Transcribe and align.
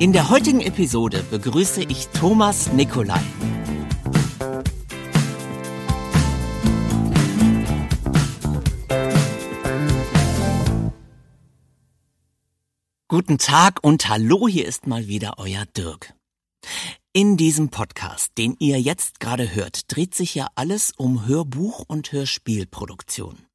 In 0.00 0.12
der 0.12 0.30
heutigen 0.30 0.60
Episode 0.60 1.24
begrüße 1.28 1.82
ich 1.82 2.06
Thomas 2.10 2.72
Nikolai. 2.72 3.20
Guten 13.08 13.38
Tag 13.38 13.82
und 13.82 14.08
hallo, 14.08 14.46
hier 14.46 14.66
ist 14.66 14.86
mal 14.86 15.08
wieder 15.08 15.34
euer 15.38 15.66
Dirk. 15.66 16.14
In 17.12 17.36
diesem 17.36 17.70
Podcast, 17.70 18.38
den 18.38 18.54
ihr 18.60 18.80
jetzt 18.80 19.18
gerade 19.18 19.52
hört, 19.52 19.92
dreht 19.92 20.14
sich 20.14 20.36
ja 20.36 20.46
alles 20.54 20.92
um 20.96 21.26
Hörbuch 21.26 21.84
und 21.88 22.12
Hörspielproduktion. 22.12 23.48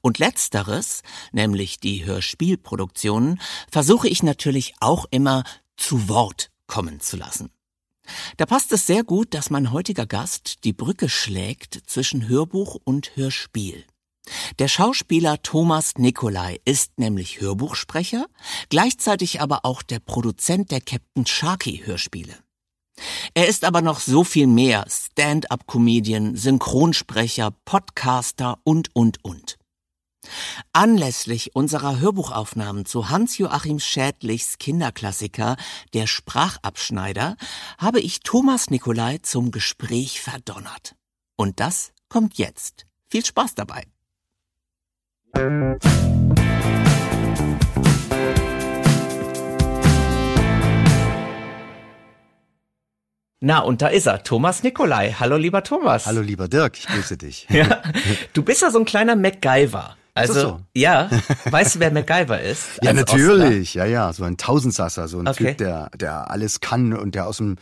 Und 0.00 0.18
letzteres, 0.18 1.02
nämlich 1.32 1.78
die 1.78 2.04
Hörspielproduktionen, 2.04 3.40
versuche 3.70 4.08
ich 4.08 4.22
natürlich 4.24 4.74
auch 4.80 5.06
immer 5.10 5.44
zu 5.76 6.08
Wort 6.08 6.50
kommen 6.66 7.00
zu 7.00 7.16
lassen. 7.16 7.50
Da 8.36 8.46
passt 8.46 8.72
es 8.72 8.86
sehr 8.86 9.02
gut, 9.02 9.34
dass 9.34 9.50
mein 9.50 9.72
heutiger 9.72 10.06
Gast 10.06 10.64
die 10.64 10.72
Brücke 10.72 11.08
schlägt 11.08 11.80
zwischen 11.86 12.28
Hörbuch 12.28 12.78
und 12.84 13.16
Hörspiel. 13.16 13.84
Der 14.58 14.68
Schauspieler 14.68 15.42
Thomas 15.42 15.94
Nikolai 15.98 16.60
ist 16.64 16.98
nämlich 16.98 17.40
Hörbuchsprecher, 17.40 18.26
gleichzeitig 18.68 19.40
aber 19.40 19.64
auch 19.64 19.82
der 19.82 20.00
Produzent 20.00 20.70
der 20.70 20.80
Captain 20.80 21.26
Sharky 21.26 21.82
Hörspiele. 21.84 22.34
Er 23.34 23.48
ist 23.48 23.64
aber 23.64 23.82
noch 23.82 24.00
so 24.00 24.24
viel 24.24 24.46
mehr 24.46 24.86
Stand-up-Comedian, 24.88 26.36
Synchronsprecher, 26.36 27.50
Podcaster 27.64 28.58
und, 28.64 28.94
und, 28.94 29.24
und. 29.24 29.58
Anlässlich 30.72 31.54
unserer 31.54 32.00
Hörbuchaufnahmen 32.00 32.84
zu 32.84 33.08
Hans-Joachim 33.08 33.80
Schädlichs 33.80 34.58
Kinderklassiker 34.58 35.56
Der 35.92 36.06
Sprachabschneider 36.06 37.36
habe 37.78 38.00
ich 38.00 38.20
Thomas 38.20 38.70
Nikolai 38.70 39.18
zum 39.22 39.50
Gespräch 39.50 40.20
verdonnert. 40.20 40.94
Und 41.36 41.60
das 41.60 41.92
kommt 42.08 42.38
jetzt. 42.38 42.86
Viel 43.08 43.24
Spaß 43.24 43.54
dabei. 43.54 43.84
Na, 53.46 53.58
und 53.58 53.82
da 53.82 53.88
ist 53.88 54.06
er, 54.06 54.22
Thomas 54.22 54.62
Nikolai. 54.62 55.14
Hallo, 55.20 55.36
lieber 55.36 55.62
Thomas. 55.62 56.06
Hallo, 56.06 56.22
lieber 56.22 56.48
Dirk, 56.48 56.78
ich 56.78 56.86
grüße 56.86 57.18
dich. 57.18 57.46
ja, 57.50 57.82
du 58.32 58.42
bist 58.42 58.62
ja 58.62 58.70
so 58.70 58.78
ein 58.78 58.86
kleiner 58.86 59.16
MacGyver. 59.16 59.98
Also, 60.16 60.32
so? 60.40 60.60
ja, 60.74 61.10
weißt 61.50 61.74
du, 61.74 61.80
wer 61.80 61.90
MacGyver 61.90 62.40
ist? 62.40 62.78
Ja, 62.82 62.92
natürlich, 62.92 63.70
Ostler? 63.70 63.86
ja, 63.86 64.06
ja, 64.06 64.12
so 64.12 64.22
ein 64.22 64.36
Tausendsasser, 64.36 65.08
so 65.08 65.18
ein 65.18 65.26
Okay. 65.26 65.48
Typ, 65.48 65.58
der, 65.58 65.90
der 65.96 66.30
alles 66.30 66.60
kann 66.60 66.92
und 66.92 67.16
der 67.16 67.26
aus 67.26 67.40
einem 67.40 67.56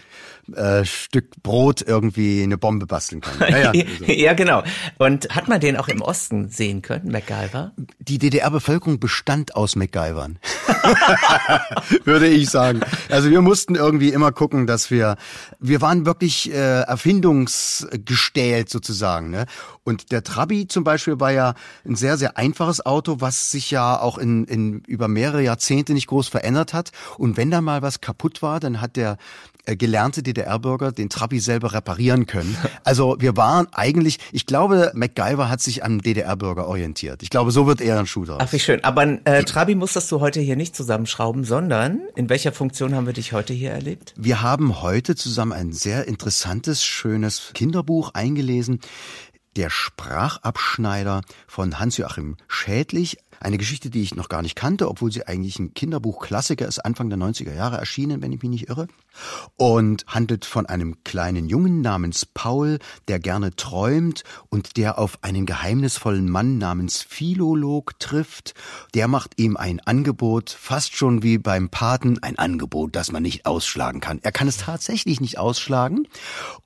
äh, 0.55 0.85
Stück 0.85 1.43
Brot 1.43 1.81
irgendwie 1.81 2.43
eine 2.43 2.59
Bombe 2.59 2.87
basteln 2.87 3.23
kann. 3.23 3.39
Ja, 3.49 3.73
ja, 3.73 3.85
so. 3.99 4.05
ja, 4.05 4.35
genau. 4.35 4.63
Und 4.99 5.35
hat 5.35 5.49
man 5.49 5.61
den 5.61 5.79
auch 5.79 5.89
im 5.89 6.03
Osten 6.03 6.51
sehen 6.51 6.83
können, 6.83 7.11
MacGyver? 7.11 7.73
Die 8.01 8.19
DDR-Bevölkerung 8.19 9.01
bestand 9.01 9.57
aus 9.57 9.75
MacGyvern, 9.75 10.39
würde 12.05 12.29
ich 12.29 12.51
sagen. 12.51 12.81
Also 13.09 13.31
wir 13.31 13.41
mussten 13.41 13.75
irgendwie 13.75 14.11
immer 14.11 14.33
gucken, 14.33 14.67
dass 14.67 14.91
wir, 14.91 15.17
wir 15.61 15.81
waren 15.81 16.07
wirklich 16.07 16.53
äh, 16.53 16.83
erfindungsgestählt 16.83 18.69
sozusagen. 18.69 19.31
Ne? 19.31 19.47
Und 19.85 20.13
der 20.13 20.23
Trabi 20.23 20.69
zum 20.69 20.85
Beispiel 20.85 21.19
war 21.19 21.33
ja 21.33 21.55
ein 21.85 21.97
sehr, 21.97 22.17
sehr 22.17 22.37
einfaches 22.37 22.85
Auto, 22.87 23.17
was 23.21 23.51
sich 23.51 23.71
ja 23.71 23.99
auch 23.99 24.19
in, 24.19 24.45
in 24.45 24.81
über 24.87 25.09
mehrere 25.09 25.43
Jahrzehnte 25.43 25.93
nicht 25.93 26.07
groß 26.07 26.29
verändert 26.29 26.73
hat. 26.73 26.93
Und 27.19 27.37
wenn 27.37 27.51
da 27.51 27.61
mal 27.61 27.83
was 27.83 28.01
kaputt 28.01 28.43
war, 28.43 28.61
dann 28.61 28.81
hat 28.81 28.97
der 28.97 29.17
gelernte 29.67 30.23
DDR-Bürger 30.23 30.93
den 30.93 31.09
Trabi 31.09 31.39
selber 31.39 31.73
reparieren 31.73 32.27
können. 32.27 32.57
Also 32.85 33.17
wir 33.21 33.37
waren 33.37 33.69
eigentlich, 33.73 34.19
ich 34.33 34.45
glaube, 34.45 34.91
MacGyver 34.95 35.49
hat 35.49 35.61
sich 35.61 35.85
am 35.85 36.03
DDR-Bürger 36.03 36.67
orientiert. 36.67 37.23
Ich 37.23 37.31
glaube, 37.31 37.53
so 37.53 37.67
wird 37.67 37.81
eher 37.81 37.99
ein 37.99 38.07
draus. 38.07 38.39
Ach, 38.41 38.53
wie 38.53 38.59
schön. 38.59 38.83
Aber 38.83 39.03
ein 39.03 39.25
äh, 39.25 39.45
Trabi 39.45 39.77
musstest 39.77 40.11
du 40.11 40.21
heute 40.21 40.41
hier 40.41 40.57
nicht 40.57 40.75
zusammenschrauben, 40.75 41.45
sondern 41.45 42.01
in 42.17 42.29
welcher 42.29 42.51
Funktion 42.51 42.95
haben 42.95 43.07
wir 43.07 43.13
dich 43.13 43.33
heute 43.33 43.53
hier 43.53 43.71
erlebt? 43.71 44.15
Wir 44.17 44.43
haben 44.43 44.83
heute 44.83 45.15
zusammen 45.15 45.53
ein 45.53 45.73
sehr 45.73 46.09
interessantes, 46.09 46.83
schönes 46.85 47.53
Kinderbuch 47.55 48.15
eingelesen. 48.15 48.81
Der 49.57 49.71
Sprachabschneider 49.71 51.21
von 51.47 51.79
Hans-Joachim 51.79 52.37
Schädlich. 52.49 53.19
Eine 53.43 53.59
Geschichte, 53.59 53.91
die 53.91 54.03
ich 54.03 54.15
noch 54.15 54.29
gar 54.29 54.41
nicht 54.41 54.55
kannte, 54.55 54.89
obwohl 54.89 55.11
sie 55.11 55.27
eigentlich 55.27 55.59
ein 55.59 55.75
Kinderbuchklassiker 55.75 56.65
ist, 56.65 56.79
Anfang 56.79 57.11
der 57.11 57.19
90er 57.19 57.53
Jahre 57.53 57.77
erschienen, 57.77 58.23
wenn 58.23 58.31
ich 58.31 58.41
mich 58.41 58.51
nicht 58.51 58.69
irre. 58.69 58.87
Und 59.57 60.05
handelt 60.07 60.45
von 60.45 60.67
einem 60.67 61.03
kleinen 61.03 61.49
Jungen 61.49 61.81
namens 61.81 62.25
Paul, 62.25 62.79
der 63.09 63.19
gerne 63.19 63.57
träumt 63.57 64.23
und 64.49 64.77
der 64.77 64.97
auf 64.97 65.19
einen 65.23 65.45
geheimnisvollen 65.45 66.31
Mann 66.31 66.59
namens 66.59 67.03
Philolog 67.03 67.99
trifft. 67.99 68.55
Der 68.95 69.09
macht 69.09 69.41
ihm 69.41 69.57
ein 69.57 69.81
Angebot, 69.81 70.51
fast 70.51 70.95
schon 70.95 71.25
wie 71.25 71.39
beim 71.39 71.69
Paten, 71.69 72.23
ein 72.23 72.39
Angebot, 72.39 72.95
das 72.95 73.11
man 73.11 73.25
nicht 73.25 73.45
ausschlagen 73.45 74.01
kann. 74.01 74.21
Er 74.23 74.31
kann 74.31 74.47
es 74.47 74.59
tatsächlich 74.59 75.21
nicht 75.21 75.39
ausschlagen. 75.39 76.07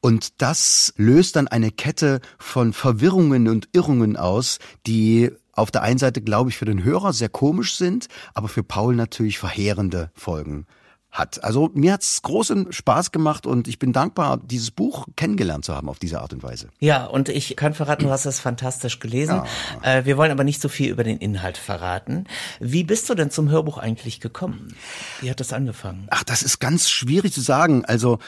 Und 0.03 0.43
das 0.43 0.93
löst 0.99 1.37
dann 1.37 1.49
eine 1.49 1.71
Kette 1.71 2.21
von 2.39 2.75
Verwirrungen 2.75 3.49
und 3.49 3.71
Irrungen 3.73 4.19
aus, 4.19 4.59
die 4.87 5.33
auf 5.57 5.71
der 5.71 5.83
einen 5.83 5.99
Seite, 5.99 6.21
glaube 6.21 6.51
ich, 6.51 6.57
für 6.57 6.65
den 6.65 6.85
Hörer 6.85 7.13
sehr 7.13 7.29
komisch 7.29 7.77
sind, 7.77 8.07
aber 8.35 8.49
für 8.49 8.63
Paul 8.63 8.95
natürlich 8.95 9.39
verheerende 9.39 10.11
Folgen 10.15 10.67
hat. 11.11 11.43
Also 11.43 11.71
mir 11.75 11.95
hat's 11.95 12.21
großen 12.23 12.73
Spaß 12.73 13.11
gemacht 13.11 13.47
und 13.47 13.69
ich 13.69 13.79
bin 13.79 13.93
dankbar, 13.93 14.39
dieses 14.39 14.71
Buch 14.71 15.07
kennengelernt 15.17 15.65
zu 15.65 15.75
haben 15.75 15.89
auf 15.89 15.99
diese 15.99 16.21
Art 16.21 16.33
und 16.33 16.43
Weise. 16.43 16.69
Ja, 16.79 17.07
und 17.07 17.29
ich 17.29 17.57
kann 17.57 17.75
verraten, 17.75 18.05
du 18.05 18.11
hast 18.11 18.27
es 18.27 18.41
fantastisch 18.41 18.99
gelesen. 18.99 19.43
Äh, 19.83 20.05
wir 20.05 20.17
wollen 20.17 20.31
aber 20.31 20.45
nicht 20.45 20.61
so 20.61 20.69
viel 20.69 20.91
über 20.91 21.05
den 21.05 21.19
Inhalt 21.19 21.57
verraten. 21.57 22.27
Wie 22.61 22.85
bist 22.85 23.09
du 23.09 23.15
denn 23.15 23.31
zum 23.31 23.49
Hörbuch 23.49 23.79
eigentlich 23.79 24.21
gekommen? 24.21 24.75
Wie 25.21 25.31
hat 25.31 25.41
das 25.41 25.53
angefangen? 25.53 26.07
Ach, 26.11 26.25
das 26.25 26.43
ist 26.43 26.59
ganz 26.59 26.91
schwierig 26.91 27.33
zu 27.33 27.41
sagen. 27.41 27.85
Also 27.85 28.19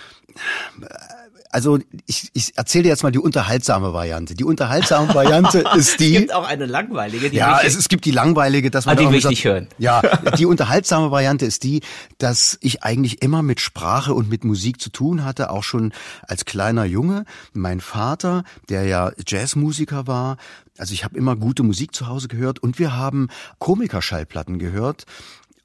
also 1.50 1.78
ich, 2.06 2.30
ich 2.34 2.56
erzähle 2.56 2.84
dir 2.84 2.88
jetzt 2.90 3.02
mal 3.02 3.10
die 3.10 3.18
unterhaltsame 3.18 3.92
Variante. 3.92 4.34
Die 4.34 4.44
unterhaltsame 4.44 5.14
Variante 5.14 5.58
ist 5.76 5.90
Es 5.90 5.96
die. 5.96 6.12
gibt 6.12 6.34
auch 6.34 6.46
eine 6.46 6.66
langweilige, 6.66 7.30
die 7.30 7.36
ja, 7.36 7.60
es, 7.60 7.76
es 7.76 7.88
gibt 7.88 8.04
die 8.04 8.10
langweilige, 8.10 8.70
dass 8.70 8.86
man 8.86 8.96
Ah, 8.96 9.00
die 9.00 9.08
will 9.08 9.18
ich 9.18 9.28
nicht 9.28 9.44
hören. 9.44 9.68
Ja, 9.78 10.02
die 10.38 10.46
unterhaltsame 10.46 11.10
Variante 11.10 11.46
ist 11.46 11.62
die, 11.62 11.80
dass 12.18 12.58
ich 12.60 12.82
eigentlich 12.82 13.22
immer 13.22 13.42
mit 13.42 13.60
Sprache 13.60 14.14
und 14.14 14.28
mit 14.28 14.44
Musik 14.44 14.80
zu 14.80 14.90
tun 14.90 15.24
hatte, 15.24 15.50
auch 15.50 15.62
schon 15.64 15.92
als 16.22 16.44
kleiner 16.44 16.84
Junge. 16.84 17.24
Mein 17.52 17.80
Vater, 17.80 18.44
der 18.68 18.84
ja 18.84 19.12
Jazzmusiker 19.26 20.06
war, 20.06 20.36
also 20.76 20.94
ich 20.94 21.04
habe 21.04 21.16
immer 21.18 21.34
gute 21.36 21.62
Musik 21.62 21.94
zu 21.94 22.06
Hause 22.06 22.28
gehört 22.28 22.60
und 22.60 22.78
wir 22.78 22.94
haben 22.94 23.28
Komikerschallplatten 23.58 24.58
gehört. 24.58 25.04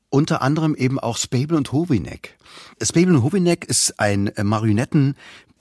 Unter 0.10 0.44
anderem 0.44 0.76
eben 0.76 1.00
auch 1.00 1.18
Spable 1.18 1.58
und 1.58 1.72
Hovinek. 1.72 2.38
Spable 2.82 3.16
und 3.16 3.24
Hovinek 3.24 3.66
ist 3.66 4.00
ein 4.00 4.28
äh, 4.28 4.44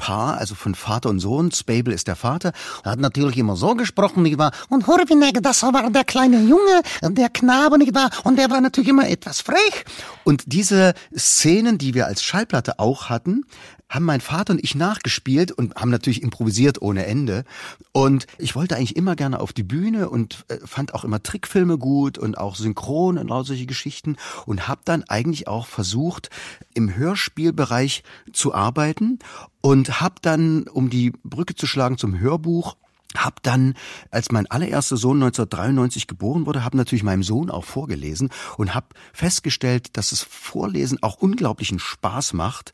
Paar, 0.03 0.37
also 0.37 0.57
von 0.57 0.75
Vater 0.75 1.11
und 1.11 1.21
Sohn. 1.21 1.53
Spabel 1.53 1.95
ist 1.95 2.09
der 2.09 2.17
Vater. 2.17 2.51
Er 2.83 2.91
hat 2.91 2.99
natürlich 2.99 3.39
immer 3.39 3.55
so 3.55 3.77
gesprochen, 3.77 4.25
nicht 4.25 4.37
wahr? 4.37 4.51
Und 4.69 4.89
Horvinek, 4.89 5.41
das 5.41 5.63
war 5.63 5.89
der 5.91 6.03
kleine 6.03 6.41
Junge, 6.41 6.83
der 7.03 7.29
Knabe, 7.29 7.79
nicht 7.79 7.95
wahr? 7.95 8.11
Und 8.25 8.37
der 8.37 8.51
war 8.51 8.61
natürlich 8.61 8.91
immer 8.91 9.09
etwas 9.09 9.41
frech. 9.41 9.85
Und 10.25 10.43
diese 10.47 10.95
Szenen, 11.17 11.79
die 11.79 11.95
wir 11.95 12.07
als 12.07 12.25
Schallplatte 12.25 12.81
auch 12.81 13.11
hatten, 13.11 13.45
haben 13.93 14.07
mein 14.07 14.21
Vater 14.23 14.55
und 14.55 14.65
ich 14.65 14.75
nachgespielt 14.75 15.53
und 15.53 15.77
haben 15.77 15.91
natürlich 15.91 16.23
improvisiert 16.23 16.81
ohne 16.81 17.07
Ende. 17.07 17.45
Und 17.93 18.27
ich 18.39 18.57
wollte 18.57 18.77
eigentlich 18.77 18.97
immer 18.97 19.17
gerne 19.17 19.39
auf 19.39 19.53
die 19.53 19.63
Bühne 19.63 20.09
und 20.09 20.45
äh, 20.49 20.59
fand 20.65 20.95
auch 20.95 21.05
immer 21.05 21.23
Trickfilme 21.23 21.77
gut 21.77 22.17
und 22.17 22.39
auch 22.39 22.57
Synchron 22.57 23.19
und 23.19 23.31
all 23.31 23.45
solche 23.45 23.67
Geschichten 23.67 24.17
und 24.47 24.67
habe 24.67 24.81
dann 24.85 25.05
eigentlich 25.05 25.47
auch 25.47 25.67
versucht, 25.67 26.31
im 26.75 26.97
Hörspielbereich 26.97 28.03
zu 28.33 28.55
arbeiten 28.55 29.19
und 29.61 30.01
habe 30.01 30.15
dann, 30.23 30.67
um 30.69 30.89
die 30.89 31.13
Brücke 31.23 31.55
zu 31.55 31.67
schlagen 31.67 31.99
zum 31.99 32.19
Hörbuch, 32.19 32.77
hab 33.15 33.43
dann, 33.43 33.75
als 34.11 34.33
mein 34.33 34.51
allererster 34.51 34.97
Sohn 34.97 35.23
1993 35.23 36.07
geboren 36.07 36.47
wurde, 36.47 36.65
habe 36.65 36.79
natürlich 36.79 37.03
meinem 37.03 37.23
Sohn 37.23 37.51
auch 37.51 37.65
vorgelesen 37.65 38.31
und 38.57 38.75
habe 38.75 38.87
festgestellt, 39.13 39.99
dass 39.99 40.11
das 40.11 40.23
Vorlesen 40.23 41.03
auch 41.03 41.17
unglaublichen 41.17 41.79
Spaß 41.79 42.33
macht 42.33 42.73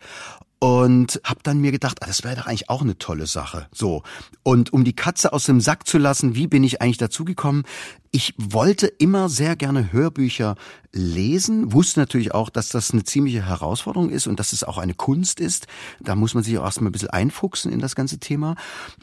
und 0.60 1.20
habe 1.24 1.40
dann 1.42 1.60
mir 1.60 1.72
gedacht, 1.72 1.98
ah, 2.02 2.06
das 2.06 2.24
wäre 2.24 2.36
doch 2.36 2.46
eigentlich 2.46 2.68
auch 2.68 2.82
eine 2.82 2.98
tolle 2.98 3.26
Sache. 3.26 3.68
So 3.72 4.02
und 4.42 4.72
um 4.72 4.84
die 4.84 4.94
Katze 4.94 5.32
aus 5.32 5.44
dem 5.44 5.60
Sack 5.60 5.86
zu 5.86 5.98
lassen, 5.98 6.34
wie 6.34 6.46
bin 6.46 6.64
ich 6.64 6.82
eigentlich 6.82 6.98
dazugekommen? 6.98 7.64
Ich 8.10 8.34
wollte 8.38 8.86
immer 8.86 9.28
sehr 9.28 9.56
gerne 9.56 9.92
Hörbücher 9.92 10.56
lesen, 10.92 11.72
wusste 11.72 12.00
natürlich 12.00 12.34
auch, 12.34 12.48
dass 12.48 12.70
das 12.70 12.92
eine 12.92 13.04
ziemliche 13.04 13.44
Herausforderung 13.44 14.10
ist 14.10 14.26
und 14.26 14.40
dass 14.40 14.52
es 14.52 14.64
auch 14.64 14.78
eine 14.78 14.94
Kunst 14.94 15.38
ist. 15.38 15.66
Da 16.00 16.14
muss 16.14 16.34
man 16.34 16.42
sich 16.42 16.56
auch 16.58 16.64
erstmal 16.64 16.88
ein 16.88 16.92
bisschen 16.92 17.10
einfuchsen 17.10 17.70
in 17.70 17.78
das 17.78 17.94
ganze 17.94 18.18
Thema 18.18 18.56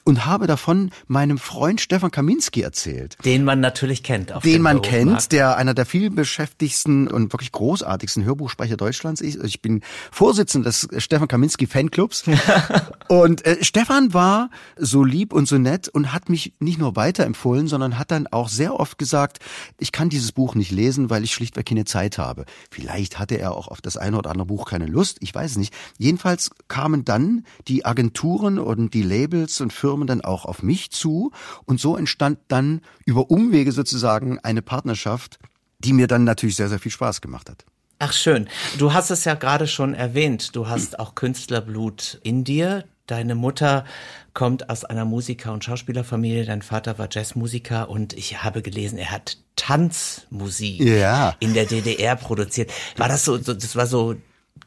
und 0.03 0.25
habe 0.25 0.47
davon 0.47 0.89
meinem 1.07 1.37
Freund 1.37 1.81
Stefan 1.81 2.09
Kaminski 2.09 2.61
erzählt. 2.61 3.17
Den 3.23 3.43
man 3.43 3.59
natürlich 3.59 4.01
kennt. 4.01 4.33
Auf 4.33 4.43
den 4.43 4.61
man 4.61 4.81
kennt, 4.81 5.31
der 5.31 5.57
einer 5.57 5.73
der 5.73 5.85
vielbeschäftigsten 5.85 7.07
und 7.07 7.31
wirklich 7.33 7.51
großartigsten 7.51 8.25
Hörbuchsprecher 8.25 8.77
Deutschlands 8.77 9.21
ist. 9.21 9.43
Ich 9.43 9.61
bin 9.61 9.81
Vorsitzender 10.11 10.69
des 10.69 10.87
Stefan 10.97 11.27
Kaminski 11.27 11.67
Fanclubs. 11.67 12.23
und 13.07 13.45
äh, 13.45 13.63
Stefan 13.63 14.13
war 14.13 14.49
so 14.75 15.03
lieb 15.03 15.33
und 15.33 15.47
so 15.47 15.59
nett 15.59 15.87
und 15.87 16.13
hat 16.13 16.29
mich 16.29 16.53
nicht 16.59 16.79
nur 16.79 16.95
weiterempfohlen, 16.95 17.67
sondern 17.67 17.99
hat 17.99 18.09
dann 18.09 18.25
auch 18.27 18.49
sehr 18.49 18.79
oft 18.79 18.94
gesagt, 18.97 19.39
ich 19.79 19.91
kann 19.91 20.09
dieses 20.09 20.31
Buch 20.31 20.55
nicht 20.55 20.71
lesen, 20.71 21.09
weil 21.09 21.23
ich 21.23 21.33
schlichtweg 21.33 21.65
keine 21.65 21.85
Zeit 21.85 22.17
habe. 22.17 22.45
Vielleicht 22.69 23.19
hatte 23.19 23.37
er 23.37 23.53
auch 23.53 23.67
auf 23.67 23.81
das 23.81 23.97
eine 23.97 24.17
oder 24.17 24.31
andere 24.31 24.47
Buch 24.47 24.69
keine 24.69 24.85
Lust, 24.85 25.17
ich 25.21 25.33
weiß 25.33 25.51
es 25.51 25.57
nicht. 25.57 25.73
Jedenfalls 25.97 26.51
kamen 26.67 27.05
dann 27.05 27.45
die 27.67 27.85
Agenturen 27.85 28.59
und 28.59 28.93
die 28.93 29.03
Labels 29.03 29.61
und 29.61 29.73
Firmen 29.73 30.07
dann 30.07 30.21
auch 30.21 30.45
auf 30.45 30.63
mich 30.63 30.91
zu 30.91 31.31
und 31.65 31.79
so 31.79 31.95
entstand 31.97 32.39
dann 32.47 32.81
über 33.05 33.29
Umwege 33.31 33.71
sozusagen 33.71 34.39
eine 34.39 34.61
Partnerschaft, 34.61 35.39
die 35.79 35.93
mir 35.93 36.07
dann 36.07 36.23
natürlich 36.23 36.55
sehr, 36.55 36.69
sehr 36.69 36.79
viel 36.79 36.91
Spaß 36.91 37.21
gemacht 37.21 37.49
hat. 37.49 37.65
Ach 37.99 38.11
schön. 38.11 38.49
Du 38.77 38.93
hast 38.93 39.09
es 39.09 39.23
ja 39.23 39.35
gerade 39.35 39.67
schon 39.67 39.93
erwähnt. 39.93 40.55
Du 40.55 40.67
hast 40.67 40.99
auch 40.99 41.15
Künstlerblut 41.15 42.19
in 42.23 42.43
dir. 42.43 42.83
Deine 43.07 43.35
Mutter 43.35 43.85
kommt 44.33 44.69
aus 44.69 44.83
einer 44.83 45.05
Musiker- 45.05 45.53
und 45.53 45.63
Schauspielerfamilie. 45.63 46.45
Dein 46.45 46.63
Vater 46.63 46.97
war 46.97 47.07
Jazzmusiker 47.11 47.89
und 47.89 48.13
ich 48.13 48.43
habe 48.43 48.61
gelesen, 48.61 48.97
er 48.97 49.11
hat 49.11 49.37
Tanzmusik 49.55 50.81
ja. 50.81 51.35
in 51.39 51.53
der 51.53 51.65
DDR 51.65 52.15
produziert. 52.15 52.71
War 52.97 53.07
das 53.07 53.23
so, 53.23 53.37
das 53.37 53.75
war 53.75 53.85
so 53.85 54.15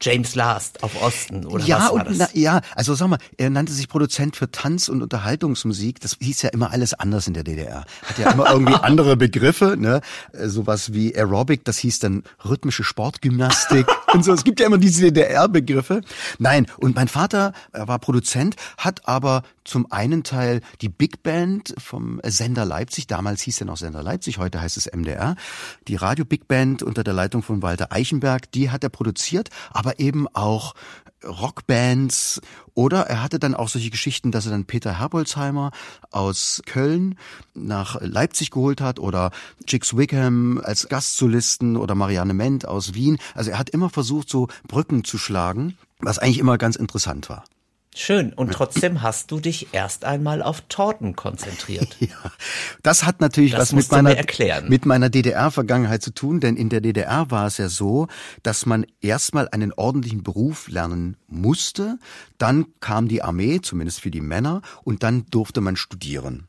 James 0.01 0.35
Last 0.35 0.81
auf 0.83 1.01
Osten 1.01 1.45
oder 1.45 1.65
ja, 1.65 1.79
was 1.79 1.93
war 1.93 2.03
das? 2.05 2.17
Na, 2.17 2.27
ja, 2.33 2.61
also 2.75 2.93
sag 2.93 3.09
mal, 3.09 3.17
er 3.37 3.49
nannte 3.49 3.73
sich 3.73 3.89
Produzent 3.89 4.35
für 4.35 4.49
Tanz- 4.49 4.87
und 4.87 5.01
Unterhaltungsmusik. 5.01 5.99
Das 5.99 6.15
hieß 6.21 6.43
ja 6.43 6.49
immer 6.49 6.71
alles 6.71 6.93
anders 6.93 7.27
in 7.27 7.33
der 7.33 7.43
DDR. 7.43 7.85
Hat 8.03 8.17
ja 8.17 8.31
immer 8.31 8.49
irgendwie 8.49 8.73
andere 8.81 9.17
Begriffe, 9.17 9.75
ne? 9.77 10.01
Äh, 10.31 10.47
sowas 10.47 10.93
wie 10.93 11.13
Aerobic, 11.15 11.65
das 11.65 11.79
hieß 11.79 11.99
dann 11.99 12.23
rhythmische 12.45 12.83
Sportgymnastik 12.83 13.87
und 14.13 14.23
so. 14.23 14.33
Es 14.33 14.43
gibt 14.43 14.59
ja 14.59 14.67
immer 14.67 14.77
diese 14.77 15.03
DDR-Begriffe. 15.03 16.01
Nein, 16.37 16.67
und 16.77 16.95
mein 16.95 17.07
Vater 17.07 17.53
er 17.71 17.87
war 17.87 17.99
Produzent, 17.99 18.55
hat 18.77 19.07
aber 19.07 19.43
zum 19.63 19.91
einen 19.91 20.23
Teil 20.23 20.61
die 20.81 20.89
Big 20.89 21.23
Band 21.23 21.73
vom 21.77 22.19
Sender 22.23 22.65
Leipzig, 22.65 23.07
damals 23.07 23.41
hieß 23.41 23.61
er 23.61 23.67
noch 23.67 23.77
Sender 23.77 24.03
Leipzig, 24.03 24.37
heute 24.37 24.61
heißt 24.61 24.77
es 24.77 24.91
MDR, 24.91 25.35
die 25.87 25.95
Radio 25.95 26.25
Big 26.25 26.47
Band 26.47 26.83
unter 26.83 27.03
der 27.03 27.13
Leitung 27.13 27.43
von 27.43 27.61
Walter 27.61 27.91
Eichenberg, 27.91 28.51
die 28.51 28.71
hat 28.71 28.83
er 28.83 28.89
produziert, 28.89 29.49
aber 29.71 29.99
eben 29.99 30.27
auch 30.33 30.73
Rockbands 31.23 32.41
oder 32.73 33.07
er 33.07 33.21
hatte 33.21 33.39
dann 33.39 33.55
auch 33.55 33.69
solche 33.69 33.89
Geschichten, 33.89 34.31
dass 34.31 34.45
er 34.45 34.51
dann 34.51 34.65
Peter 34.65 34.99
Herbolzheimer 34.99 35.71
aus 36.11 36.61
Köln 36.65 37.17
nach 37.53 37.99
Leipzig 38.01 38.51
geholt 38.51 38.81
hat 38.81 38.99
oder 38.99 39.31
Chicks 39.65 39.97
Wickham 39.97 40.61
als 40.63 40.87
Gastsolisten 40.87 41.77
oder 41.77 41.95
Marianne 41.95 42.33
Ment 42.33 42.67
aus 42.67 42.93
Wien. 42.93 43.17
Also 43.35 43.51
er 43.51 43.59
hat 43.59 43.69
immer 43.69 43.89
versucht, 43.89 44.29
so 44.29 44.47
Brücken 44.67 45.03
zu 45.03 45.17
schlagen, 45.17 45.77
was 45.99 46.19
eigentlich 46.19 46.39
immer 46.39 46.57
ganz 46.57 46.75
interessant 46.75 47.29
war. 47.29 47.43
Schön. 47.95 48.33
Und 48.33 48.51
trotzdem 48.53 49.01
hast 49.01 49.31
du 49.31 49.39
dich 49.39 49.73
erst 49.73 50.05
einmal 50.05 50.43
auf 50.43 50.61
Torten 50.69 51.15
konzentriert. 51.15 51.97
Ja, 52.09 52.31
das 52.81 53.05
hat 53.05 53.19
natürlich 53.19 53.51
das 53.51 53.73
was 53.73 53.73
mit 53.73 53.91
meiner, 53.91 54.15
mit 54.67 54.85
meiner 54.85 55.09
DDR-Vergangenheit 55.09 56.01
zu 56.01 56.11
tun, 56.11 56.39
denn 56.39 56.55
in 56.55 56.69
der 56.69 56.81
DDR 56.81 57.29
war 57.29 57.45
es 57.45 57.57
ja 57.57 57.67
so, 57.67 58.07
dass 58.41 58.65
man 58.65 58.85
erstmal 59.01 59.49
einen 59.49 59.73
ordentlichen 59.73 60.23
Beruf 60.23 60.69
lernen 60.69 61.17
musste, 61.27 61.99
dann 62.37 62.67
kam 62.79 63.07
die 63.07 63.21
Armee, 63.21 63.59
zumindest 63.61 64.01
für 64.01 64.11
die 64.11 64.21
Männer, 64.21 64.61
und 64.83 65.03
dann 65.03 65.25
durfte 65.29 65.61
man 65.61 65.75
studieren. 65.75 66.47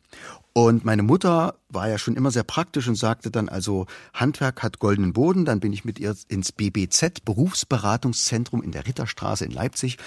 Und 0.53 0.85
meine 0.85 1.03
Mutter 1.03 1.55
war 1.69 1.89
ja 1.89 1.97
schon 1.97 2.17
immer 2.17 2.33
sehr 2.33 2.43
praktisch 2.43 2.89
und 2.89 2.97
sagte 2.97 3.31
dann 3.31 3.49
also, 3.49 3.87
Handwerk 4.13 4.63
hat 4.63 4.81
goldenen 4.81 5.13
Boden. 5.13 5.45
Dann 5.45 5.61
bin 5.61 5.73
ich 5.73 5.85
mit 5.85 6.01
ihr 6.01 6.17
ins 6.29 6.51
BBZ, 6.51 7.25
Berufsberatungszentrum 7.25 8.63
in 8.63 8.73
der 8.73 8.87
Ritterstraße 8.87 9.45
in 9.45 9.53
Leipzig. 9.53 9.99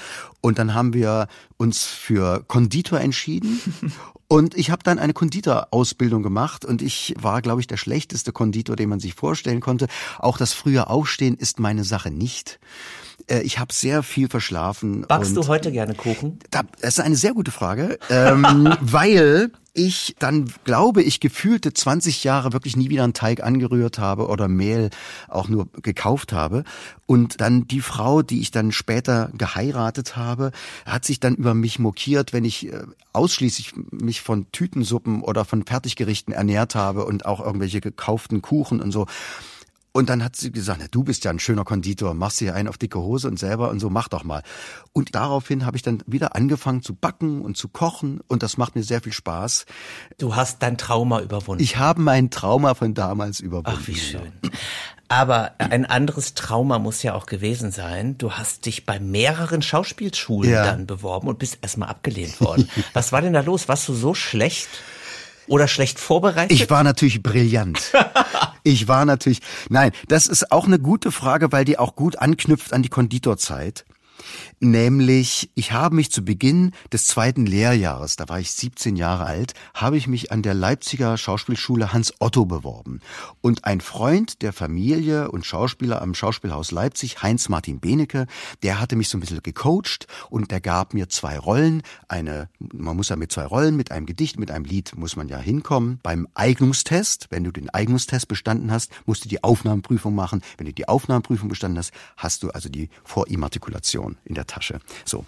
Und 0.42 0.60
dann 0.60 0.74
haben 0.74 0.94
wir 0.94 1.28
uns 1.58 1.86
für 1.86 2.44
Konditor 2.48 3.00
entschieden. 3.00 3.62
Und 4.28 4.56
ich 4.56 4.72
habe 4.72 4.82
dann 4.84 4.98
eine 4.98 5.14
Konditorausbildung 5.14 6.24
gemacht 6.24 6.66
und 6.66 6.82
ich 6.82 7.14
war, 7.20 7.44
glaube 7.44 7.62
ich, 7.62 7.68
der 7.68 7.78
schlechteste 7.78 8.32
Konditor, 8.32 8.76
den 8.76 8.90
man 8.90 9.00
sich 9.00 9.14
vorstellen 9.14 9.60
konnte. 9.60 9.86
Auch 10.18 10.40
das 10.40 10.54
frühe 10.54 10.88
Aufstehen 10.88 11.36
ist 11.36 11.60
meine 11.60 11.84
Sache 11.84 12.10
nicht. 12.10 12.60
Äh, 13.28 13.42
ich 13.42 13.60
habe 13.60 13.74
sehr 13.74 14.04
viel 14.04 14.30
verschlafen. 14.30 15.06
Backst 15.08 15.36
du 15.36 15.48
heute 15.48 15.72
gerne 15.72 15.94
Kuchen? 15.96 16.40
Das 16.52 16.66
ist 16.82 17.00
eine 17.00 17.16
sehr 17.16 17.34
gute 17.34 17.52
Frage, 17.52 17.98
ähm, 18.10 18.74
weil 18.82 19.52
ich 19.76 20.16
dann, 20.20 20.54
glaube 20.66 21.02
ich, 21.02 21.20
gefühlte 21.20 21.74
20 21.74 22.24
Jahre 22.24 22.54
wirklich 22.54 22.76
nie 22.76 22.90
wieder 22.90 23.04
einen 23.04 23.14
Teig 23.14 23.42
angerührt 23.42 23.98
habe 23.98 24.28
oder 24.28 24.48
Mehl 24.48 24.92
auch 25.28 25.48
nur 25.48 25.68
gekauft 25.82 26.32
habe. 26.32 26.64
Und 27.08 27.42
dann 27.42 27.68
die 27.68 27.82
Frau, 27.82 28.22
die 28.22 28.42
ich 28.42 28.52
dann 28.52 28.72
später 28.72 29.32
geheiratet 29.34 30.16
habe, 30.16 30.52
hat 30.86 31.06
sich 31.06 31.20
dann 31.20 31.36
über 31.36 31.56
mich 31.56 31.80
mokiert, 31.80 32.34
wenn 32.34 32.46
ich 32.46 32.72
äh, 32.72 32.84
ausschließlich 33.14 33.74
mich 33.92 34.22
von 34.22 34.46
Tütensuppen 34.52 35.24
oder 35.24 35.44
von 35.44 35.66
Fertiggerichten 35.66 36.34
ernährt 36.34 36.76
habe 36.76 37.06
und 37.06 37.26
auch 37.26 37.40
irgendwelche 37.40 37.82
gekauften 37.82 38.44
Kuchen 38.44 38.80
und 38.80 38.92
so. 38.92 39.08
Und 39.96 40.10
dann 40.10 40.24
hat 40.24 40.36
sie 40.36 40.52
gesagt, 40.52 40.80
na, 40.82 40.88
du 40.90 41.04
bist 41.04 41.24
ja 41.24 41.30
ein 41.30 41.38
schöner 41.38 41.64
Konditor, 41.64 42.16
machst 42.16 42.42
dir 42.42 42.56
einen 42.56 42.68
auf 42.68 42.80
dicke 42.80 43.00
Hose 43.00 43.28
und 43.28 43.38
selber 43.38 43.70
und 43.70 43.80
so, 43.80 43.92
mach 43.92 44.08
doch 44.08 44.24
mal. 44.24 44.42
Und 44.92 45.14
daraufhin 45.14 45.68
habe 45.68 45.78
ich 45.78 45.84
dann 45.84 46.02
wieder 46.08 46.36
angefangen 46.36 46.82
zu 46.82 46.96
backen 46.96 47.44
und 47.44 47.58
zu 47.58 47.68
kochen 47.68 48.20
und 48.28 48.42
das 48.42 48.58
macht 48.58 48.76
mir 48.76 48.82
sehr 48.82 49.02
viel 49.02 49.14
Spaß. 49.14 49.68
Du 50.18 50.36
hast 50.36 50.64
dein 50.64 50.80
Trauma 50.80 51.22
überwunden. 51.22 51.64
Ich 51.64 51.78
habe 51.78 52.02
mein 52.02 52.32
Trauma 52.32 52.74
von 52.74 52.96
damals 52.96 53.40
überwunden. 53.40 53.80
Ach, 53.84 53.88
wie 53.88 53.96
schön. 53.96 54.34
Aber 55.10 55.52
ein 55.60 55.86
anderes 55.86 56.34
Trauma 56.34 56.80
muss 56.80 57.04
ja 57.04 57.14
auch 57.14 57.28
gewesen 57.28 57.72
sein. 57.72 58.18
Du 58.18 58.32
hast 58.32 58.66
dich 58.66 58.88
bei 58.88 59.00
mehreren 59.00 59.62
Schauspielschulen 59.62 60.50
ja. 60.52 60.66
dann 60.66 60.88
beworben 60.88 61.28
und 61.28 61.38
bist 61.38 61.60
erstmal 61.62 61.90
abgelehnt 61.90 62.42
worden. 62.42 62.68
Was 62.94 63.12
war 63.12 63.22
denn 63.22 63.34
da 63.34 63.42
los? 63.42 63.68
Warst 63.68 63.88
du 63.88 63.94
so 63.94 64.16
schlecht? 64.16 64.70
Oder 65.46 65.68
schlecht 65.68 66.00
vorbereitet? 66.00 66.52
Ich 66.52 66.70
war 66.70 66.84
natürlich 66.84 67.22
brillant. 67.22 67.80
Ich 68.64 68.88
war 68.88 69.06
natürlich, 69.06 69.42
nein, 69.70 69.92
das 70.08 70.28
ist 70.28 70.52
auch 70.52 70.66
eine 70.66 70.80
gute 70.80 71.12
Frage, 71.12 71.52
weil 71.52 71.66
die 71.66 71.78
auch 71.78 71.96
gut 71.96 72.18
anknüpft 72.18 72.74
an 72.74 72.82
die 72.82 72.90
Konditorzeit. 72.90 73.86
Nämlich, 74.60 75.50
ich 75.56 75.72
habe 75.72 75.96
mich 75.96 76.12
zu 76.12 76.24
Beginn 76.24 76.72
des 76.92 77.08
zweiten 77.08 77.46
Lehrjahres, 77.46 78.16
da 78.16 78.30
war 78.30 78.40
ich 78.40 78.52
17 78.52 78.96
Jahre 78.96 79.26
alt, 79.26 79.54
habe 79.74 79.98
ich 79.98 80.08
mich 80.08 80.32
an 80.32 80.42
der 80.42 80.54
Leipziger 80.54 81.18
Schauspielschule 81.18 81.94
Hans 81.94 82.14
Otto 82.20 82.46
beworben. 82.46 83.00
Und 83.42 83.66
ein 83.66 83.82
Freund 83.82 84.42
der 84.42 84.54
Familie 84.54 85.32
und 85.32 85.46
Schauspieler 85.46 86.02
am 86.02 86.14
Schauspielhaus 86.14 86.72
Leipzig, 86.72 87.22
Heinz 87.22 87.50
Martin 87.50 87.80
Benecke, 87.80 88.28
der 88.62 88.80
hatte 88.80 88.96
mich 88.96 89.10
so 89.10 89.18
ein 89.18 89.22
bisschen 89.22 89.42
gecoacht 89.44 90.08
und 90.30 90.52
der 90.52 90.62
gab 90.62 90.94
mir 90.94 91.10
zwei 91.10 91.38
Rollen. 91.38 91.84
Eine, 92.08 92.50
man 92.60 92.96
muss 92.96 93.10
ja 93.10 93.16
mit 93.16 93.32
zwei 93.32 93.46
Rollen, 93.46 93.76
mit 93.76 93.92
einem 93.92 94.06
Gedicht, 94.06 94.40
mit 94.40 94.52
einem 94.52 94.66
Lied 94.66 94.96
muss 94.96 95.16
man 95.16 95.28
ja 95.28 95.38
hinkommen. 95.38 96.00
Beim 96.04 96.28
Eignungstest, 96.34 97.28
wenn 97.30 97.44
du 97.44 97.52
den 97.52 97.70
Eignungstest 97.70 98.28
bestanden 98.28 98.72
hast, 98.72 98.92
musst 99.06 99.26
du 99.26 99.30
die 99.30 99.44
Aufnahmeprüfung 99.44 100.16
machen. 100.16 100.42
Wenn 100.58 100.68
du 100.68 100.74
die 100.74 100.88
Aufnahmeprüfung 100.88 101.50
bestanden 101.50 101.78
hast, 101.78 101.92
hast 102.18 102.44
du 102.44 102.50
also 102.50 102.70
die 102.70 102.90
Vorimmatrikulation 103.04 104.13
in 104.26 104.36
der 104.36 104.48
Tasche. 104.48 104.80
So. 105.06 105.26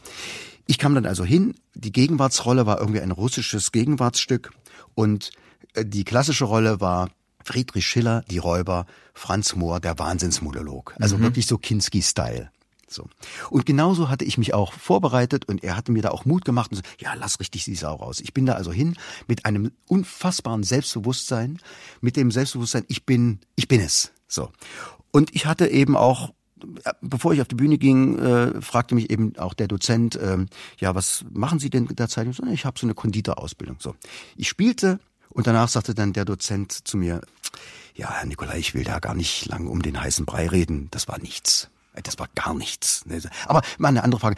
Ich 0.68 0.80
kam 0.80 0.96
dann 0.96 1.06
also 1.06 1.24
hin, 1.24 1.56
die 1.76 1.92
Gegenwartsrolle 1.92 2.66
war 2.66 2.80
irgendwie 2.80 3.02
ein 3.02 3.12
russisches 3.12 3.72
Gegenwartsstück 3.72 4.52
und 4.96 5.32
äh, 5.74 5.86
die 5.86 6.04
klassische 6.04 6.46
Rolle 6.46 6.82
war 6.82 7.10
Friedrich 7.44 7.86
Schiller, 7.86 8.24
die 8.30 8.40
Räuber, 8.40 8.88
Franz 9.14 9.56
Mohr, 9.56 9.80
der 9.80 10.00
Wahnsinnsmonolog. 10.00 10.96
Also 11.00 11.18
mhm. 11.18 11.24
wirklich 11.24 11.46
so 11.46 11.58
Kinski-Style. 11.58 12.50
So. 12.88 13.08
Und 13.50 13.66
genauso 13.66 14.10
hatte 14.10 14.26
ich 14.26 14.38
mich 14.38 14.54
auch 14.54 14.74
vorbereitet 14.74 15.46
und 15.46 15.64
er 15.64 15.76
hatte 15.76 15.92
mir 15.92 16.02
da 16.02 16.10
auch 16.10 16.26
Mut 16.26 16.46
gemacht 16.46 16.72
und 16.72 16.78
so, 16.78 16.84
ja, 17.00 17.14
lass 17.14 17.40
richtig 17.40 17.66
die 17.66 17.76
Sau 17.76 17.96
raus. 17.96 18.20
Ich 18.20 18.34
bin 18.34 18.46
da 18.46 18.54
also 18.54 18.72
hin 18.72 18.96
mit 19.28 19.46
einem 19.46 19.72
unfassbaren 19.88 20.64
Selbstbewusstsein, 20.64 21.60
mit 22.02 22.16
dem 22.16 22.32
Selbstbewusstsein, 22.32 22.86
ich 22.88 23.06
bin, 23.06 23.40
ich 23.56 23.68
bin 23.68 23.82
es. 23.82 24.12
So. 24.28 24.52
Und 25.12 25.36
ich 25.36 25.46
hatte 25.46 25.68
eben 25.68 25.96
auch 25.96 26.34
bevor 27.02 27.34
ich 27.34 27.42
auf 27.42 27.48
die 27.48 27.56
Bühne 27.56 27.78
ging, 27.78 28.18
äh, 28.20 28.62
fragte 28.62 28.96
mich 28.96 29.10
eben 29.10 29.38
auch 29.38 29.54
der 29.54 29.68
Dozent, 29.68 30.16
äh, 30.16 30.38
ja, 30.80 30.96
was 30.96 31.26
machen 31.32 31.60
Sie 31.60 31.70
denn 31.70 31.88
derzeit? 31.88 32.28
Ich, 32.28 32.38
so, 32.38 32.46
ich 32.46 32.66
habe 32.66 32.80
so 32.80 32.86
eine 32.86 32.94
Konditorausbildung. 32.94 33.78
So, 33.80 33.96
ich 34.36 34.48
spielte 34.48 35.00
und 35.30 35.48
danach 35.48 35.70
sagte 35.70 35.94
dann 35.94 36.14
der 36.14 36.26
Dozent 36.26 36.72
zu 36.72 36.98
mir, 36.98 37.22
ja, 37.96 38.12
Herr 38.12 38.26
Nikolai, 38.26 38.60
ich 38.60 38.74
will 38.74 38.84
da 38.84 39.00
gar 39.00 39.16
nicht 39.16 39.46
lang 39.46 39.68
um 39.68 39.82
den 39.82 40.00
heißen 40.00 40.26
Brei 40.26 40.48
reden. 40.48 40.90
Das 40.92 41.08
war 41.08 41.20
nichts. 41.20 41.70
Das 42.04 42.20
war 42.20 42.28
gar 42.36 42.54
nichts. 42.54 43.06
Aber 43.48 43.62
mal 43.78 43.88
eine 43.88 44.04
andere 44.04 44.20
Frage. 44.20 44.36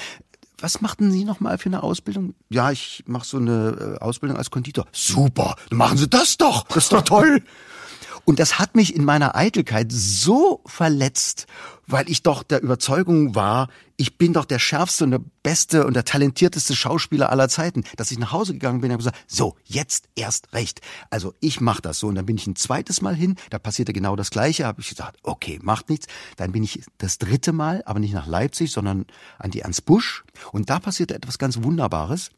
Was 0.59 0.81
machten 0.81 1.11
Sie 1.11 1.23
noch 1.23 1.39
mal 1.39 1.57
für 1.57 1.69
eine 1.69 1.83
Ausbildung? 1.83 2.33
Ja, 2.49 2.71
ich 2.71 3.03
mache 3.05 3.25
so 3.25 3.37
eine 3.37 3.97
äh, 3.99 4.03
Ausbildung 4.03 4.37
als 4.37 4.49
Konditor. 4.49 4.87
Super, 4.91 5.55
dann 5.69 5.77
machen 5.77 5.97
Sie 5.97 6.07
das 6.07 6.37
doch. 6.37 6.63
Das 6.67 6.85
ist 6.85 6.93
doch 6.93 7.03
toll. 7.03 7.43
Und 8.27 8.39
das 8.39 8.59
hat 8.59 8.75
mich 8.75 8.93
in 8.93 9.05
meiner 9.05 9.37
Eitelkeit 9.37 9.89
so 9.89 10.61
verletzt, 10.65 11.47
weil 11.85 12.09
ich 12.09 12.23
doch 12.23 12.43
der 12.43 12.61
Überzeugung 12.61 13.35
war, 13.35 13.69
ich 13.95 14.17
bin 14.17 14.33
doch 14.33 14.43
der 14.43 14.59
schärfste 14.59 15.05
und 15.05 15.11
der 15.11 15.21
beste 15.43 15.87
und 15.87 15.93
der 15.93 16.03
talentierteste 16.03 16.75
Schauspieler 16.75 17.29
aller 17.29 17.47
Zeiten, 17.47 17.85
dass 17.95 18.11
ich 18.11 18.19
nach 18.19 18.33
Hause 18.33 18.51
gegangen 18.51 18.81
bin 18.81 18.89
und 18.89 18.95
habe 18.95 19.03
gesagt, 19.03 19.23
so, 19.27 19.55
jetzt 19.63 20.09
erst 20.15 20.51
recht. 20.51 20.81
Also 21.09 21.35
ich 21.39 21.61
mache 21.61 21.81
das 21.81 21.99
so. 21.99 22.07
Und 22.07 22.15
dann 22.15 22.25
bin 22.25 22.35
ich 22.35 22.45
ein 22.47 22.57
zweites 22.57 22.99
Mal 22.99 23.15
hin, 23.15 23.37
da 23.49 23.59
passierte 23.59 23.93
genau 23.93 24.17
das 24.17 24.29
Gleiche, 24.29 24.65
habe 24.65 24.81
ich 24.81 24.89
gesagt, 24.89 25.19
okay, 25.23 25.61
macht 25.63 25.89
nichts. 25.89 26.07
Dann 26.35 26.51
bin 26.51 26.63
ich 26.63 26.83
das 26.97 27.19
dritte 27.19 27.53
Mal, 27.53 27.81
aber 27.85 28.01
nicht 28.01 28.13
nach 28.13 28.27
Leipzig, 28.27 28.73
sondern 28.73 29.05
an 29.39 29.51
die 29.51 29.61
Ernst 29.61 29.85
Busch. 29.85 30.25
Und 30.51 30.69
da 30.69 30.81
passierte 30.81 31.15
etwas 31.15 31.37
ganz 31.37 31.63
Wunderbares. 31.63 32.31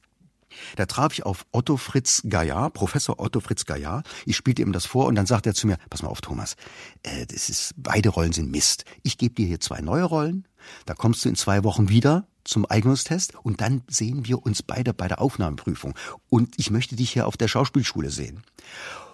Da 0.75 0.86
traf 0.86 1.13
ich 1.13 1.25
auf 1.25 1.46
Otto 1.51 1.77
Fritz 1.77 2.24
Gaillard, 2.27 2.74
Professor 2.74 3.20
Otto 3.20 3.39
Fritz 3.39 3.65
Gaillard. 3.65 4.08
Ich 4.25 4.36
spielte 4.36 4.62
ihm 4.62 4.72
das 4.72 4.86
vor 4.86 5.06
und 5.08 5.15
dann 5.15 5.25
sagt 5.25 5.46
er 5.46 5.53
zu 5.53 5.68
mir, 5.68 5.77
pass 5.89 6.01
mal 6.01 6.10
auf, 6.10 6.22
Thomas, 6.22 6.56
äh, 7.03 7.25
das 7.25 7.50
ist, 7.50 7.74
beide 7.77 8.10
Rollen 8.10 8.34
sind 8.34 8.51
Mist. 8.51 8.86
Ich 9.03 9.18
gebe 9.18 9.36
dir 9.36 9.46
hier 9.46 9.60
zwei 9.60 9.82
neue 9.82 10.03
Rollen, 10.03 10.48
da 10.86 10.94
kommst 10.94 11.24
du 11.25 11.29
in 11.29 11.36
zwei 11.36 11.63
Wochen 11.63 11.89
wieder 11.89 12.27
zum 12.44 12.65
Eignungstest 12.70 13.36
und 13.44 13.62
dann 13.62 13.84
sehen 13.88 14.25
wir 14.25 14.44
uns 14.46 14.63
beide 14.63 14.94
bei 14.94 15.08
der 15.08 15.22
Aufnahmeprüfung. 15.22 15.94
Und 16.29 16.56
ich 16.58 16.72
möchte 16.72 16.96
dich 16.96 17.12
hier 17.12 17.27
auf 17.27 17.38
der 17.38 17.48
Schauspielschule 17.48 18.10
sehen. 18.10 18.44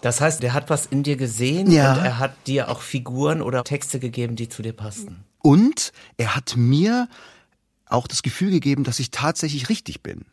Das 0.01 0.22
heißt, 0.22 0.42
der 0.42 0.54
hat 0.54 0.70
was 0.70 0.86
in 0.86 1.04
dir 1.04 1.18
gesehen 1.18 1.72
ja. 1.72 1.94
und 1.94 2.06
er 2.06 2.20
hat 2.20 2.36
dir 2.48 2.70
auch 2.70 2.82
Figuren 2.82 3.42
oder 3.42 3.63
Texte 3.63 4.00
gegeben, 4.00 4.36
die 4.36 4.50
zu 4.50 4.62
dir 4.62 4.74
passten. 4.74 5.24
Und 5.42 5.92
er 6.18 6.36
hat 6.36 6.56
mir 6.56 7.10
auch 7.88 8.08
das 8.08 8.24
Gefühl 8.24 8.51
gegeben, 8.51 8.84
dass 8.84 9.00
ich 9.00 9.12
tatsächlich 9.12 9.70
richtig 9.70 10.01
bin. 10.01 10.25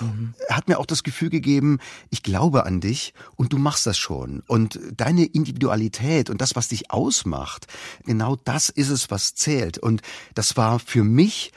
Mhm. 0.00 0.34
Hat 0.50 0.68
mir 0.68 0.78
auch 0.78 0.86
das 0.86 1.02
Gefühl 1.02 1.30
gegeben, 1.30 1.78
ich 2.10 2.22
glaube 2.22 2.66
an 2.66 2.80
dich 2.80 3.14
und 3.36 3.52
du 3.52 3.58
machst 3.58 3.86
das 3.86 3.98
schon. 3.98 4.42
Und 4.46 4.78
deine 4.96 5.24
Individualität 5.24 6.30
und 6.30 6.40
das, 6.40 6.56
was 6.56 6.68
dich 6.68 6.90
ausmacht, 6.90 7.66
genau 8.04 8.36
das 8.36 8.68
ist 8.68 8.90
es, 8.90 9.10
was 9.10 9.34
zählt. 9.34 9.78
Und 9.78 10.02
das 10.34 10.56
war 10.56 10.78
für 10.78 11.04
mich 11.04 11.52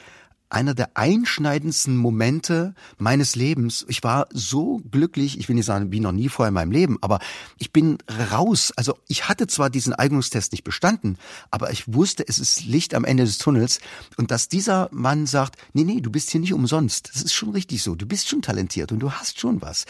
einer 0.50 0.74
der 0.74 0.96
einschneidendsten 0.96 1.96
Momente 1.96 2.74
meines 2.98 3.36
Lebens. 3.36 3.86
Ich 3.88 4.02
war 4.02 4.28
so 4.32 4.80
glücklich, 4.90 5.38
ich 5.38 5.48
will 5.48 5.56
nicht 5.56 5.66
sagen, 5.66 5.92
wie 5.92 6.00
noch 6.00 6.12
nie 6.12 6.28
vorher 6.28 6.48
in 6.48 6.54
meinem 6.54 6.72
Leben, 6.72 6.98
aber 7.00 7.20
ich 7.58 7.72
bin 7.72 7.98
raus. 8.32 8.72
Also 8.76 8.98
ich 9.08 9.28
hatte 9.28 9.46
zwar 9.46 9.70
diesen 9.70 9.94
Eignungstest 9.94 10.52
nicht 10.52 10.64
bestanden, 10.64 11.16
aber 11.50 11.70
ich 11.70 11.92
wusste, 11.92 12.26
es 12.26 12.38
ist 12.38 12.64
Licht 12.64 12.94
am 12.94 13.04
Ende 13.04 13.24
des 13.24 13.38
Tunnels 13.38 13.80
und 14.16 14.30
dass 14.30 14.48
dieser 14.48 14.88
Mann 14.92 15.26
sagt, 15.26 15.56
nee, 15.72 15.84
nee, 15.84 16.00
du 16.00 16.10
bist 16.10 16.30
hier 16.30 16.40
nicht 16.40 16.52
umsonst. 16.52 17.10
Das 17.14 17.22
ist 17.22 17.32
schon 17.32 17.50
richtig 17.50 17.82
so. 17.82 17.94
Du 17.94 18.06
bist 18.06 18.28
schon 18.28 18.42
talentiert 18.42 18.92
und 18.92 18.98
du 18.98 19.12
hast 19.12 19.40
schon 19.40 19.62
was. 19.62 19.86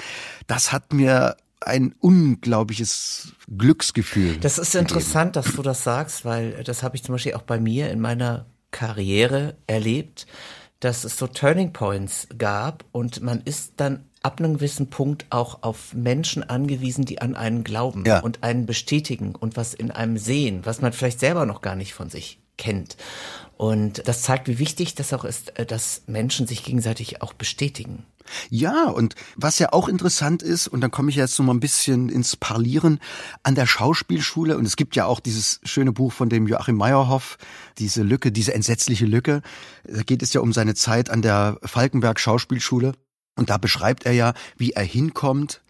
Das 0.47 0.73
hat 0.73 0.93
mir 0.93 1.37
ein 1.61 1.95
unglaubliches 2.01 3.33
Glücksgefühl. 3.57 4.39
Das 4.39 4.59
ist 4.59 4.75
interessant, 4.75 5.37
dass 5.37 5.53
du 5.53 5.63
das 5.63 5.85
sagst, 5.85 6.25
weil 6.25 6.65
das 6.65 6.83
habe 6.83 6.97
ich 6.97 7.03
zum 7.03 7.15
Beispiel 7.15 7.35
auch 7.35 7.43
bei 7.43 7.61
mir 7.61 7.91
in 7.91 8.01
meiner 8.01 8.47
Karriere 8.71 9.57
erlebt, 9.67 10.27
dass 10.81 11.05
es 11.05 11.17
so 11.17 11.27
Turning 11.27 11.73
Points 11.73 12.29
gab 12.37 12.85
und 12.93 13.23
man 13.23 13.43
ist 13.43 13.75
dann 13.77 14.05
ab 14.23 14.39
einem 14.39 14.55
gewissen 14.55 14.91
Punkt 14.91 15.27
auch 15.31 15.63
auf 15.63 15.95
Menschen 15.95 16.49
angewiesen, 16.49 17.05
die 17.05 17.21
an 17.21 17.37
einen 17.37 17.65
glauben 17.65 18.05
ja. 18.07 18.21
und 18.21 18.43
einen 18.43 18.67
bestätigen 18.67 19.35
und 19.35 19.57
was 19.57 19.75
in 19.75 19.91
einem 19.91 20.19
sehen, 20.19 20.61
was 20.65 20.81
man 20.81 20.93
vielleicht 20.93 21.21
selber 21.21 21.47
noch 21.47 21.63
gar 21.63 21.77
nicht 21.77 21.95
von 21.95 22.11
sich 22.11 22.39
kennt. 22.59 22.97
Und 23.57 24.07
das 24.09 24.23
zeigt, 24.23 24.49
wie 24.49 24.59
wichtig 24.59 24.95
das 24.95 25.13
auch 25.13 25.25
ist, 25.25 25.59
äh, 25.59 25.67
dass 25.67 26.03
Menschen 26.07 26.47
sich 26.47 26.63
gegenseitig 26.63 27.23
auch 27.23 27.33
bestätigen. 27.33 28.05
Ja, 28.49 28.89
und 28.89 29.15
was 29.37 29.59
ja 29.59 29.73
auch 29.73 29.89
interessant 29.89 30.43
ist, 30.43 30.69
und 30.69 30.81
dann 30.81 30.91
komme 30.91 31.11
ich 31.11 31.17
jetzt 31.17 31.39
noch 31.39 31.47
mal 31.47 31.55
ein 31.55 31.61
bisschen 31.61 32.09
ins 32.09 32.37
Parlieren, 32.37 33.01
an 33.43 33.55
der 33.55 33.67
Schauspielschule, 33.67 34.57
und 34.57 34.67
es 34.67 34.77
gibt 34.77 34.97
ja 34.97 35.07
auch 35.07 35.21
dieses 35.21 35.61
schöne 35.65 35.93
Buch 35.93 36.13
von 36.13 36.29
dem 36.29 36.47
Joachim 36.47 36.77
Meyerhoff, 36.77 37.39
diese 37.79 38.03
Lücke, 38.03 38.33
diese 38.33 38.55
entsetzliche 38.55 39.07
Lücke, 39.07 39.43
da 39.85 40.03
geht 40.03 40.23
es 40.23 40.33
ja 40.33 40.41
um 40.41 40.53
seine 40.53 40.75
Zeit 40.75 41.11
an 41.11 41.23
der 41.23 41.59
Falkenberg 41.63 42.21
Schauspielschule. 42.21 42.95
Und 43.37 43.49
da 43.49 43.57
beschreibt 43.59 44.05
er 44.05 44.13
ja, 44.13 44.35
wie 44.57 44.73
er 44.73 44.83
hinkommt 44.83 45.63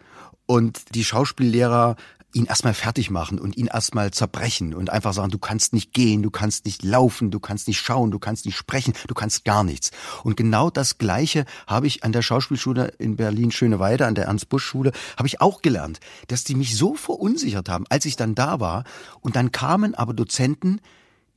und 0.46 0.94
die 0.96 1.04
Schauspiellehrer 1.04 1.94
ihn 2.32 2.46
erstmal 2.46 2.74
fertig 2.74 3.10
machen 3.10 3.38
und 3.38 3.56
ihn 3.56 3.66
erstmal 3.66 4.10
zerbrechen 4.12 4.74
und 4.74 4.90
einfach 4.90 5.12
sagen, 5.12 5.30
du 5.30 5.38
kannst 5.38 5.72
nicht 5.72 5.92
gehen, 5.92 6.22
du 6.22 6.30
kannst 6.30 6.64
nicht 6.64 6.82
laufen, 6.82 7.30
du 7.30 7.40
kannst 7.40 7.68
nicht 7.68 7.80
schauen, 7.80 8.10
du 8.10 8.18
kannst 8.18 8.46
nicht 8.46 8.56
sprechen, 8.56 8.94
du 9.08 9.14
kannst 9.14 9.44
gar 9.44 9.64
nichts. 9.64 9.90
Und 10.22 10.36
genau 10.36 10.70
das 10.70 10.98
Gleiche 10.98 11.44
habe 11.66 11.86
ich 11.86 12.04
an 12.04 12.12
der 12.12 12.22
Schauspielschule 12.22 12.94
in 12.98 13.16
Berlin 13.16 13.50
Schöneweide, 13.50 14.06
an 14.06 14.14
der 14.14 14.26
Ernst-Busch-Schule, 14.26 14.92
habe 15.16 15.26
ich 15.26 15.40
auch 15.40 15.62
gelernt, 15.62 16.00
dass 16.28 16.44
die 16.44 16.54
mich 16.54 16.76
so 16.76 16.94
verunsichert 16.94 17.68
haben, 17.68 17.84
als 17.88 18.04
ich 18.04 18.16
dann 18.16 18.34
da 18.34 18.60
war. 18.60 18.84
Und 19.20 19.36
dann 19.36 19.52
kamen 19.52 19.94
aber 19.94 20.14
Dozenten, 20.14 20.80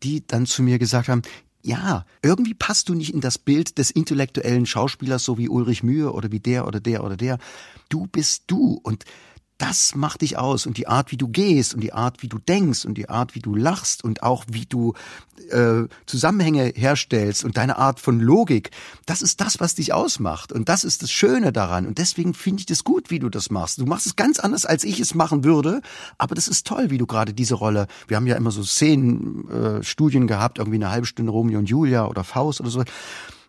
die 0.03 0.25
dann 0.27 0.45
zu 0.45 0.61
mir 0.61 0.79
gesagt 0.79 1.07
haben, 1.07 1.21
ja, 1.63 2.05
irgendwie 2.21 2.53
passt 2.53 2.89
du 2.89 2.93
nicht 2.93 3.13
in 3.13 3.21
das 3.21 3.37
Bild 3.37 3.77
des 3.77 3.89
intellektuellen 3.89 4.65
Schauspielers, 4.65 5.23
so 5.23 5.37
wie 5.37 5.47
Ulrich 5.47 5.81
Mühe 5.81 6.11
oder 6.11 6.29
wie 6.31 6.41
der 6.41 6.67
oder 6.67 6.81
der 6.81 7.03
oder 7.05 7.15
der. 7.15 7.37
Du 7.87 8.05
bist 8.05 8.43
du 8.47 8.79
und 8.83 9.05
das 9.57 9.95
macht 9.95 10.21
dich 10.21 10.37
aus. 10.37 10.65
Und 10.65 10.77
die 10.77 10.87
Art, 10.87 11.11
wie 11.11 11.17
du 11.17 11.27
gehst 11.27 11.73
und 11.73 11.81
die 11.81 11.93
Art, 11.93 12.21
wie 12.21 12.27
du 12.27 12.39
denkst 12.39 12.85
und 12.85 12.95
die 12.95 13.09
Art, 13.09 13.35
wie 13.35 13.39
du 13.39 13.55
lachst 13.55 14.03
und 14.03 14.23
auch 14.23 14.45
wie 14.49 14.65
du 14.65 14.93
äh, 15.49 15.83
Zusammenhänge 16.05 16.73
herstellst 16.75 17.43
und 17.43 17.57
deine 17.57 17.77
Art 17.77 17.99
von 17.99 18.19
Logik, 18.19 18.71
das 19.05 19.21
ist 19.21 19.41
das, 19.41 19.59
was 19.59 19.75
dich 19.75 19.93
ausmacht. 19.93 20.51
Und 20.51 20.69
das 20.69 20.83
ist 20.83 21.03
das 21.03 21.11
Schöne 21.11 21.51
daran. 21.51 21.85
Und 21.85 21.97
deswegen 21.97 22.33
finde 22.33 22.61
ich 22.61 22.65
das 22.65 22.83
gut, 22.83 23.09
wie 23.09 23.19
du 23.19 23.29
das 23.29 23.49
machst. 23.49 23.77
Du 23.77 23.85
machst 23.85 24.05
es 24.05 24.15
ganz 24.15 24.39
anders, 24.39 24.65
als 24.65 24.83
ich 24.83 24.99
es 24.99 25.13
machen 25.13 25.43
würde, 25.43 25.81
aber 26.17 26.35
das 26.35 26.47
ist 26.47 26.67
toll, 26.67 26.89
wie 26.89 26.97
du 26.97 27.05
gerade 27.05 27.33
diese 27.33 27.55
Rolle, 27.55 27.87
wir 28.07 28.17
haben 28.17 28.27
ja 28.27 28.35
immer 28.35 28.51
so 28.51 28.63
Szenenstudien 28.63 29.79
äh, 29.79 29.83
Studien 29.83 30.27
gehabt, 30.27 30.57
irgendwie 30.57 30.77
eine 30.77 30.91
halbe 30.91 31.05
Stunde 31.05 31.31
Romeo 31.31 31.59
und 31.59 31.69
Julia 31.69 32.05
oder 32.07 32.23
Faust 32.23 32.59
oder 32.59 32.69
so 32.69 32.83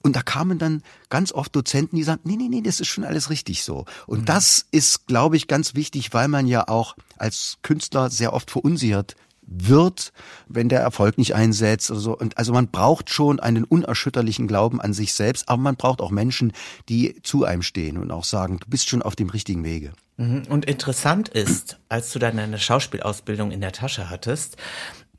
und 0.05 0.15
da 0.15 0.23
kamen 0.23 0.59
dann 0.59 0.83
ganz 1.09 1.33
oft 1.33 1.57
Dozenten, 1.57 1.97
die 1.97 2.03
sagten, 2.03 2.29
nee, 2.29 2.37
nee, 2.37 2.49
nee, 2.49 2.61
das 2.61 2.79
ist 2.79 2.89
schon 2.89 3.05
alles 3.05 3.31
richtig 3.31 3.65
so. 3.65 3.87
Und 4.07 4.21
mhm. 4.21 4.25
das 4.27 4.67
ist, 4.71 5.07
glaube 5.07 5.37
ich, 5.37 5.49
ganz 5.49 5.75
wichtig, 5.75 6.13
weil 6.13 6.29
man 6.29 6.47
ja 6.47 6.69
auch 6.69 6.95
als 7.17 7.57
Künstler 7.63 8.11
sehr 8.11 8.35
oft 8.35 8.51
verunsichert 8.51 9.17
wird, 9.47 10.13
wenn 10.47 10.69
der 10.69 10.81
Erfolg 10.81 11.17
nicht 11.17 11.35
einsetzt 11.35 11.91
oder 11.91 12.01
so. 12.01 12.17
Und 12.17 12.37
also 12.37 12.53
man 12.53 12.69
braucht 12.69 13.09
schon 13.09 13.41
einen 13.41 13.65
unerschütterlichen 13.65 14.47
Glauben 14.47 14.81
an 14.81 14.93
sich 14.93 15.15
selbst, 15.15 15.49
aber 15.49 15.63
man 15.63 15.77
braucht 15.77 16.03
auch 16.03 16.11
Menschen, 16.11 16.53
die 16.89 17.17
zu 17.23 17.45
einem 17.45 17.63
stehen 17.63 17.97
und 17.97 18.11
auch 18.11 18.25
sagen, 18.25 18.59
du 18.61 18.69
bist 18.69 18.89
schon 18.89 19.03
auf 19.03 19.17
dem 19.17 19.31
richtigen 19.31 19.65
Wege. 19.65 19.93
Mhm. 20.19 20.43
Und 20.51 20.67
interessant 20.67 21.31
ist, 21.31 21.79
als 21.89 22.13
du 22.13 22.19
dann 22.19 22.39
eine 22.39 22.59
Schauspielausbildung 22.59 23.51
in 23.51 23.61
der 23.63 23.73
Tasche 23.73 24.11
hattest, 24.11 24.57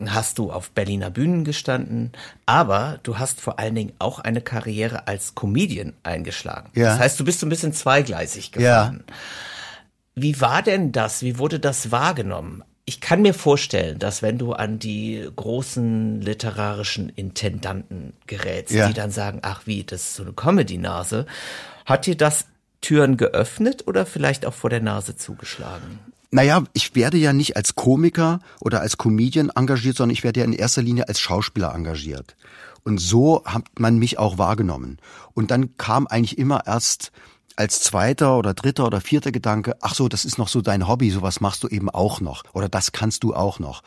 hast 0.06 0.38
du 0.38 0.52
auf 0.52 0.72
Berliner 0.72 1.10
Bühnen 1.10 1.44
gestanden, 1.44 2.12
aber 2.46 3.00
du 3.04 3.18
hast 3.18 3.42
vor 3.42 3.60
allen 3.60 3.76
Dingen 3.76 3.94
auch 4.00 4.20
eine 4.20 4.42
Karriere 4.42 5.08
als 5.08 5.36
Comedian 5.36 5.94
eingeschlagen. 6.04 6.70
Ja. 6.76 6.90
Das 6.90 7.00
heißt, 7.00 7.20
du 7.20 7.26
bist 7.26 7.40
so 7.40 7.46
ein 7.46 7.50
bisschen 7.50 7.74
zweigleisig 7.74 8.52
gefahren. 8.52 9.04
Ja. 9.08 9.14
Wie 10.16 10.40
war 10.42 10.62
denn 10.62 10.92
das? 10.92 11.22
Wie 11.22 11.38
wurde 11.38 11.60
das 11.60 11.92
wahrgenommen? 11.92 12.64
Ich 12.86 13.02
kann 13.02 13.22
mir 13.22 13.34
vorstellen, 13.34 13.98
dass 13.98 14.22
wenn 14.22 14.38
du 14.38 14.54
an 14.54 14.80
die 14.80 15.28
großen 15.36 16.22
literarischen 16.22 17.10
Intendanten 17.10 18.14
gerätst, 18.28 18.74
ja. 18.74 18.88
die 18.88 18.94
dann 18.94 19.12
sagen, 19.12 19.40
ach 19.42 19.64
wie, 19.66 19.84
das 19.84 20.02
ist 20.02 20.16
so 20.16 20.24
eine 20.24 20.34
Comedy-Nase, 20.34 21.26
hat 21.86 22.06
dir 22.06 22.16
das 22.16 22.46
Türen 22.82 23.18
geöffnet 23.18 23.88
oder 23.88 24.06
vielleicht 24.06 24.46
auch 24.46 24.54
vor 24.54 24.70
der 24.70 24.82
Nase 24.82 25.16
zugeschlagen? 25.16 26.00
Naja, 26.36 26.66
ich 26.74 26.96
werde 26.96 27.16
ja 27.16 27.32
nicht 27.32 27.56
als 27.56 27.76
Komiker 27.76 28.42
oder 28.60 28.82
als 28.82 28.98
Comedian 28.98 29.52
engagiert, 29.56 29.96
sondern 29.96 30.12
ich 30.12 30.26
werde 30.26 30.42
ja 30.42 30.46
in 30.46 30.52
erster 30.52 30.82
Linie 30.82 31.08
als 31.08 31.22
Schauspieler 31.22 31.74
engagiert. 31.74 32.36
Und 32.84 32.98
so 32.98 33.46
hat 33.46 33.64
man 33.80 34.00
mich 34.00 34.20
auch 34.20 34.38
wahrgenommen. 34.38 34.98
Und 35.34 35.50
dann 35.50 35.78
kam 35.78 36.08
eigentlich 36.08 36.38
immer 36.38 36.68
erst 36.68 37.14
als 37.56 37.80
zweiter 37.80 38.38
oder 38.38 38.54
dritter 38.54 38.86
oder 38.86 39.00
vierter 39.00 39.32
Gedanke, 39.32 39.78
ach 39.80 39.96
so, 39.96 40.10
das 40.10 40.26
ist 40.26 40.38
noch 40.38 40.50
so 40.50 40.60
dein 40.60 40.90
Hobby, 40.90 41.10
sowas 41.10 41.40
machst 41.40 41.64
du 41.64 41.70
eben 41.70 41.90
auch 41.90 42.20
noch 42.20 42.44
oder 42.52 42.68
das 42.68 42.92
kannst 42.92 43.24
du 43.24 43.34
auch 43.34 43.60
noch. 43.60 43.82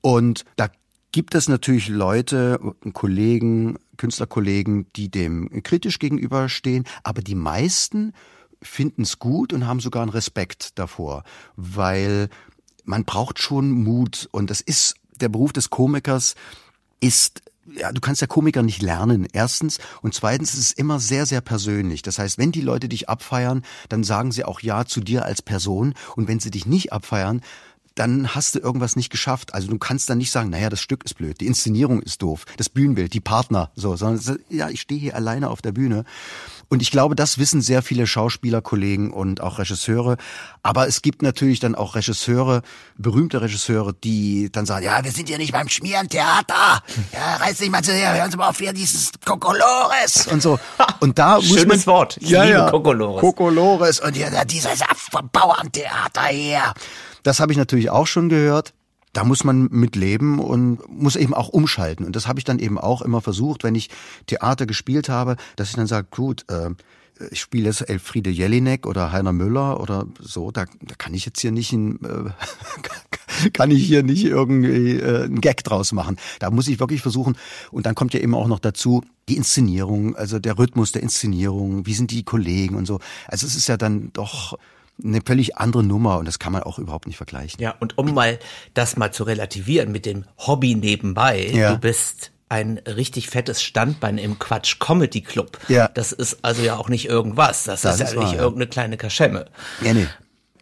Und 0.00 0.46
da 0.56 0.70
gibt 1.12 1.34
es 1.34 1.50
natürlich 1.50 1.90
Leute, 1.90 2.60
Kollegen, 2.94 3.78
Künstlerkollegen, 3.98 4.86
die 4.96 5.10
dem 5.10 5.62
kritisch 5.62 5.98
gegenüberstehen, 5.98 6.84
aber 7.02 7.20
die 7.20 7.34
meisten 7.34 8.14
finden 8.62 9.02
es 9.02 9.18
gut 9.18 9.52
und 9.52 9.66
haben 9.66 9.80
sogar 9.80 10.02
einen 10.02 10.10
Respekt 10.10 10.78
davor, 10.78 11.24
weil 11.56 12.28
man 12.84 13.04
braucht 13.04 13.40
schon 13.40 13.70
Mut 13.70 14.28
und 14.32 14.50
das 14.50 14.60
ist 14.60 14.94
der 15.20 15.28
Beruf 15.28 15.52
des 15.52 15.70
Komikers 15.70 16.34
ist 17.00 17.42
ja, 17.72 17.92
du 17.92 18.00
kannst 18.00 18.20
ja 18.20 18.26
Komiker 18.26 18.62
nicht 18.62 18.82
lernen, 18.82 19.26
erstens. 19.32 19.78
Und 20.02 20.14
zweitens 20.14 20.52
ist 20.52 20.60
es 20.60 20.72
immer 20.72 21.00
sehr, 21.00 21.24
sehr 21.24 21.40
persönlich. 21.40 22.02
Das 22.02 22.18
heißt, 22.18 22.36
wenn 22.36 22.52
die 22.52 22.60
Leute 22.60 22.90
dich 22.90 23.08
abfeiern, 23.08 23.62
dann 23.88 24.04
sagen 24.04 24.32
sie 24.32 24.44
auch 24.44 24.60
Ja 24.60 24.84
zu 24.84 25.00
dir 25.00 25.24
als 25.24 25.40
Person. 25.40 25.94
Und 26.14 26.28
wenn 26.28 26.40
sie 26.40 26.50
dich 26.50 26.66
nicht 26.66 26.92
abfeiern, 26.92 27.40
dann 27.94 28.34
hast 28.34 28.54
du 28.54 28.58
irgendwas 28.58 28.96
nicht 28.96 29.10
geschafft. 29.10 29.54
Also 29.54 29.68
du 29.68 29.78
kannst 29.78 30.10
dann 30.10 30.18
nicht 30.18 30.30
sagen, 30.30 30.50
naja, 30.50 30.68
das 30.68 30.80
Stück 30.80 31.04
ist 31.04 31.14
blöd, 31.14 31.40
die 31.40 31.46
Inszenierung 31.46 32.02
ist 32.02 32.22
doof, 32.22 32.44
das 32.56 32.68
Bühnenbild, 32.68 33.14
die 33.14 33.20
Partner, 33.20 33.70
so, 33.76 33.96
sondern 33.96 34.38
ja, 34.50 34.68
ich 34.68 34.80
stehe 34.80 35.00
hier 35.00 35.14
alleine 35.14 35.48
auf 35.48 35.62
der 35.62 35.72
Bühne. 35.72 36.04
Und 36.68 36.82
ich 36.82 36.90
glaube, 36.90 37.14
das 37.14 37.38
wissen 37.38 37.60
sehr 37.60 37.82
viele 37.82 38.06
Schauspielerkollegen 38.06 39.12
und 39.12 39.40
auch 39.40 39.58
Regisseure. 39.58 40.16
Aber 40.62 40.86
es 40.88 41.02
gibt 41.02 41.22
natürlich 41.22 41.60
dann 41.60 41.74
auch 41.74 41.94
Regisseure, 41.94 42.62
berühmte 42.96 43.40
Regisseure, 43.40 43.94
die 43.94 44.50
dann 44.50 44.66
sagen, 44.66 44.84
ja, 44.84 45.02
wir 45.04 45.12
sind 45.12 45.28
ja 45.28 45.38
nicht 45.38 45.52
beim 45.52 45.68
Schmierentheater. 45.68 46.82
Ja, 47.12 47.36
reiß 47.40 47.58
dich 47.58 47.70
mal 47.70 47.82
zu 47.82 47.92
her, 47.92 48.14
hören 48.14 48.30
Sie 48.30 48.36
mal 48.36 48.48
auf 48.48 48.58
hier 48.58 48.72
dieses 48.72 49.12
Kokolores 49.24 50.26
und 50.28 50.42
so. 50.42 50.58
Und 51.00 51.18
da 51.18 51.36
muss 51.36 51.46
Schönes 51.48 51.86
man, 51.86 51.94
Wort. 51.94 52.16
Ich 52.20 52.30
ja, 52.30 52.44
liebe 52.44 52.58
ja, 52.58 52.70
Kokolores. 52.70 53.20
Kokolores 53.20 54.00
und 54.00 54.14
hier 54.14 54.30
Saft 54.30 55.12
vom 55.12 55.28
Bauerntheater 55.30 56.26
hier. 56.26 56.72
Das 57.22 57.40
habe 57.40 57.52
ich 57.52 57.58
natürlich 57.58 57.90
auch 57.90 58.06
schon 58.06 58.28
gehört. 58.28 58.74
Da 59.14 59.24
muss 59.24 59.44
man 59.44 59.68
mit 59.70 59.96
leben 59.96 60.38
und 60.38 60.80
muss 60.88 61.16
eben 61.16 61.32
auch 61.32 61.48
umschalten. 61.48 62.04
Und 62.04 62.14
das 62.14 62.28
habe 62.28 62.38
ich 62.38 62.44
dann 62.44 62.58
eben 62.58 62.78
auch 62.78 63.00
immer 63.00 63.22
versucht, 63.22 63.64
wenn 63.64 63.74
ich 63.74 63.88
Theater 64.26 64.66
gespielt 64.66 65.08
habe, 65.08 65.36
dass 65.56 65.70
ich 65.70 65.76
dann 65.76 65.86
sage, 65.86 66.08
gut, 66.10 66.44
äh, 66.48 66.70
ich 67.30 67.40
spiele 67.40 67.66
jetzt 67.66 67.88
Elfriede 67.88 68.30
Jelinek 68.30 68.86
oder 68.86 69.12
Heiner 69.12 69.32
Müller 69.32 69.80
oder 69.80 70.06
so, 70.18 70.50
da, 70.50 70.64
da 70.82 70.94
kann 70.96 71.14
ich 71.14 71.24
jetzt 71.24 71.40
hier 71.40 71.52
nicht 71.52 71.72
ein, 71.72 72.00
äh, 72.04 73.50
kann 73.52 73.70
ich 73.70 73.86
hier 73.86 74.02
nicht 74.02 74.24
irgendwie 74.24 74.98
äh, 74.98 75.24
einen 75.24 75.40
Gag 75.40 75.62
draus 75.64 75.92
machen. 75.92 76.16
Da 76.40 76.50
muss 76.50 76.68
ich 76.68 76.80
wirklich 76.80 77.02
versuchen. 77.02 77.36
Und 77.70 77.86
dann 77.86 77.94
kommt 77.94 78.14
ja 78.14 78.20
eben 78.20 78.34
auch 78.34 78.48
noch 78.48 78.58
dazu 78.58 79.02
die 79.28 79.36
Inszenierung, 79.36 80.16
also 80.16 80.38
der 80.38 80.58
Rhythmus 80.58 80.92
der 80.92 81.02
Inszenierung, 81.02 81.86
wie 81.86 81.94
sind 81.94 82.10
die 82.10 82.24
Kollegen 82.24 82.74
und 82.74 82.86
so. 82.86 82.98
Also 83.28 83.46
es 83.46 83.54
ist 83.54 83.68
ja 83.68 83.76
dann 83.76 84.12
doch 84.12 84.58
eine 85.02 85.20
völlig 85.24 85.56
andere 85.56 85.82
Nummer 85.82 86.18
und 86.18 86.26
das 86.26 86.38
kann 86.38 86.52
man 86.52 86.62
auch 86.62 86.78
überhaupt 86.78 87.06
nicht 87.06 87.16
vergleichen. 87.16 87.60
Ja, 87.60 87.74
und 87.80 87.98
um 87.98 88.14
mal 88.14 88.38
das 88.74 88.96
mal 88.96 89.12
zu 89.12 89.24
relativieren 89.24 89.90
mit 89.92 90.06
dem 90.06 90.24
Hobby 90.38 90.74
nebenbei, 90.74 91.46
Ja. 91.52 91.72
du 91.72 91.78
bist 91.78 92.30
ein 92.48 92.78
richtig 92.86 93.28
fettes 93.30 93.62
Standbein 93.62 94.18
im 94.18 94.38
Quatsch 94.38 94.78
Comedy 94.78 95.22
Club. 95.22 95.58
Ja. 95.68 95.88
Das 95.88 96.12
ist 96.12 96.38
also 96.44 96.62
ja 96.62 96.76
auch 96.76 96.88
nicht 96.88 97.06
irgendwas. 97.08 97.64
Das, 97.64 97.80
Das 97.82 97.94
ist 97.94 98.00
ja 98.00 98.06
ist 98.06 98.16
wahr, 98.16 98.24
nicht 98.24 98.34
ja. 98.34 98.40
irgendeine 98.40 98.68
kleine 98.68 98.96
Kaschemme. 98.96 99.46
Ja, 99.82 99.94
nee. 99.94 100.06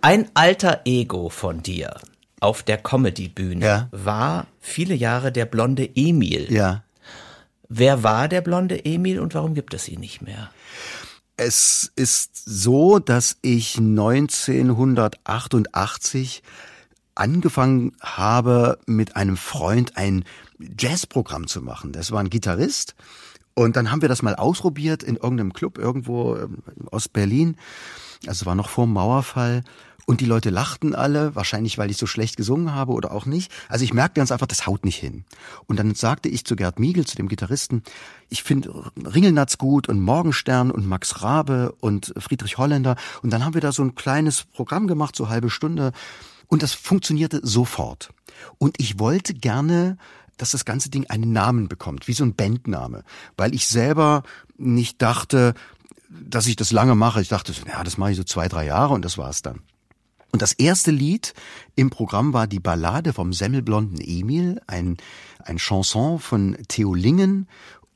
Ein 0.01 0.31
alter 0.35 0.81
Ego 0.87 1.29
von 1.29 1.63
dir 1.63 1.97
auf 2.41 2.63
der 2.63 2.79
Comedy-Bühne 2.79 3.65
Ja. 3.65 3.89
war 3.93 4.47
viele 4.61 4.95
Jahre 4.95 5.31
der 5.33 5.45
blonde 5.45 5.89
Emil. 5.95 6.51
Ja. 6.53 6.83
Wer 7.69 8.03
war 8.03 8.29
der 8.29 8.41
blonde 8.41 8.85
Emil 8.85 9.21
und 9.21 9.35
warum 9.35 9.55
gibt 9.55 9.75
es 9.75 9.89
ihn 9.89 10.01
nicht 10.01 10.23
mehr? 10.23 10.51
Es 11.37 11.93
ist 11.97 12.43
so, 12.45 12.99
dass 12.99 13.39
ich 13.43 13.79
1988 13.79 16.43
angefangen 17.15 17.93
habe, 18.01 18.79
mit 18.87 19.17
einem 19.17 19.37
Freund 19.37 19.97
ein 19.97 20.25
Jazzprogramm 20.59 21.47
zu 21.47 21.63
machen. 21.63 21.93
Das 21.93 22.11
war 22.11 22.21
ein 22.21 22.31
Gitarrist. 22.31 22.95
Und 23.55 23.77
dann 23.77 23.91
haben 23.91 24.01
wir 24.01 24.09
das 24.09 24.23
mal 24.23 24.35
ausprobiert 24.35 25.03
in 25.03 25.17
irgendeinem 25.17 25.53
Club 25.53 25.77
irgendwo 25.79 26.37
ähm, 26.37 26.63
aus 26.91 27.09
Berlin. 27.09 27.57
Also 28.27 28.47
war 28.47 28.55
noch 28.55 28.71
vor 28.71 28.87
dem 28.87 28.95
Mauerfall. 28.95 29.63
Und 30.05 30.21
die 30.21 30.27
Leute 30.27 30.51
lachten 30.51 30.95
alle, 30.95 31.35
wahrscheinlich 31.35 31.79
weil 31.79 31.91
ich 31.91 31.97
so 31.97 32.07
schlecht 32.07 32.37
gesungen 32.37 32.75
habe 32.75 32.93
oder 32.93 33.13
auch 33.13 33.25
nicht. 33.25 33.53
Also 33.69 33.85
ich 33.85 33.95
merkte 33.95 34.19
ganz 34.19 34.33
einfach, 34.33 34.47
das 34.47 34.67
haut 34.67 34.85
nicht 34.85 34.99
hin. 34.99 35.25
Und 35.67 35.79
dann 35.79 35.95
sagte 35.95 36.29
ich 36.29 36.45
zu 36.45 36.57
Gerd 36.57 36.81
Miegel, 36.81 37.07
zu 37.07 37.17
dem 37.17 37.29
Gitarristen, 37.29 37.83
ich 38.29 38.43
finde 38.43 38.91
Ringelnatz 38.97 39.59
gut 39.59 39.89
und 39.89 40.01
Morgenstern 40.01 40.71
und 40.71 40.87
Max 40.87 41.23
Rabe 41.23 41.75
und 41.81 42.13
Friedrich 42.19 42.59
Holländer. 42.59 42.97
Und 43.23 43.31
dann 43.31 43.45
haben 43.45 43.55
wir 43.55 43.61
da 43.61 43.73
so 43.73 43.83
ein 43.83 43.95
kleines 43.95 44.45
Programm 44.45 44.87
gemacht, 44.87 45.15
so 45.15 45.29
halbe 45.29 45.51
Stunde. 45.51 45.93
Und 46.49 46.63
das 46.63 46.75
funktionierte 46.75 47.41
sofort. 47.43 48.11
Und 48.59 48.81
ich 48.81 48.99
wollte 48.99 49.35
gerne 49.35 49.99
dass 50.39 50.51
das 50.51 50.65
ganze 50.65 50.91
Ding 50.91 51.07
einen 51.09 51.31
Namen 51.31 51.69
bekommt, 51.69 52.09
wie 52.09 52.15
so 52.15 52.25
ein 52.25 52.35
Bandname, 52.35 53.05
weil 53.37 53.55
ich 53.55 53.69
selber 53.69 54.25
nicht 54.57 55.01
dachte, 55.01 55.55
dass 56.09 56.49
ich 56.49 56.57
das 56.57 56.73
lange 56.73 56.97
mache. 56.97 57.21
Ich 57.21 57.29
dachte, 57.29 57.53
so, 57.53 57.63
ja, 57.67 57.85
das 57.85 57.97
mache 57.97 58.11
ich 58.11 58.17
so 58.17 58.25
zwei, 58.25 58.49
drei 58.49 58.67
Jahre 58.67 58.95
und 58.95 59.05
das 59.05 59.19
war's 59.19 59.43
dann. 59.43 59.61
Und 60.33 60.41
das 60.41 60.55
erste 60.55 60.91
Lied 60.91 61.35
im 61.77 61.91
Programm 61.91 62.33
war 62.33 62.47
die 62.47 62.59
Ballade 62.59 63.13
vom 63.13 63.35
semmelblonden 63.35 64.01
Emil, 64.01 64.61
ein, 64.67 64.97
ein 65.45 65.59
Chanson 65.59 66.19
von 66.19 66.57
Theo 66.69 66.95
Lingen 66.95 67.47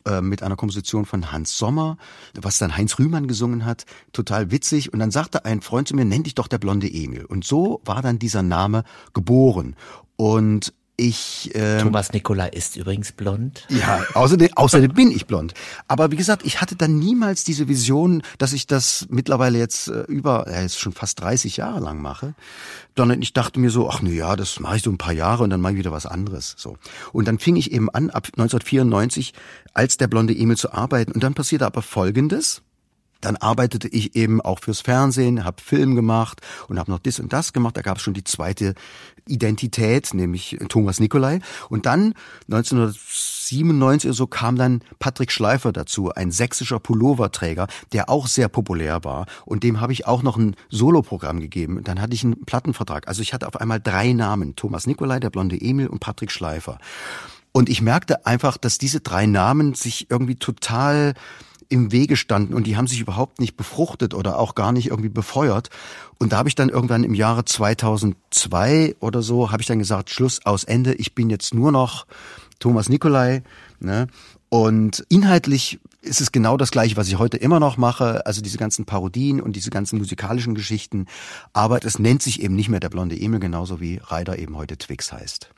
äh, 0.06 0.20
mit 0.20 0.42
einer 0.42 0.56
Komposition 0.56 1.06
von 1.06 1.32
Hans 1.32 1.56
Sommer, 1.56 1.96
was 2.34 2.58
dann 2.58 2.76
Heinz 2.76 2.98
Rühmann 2.98 3.26
gesungen 3.26 3.64
hat, 3.64 3.86
total 4.12 4.50
witzig. 4.50 4.92
Und 4.92 4.98
dann 4.98 5.10
sagte 5.10 5.46
ein 5.46 5.62
Freund 5.62 5.88
zu 5.88 5.96
mir, 5.96 6.04
nenn 6.04 6.24
dich 6.24 6.34
doch 6.34 6.46
der 6.46 6.58
blonde 6.58 6.92
Emil. 6.92 7.24
Und 7.24 7.44
so 7.44 7.80
war 7.86 8.02
dann 8.02 8.18
dieser 8.18 8.42
Name 8.42 8.84
geboren. 9.14 9.74
Und 10.16 10.74
ich 10.96 11.50
ähm, 11.54 11.80
Thomas 11.80 12.12
Nicolai 12.12 12.48
ist 12.48 12.76
übrigens 12.76 13.12
blond. 13.12 13.66
ja, 13.68 14.04
außerdem, 14.14 14.50
außerdem 14.54 14.94
bin 14.94 15.10
ich 15.10 15.26
blond. 15.26 15.52
Aber 15.88 16.10
wie 16.10 16.16
gesagt, 16.16 16.44
ich 16.46 16.60
hatte 16.60 16.74
dann 16.74 16.98
niemals 16.98 17.44
diese 17.44 17.68
Vision, 17.68 18.22
dass 18.38 18.52
ich 18.52 18.66
das 18.66 19.06
mittlerweile 19.10 19.58
jetzt 19.58 19.88
äh, 19.88 20.02
über, 20.02 20.46
ja, 20.50 20.62
jetzt 20.62 20.78
schon 20.78 20.92
fast 20.92 21.20
30 21.20 21.58
Jahre 21.58 21.80
lang 21.80 22.00
mache, 22.00 22.34
sondern 22.96 23.20
ich 23.20 23.34
dachte 23.34 23.60
mir 23.60 23.70
so, 23.70 23.90
ach 23.90 24.00
na 24.02 24.10
ja, 24.10 24.36
das 24.36 24.58
mache 24.58 24.76
ich 24.76 24.82
so 24.82 24.90
ein 24.90 24.98
paar 24.98 25.12
Jahre 25.12 25.44
und 25.44 25.50
dann 25.50 25.60
mache 25.60 25.74
ich 25.74 25.78
wieder 25.78 25.92
was 25.92 26.06
anderes. 26.06 26.54
So. 26.56 26.78
Und 27.12 27.28
dann 27.28 27.38
fing 27.38 27.56
ich 27.56 27.72
eben 27.72 27.90
an, 27.90 28.10
ab 28.10 28.28
1994 28.32 29.34
als 29.74 29.98
der 29.98 30.08
blonde 30.08 30.34
Emil 30.34 30.56
zu 30.56 30.72
arbeiten. 30.72 31.12
Und 31.12 31.22
dann 31.22 31.34
passierte 31.34 31.66
aber 31.66 31.82
Folgendes. 31.82 32.62
Dann 33.20 33.36
arbeitete 33.36 33.88
ich 33.88 34.14
eben 34.14 34.40
auch 34.40 34.60
fürs 34.60 34.80
Fernsehen, 34.80 35.44
habe 35.44 35.62
Film 35.62 35.94
gemacht 35.94 36.40
und 36.68 36.78
habe 36.78 36.90
noch 36.90 36.98
das 36.98 37.18
und 37.18 37.32
das 37.32 37.52
gemacht. 37.52 37.76
Da 37.76 37.82
gab 37.82 37.96
es 37.96 38.02
schon 38.02 38.14
die 38.14 38.24
zweite 38.24 38.74
Identität, 39.26 40.14
nämlich 40.14 40.56
Thomas 40.68 41.00
Nicolai. 41.00 41.40
Und 41.68 41.86
dann 41.86 42.14
1997 42.50 44.08
oder 44.08 44.14
so 44.14 44.26
kam 44.26 44.56
dann 44.56 44.82
Patrick 44.98 45.32
Schleifer 45.32 45.72
dazu, 45.72 46.12
ein 46.12 46.30
sächsischer 46.30 46.78
Pulloverträger, 46.78 47.66
der 47.92 48.08
auch 48.08 48.26
sehr 48.26 48.48
populär 48.48 49.04
war. 49.04 49.26
Und 49.44 49.62
dem 49.64 49.80
habe 49.80 49.92
ich 49.92 50.06
auch 50.06 50.22
noch 50.22 50.36
ein 50.36 50.54
Soloprogramm 50.68 51.40
gegeben. 51.40 51.82
Dann 51.82 52.00
hatte 52.00 52.14
ich 52.14 52.24
einen 52.24 52.44
Plattenvertrag. 52.44 53.08
Also 53.08 53.22
ich 53.22 53.32
hatte 53.32 53.48
auf 53.48 53.60
einmal 53.60 53.80
drei 53.80 54.12
Namen. 54.12 54.56
Thomas 54.56 54.86
Nicolai, 54.86 55.20
der 55.20 55.30
blonde 55.30 55.60
Emil 55.60 55.88
und 55.88 56.00
Patrick 56.00 56.30
Schleifer. 56.30 56.78
Und 57.52 57.68
ich 57.68 57.80
merkte 57.80 58.26
einfach, 58.26 58.58
dass 58.58 58.78
diese 58.78 59.00
drei 59.00 59.26
Namen 59.26 59.74
sich 59.74 60.10
irgendwie 60.10 60.36
total 60.36 61.14
im 61.68 61.92
Wege 61.92 62.16
standen 62.16 62.54
und 62.54 62.66
die 62.66 62.76
haben 62.76 62.86
sich 62.86 63.00
überhaupt 63.00 63.40
nicht 63.40 63.56
befruchtet 63.56 64.14
oder 64.14 64.38
auch 64.38 64.54
gar 64.54 64.72
nicht 64.72 64.88
irgendwie 64.88 65.08
befeuert. 65.08 65.70
Und 66.18 66.32
da 66.32 66.38
habe 66.38 66.48
ich 66.48 66.54
dann 66.54 66.68
irgendwann 66.68 67.04
im 67.04 67.14
Jahre 67.14 67.44
2002 67.44 68.96
oder 69.00 69.22
so, 69.22 69.50
habe 69.50 69.62
ich 69.62 69.66
dann 69.66 69.78
gesagt, 69.78 70.10
Schluss, 70.10 70.44
aus 70.44 70.64
Ende, 70.64 70.94
ich 70.94 71.14
bin 71.14 71.30
jetzt 71.30 71.54
nur 71.54 71.72
noch 71.72 72.06
Thomas 72.58 72.88
Nicolai. 72.88 73.42
Ne? 73.80 74.06
Und 74.48 75.04
inhaltlich 75.08 75.80
ist 76.00 76.20
es 76.20 76.32
genau 76.32 76.56
das 76.56 76.70
gleiche, 76.70 76.96
was 76.96 77.08
ich 77.08 77.18
heute 77.18 77.36
immer 77.36 77.60
noch 77.60 77.76
mache, 77.76 78.24
also 78.26 78.40
diese 78.40 78.58
ganzen 78.58 78.84
Parodien 78.84 79.40
und 79.40 79.56
diese 79.56 79.70
ganzen 79.70 79.98
musikalischen 79.98 80.54
Geschichten. 80.54 81.06
Aber 81.52 81.84
es 81.84 81.98
nennt 81.98 82.22
sich 82.22 82.42
eben 82.42 82.54
nicht 82.54 82.68
mehr 82.68 82.80
der 82.80 82.88
blonde 82.88 83.20
Emil, 83.20 83.40
genauso 83.40 83.80
wie 83.80 84.00
Ryder 84.10 84.38
eben 84.38 84.56
heute 84.56 84.78
Twix 84.78 85.12
heißt. 85.12 85.50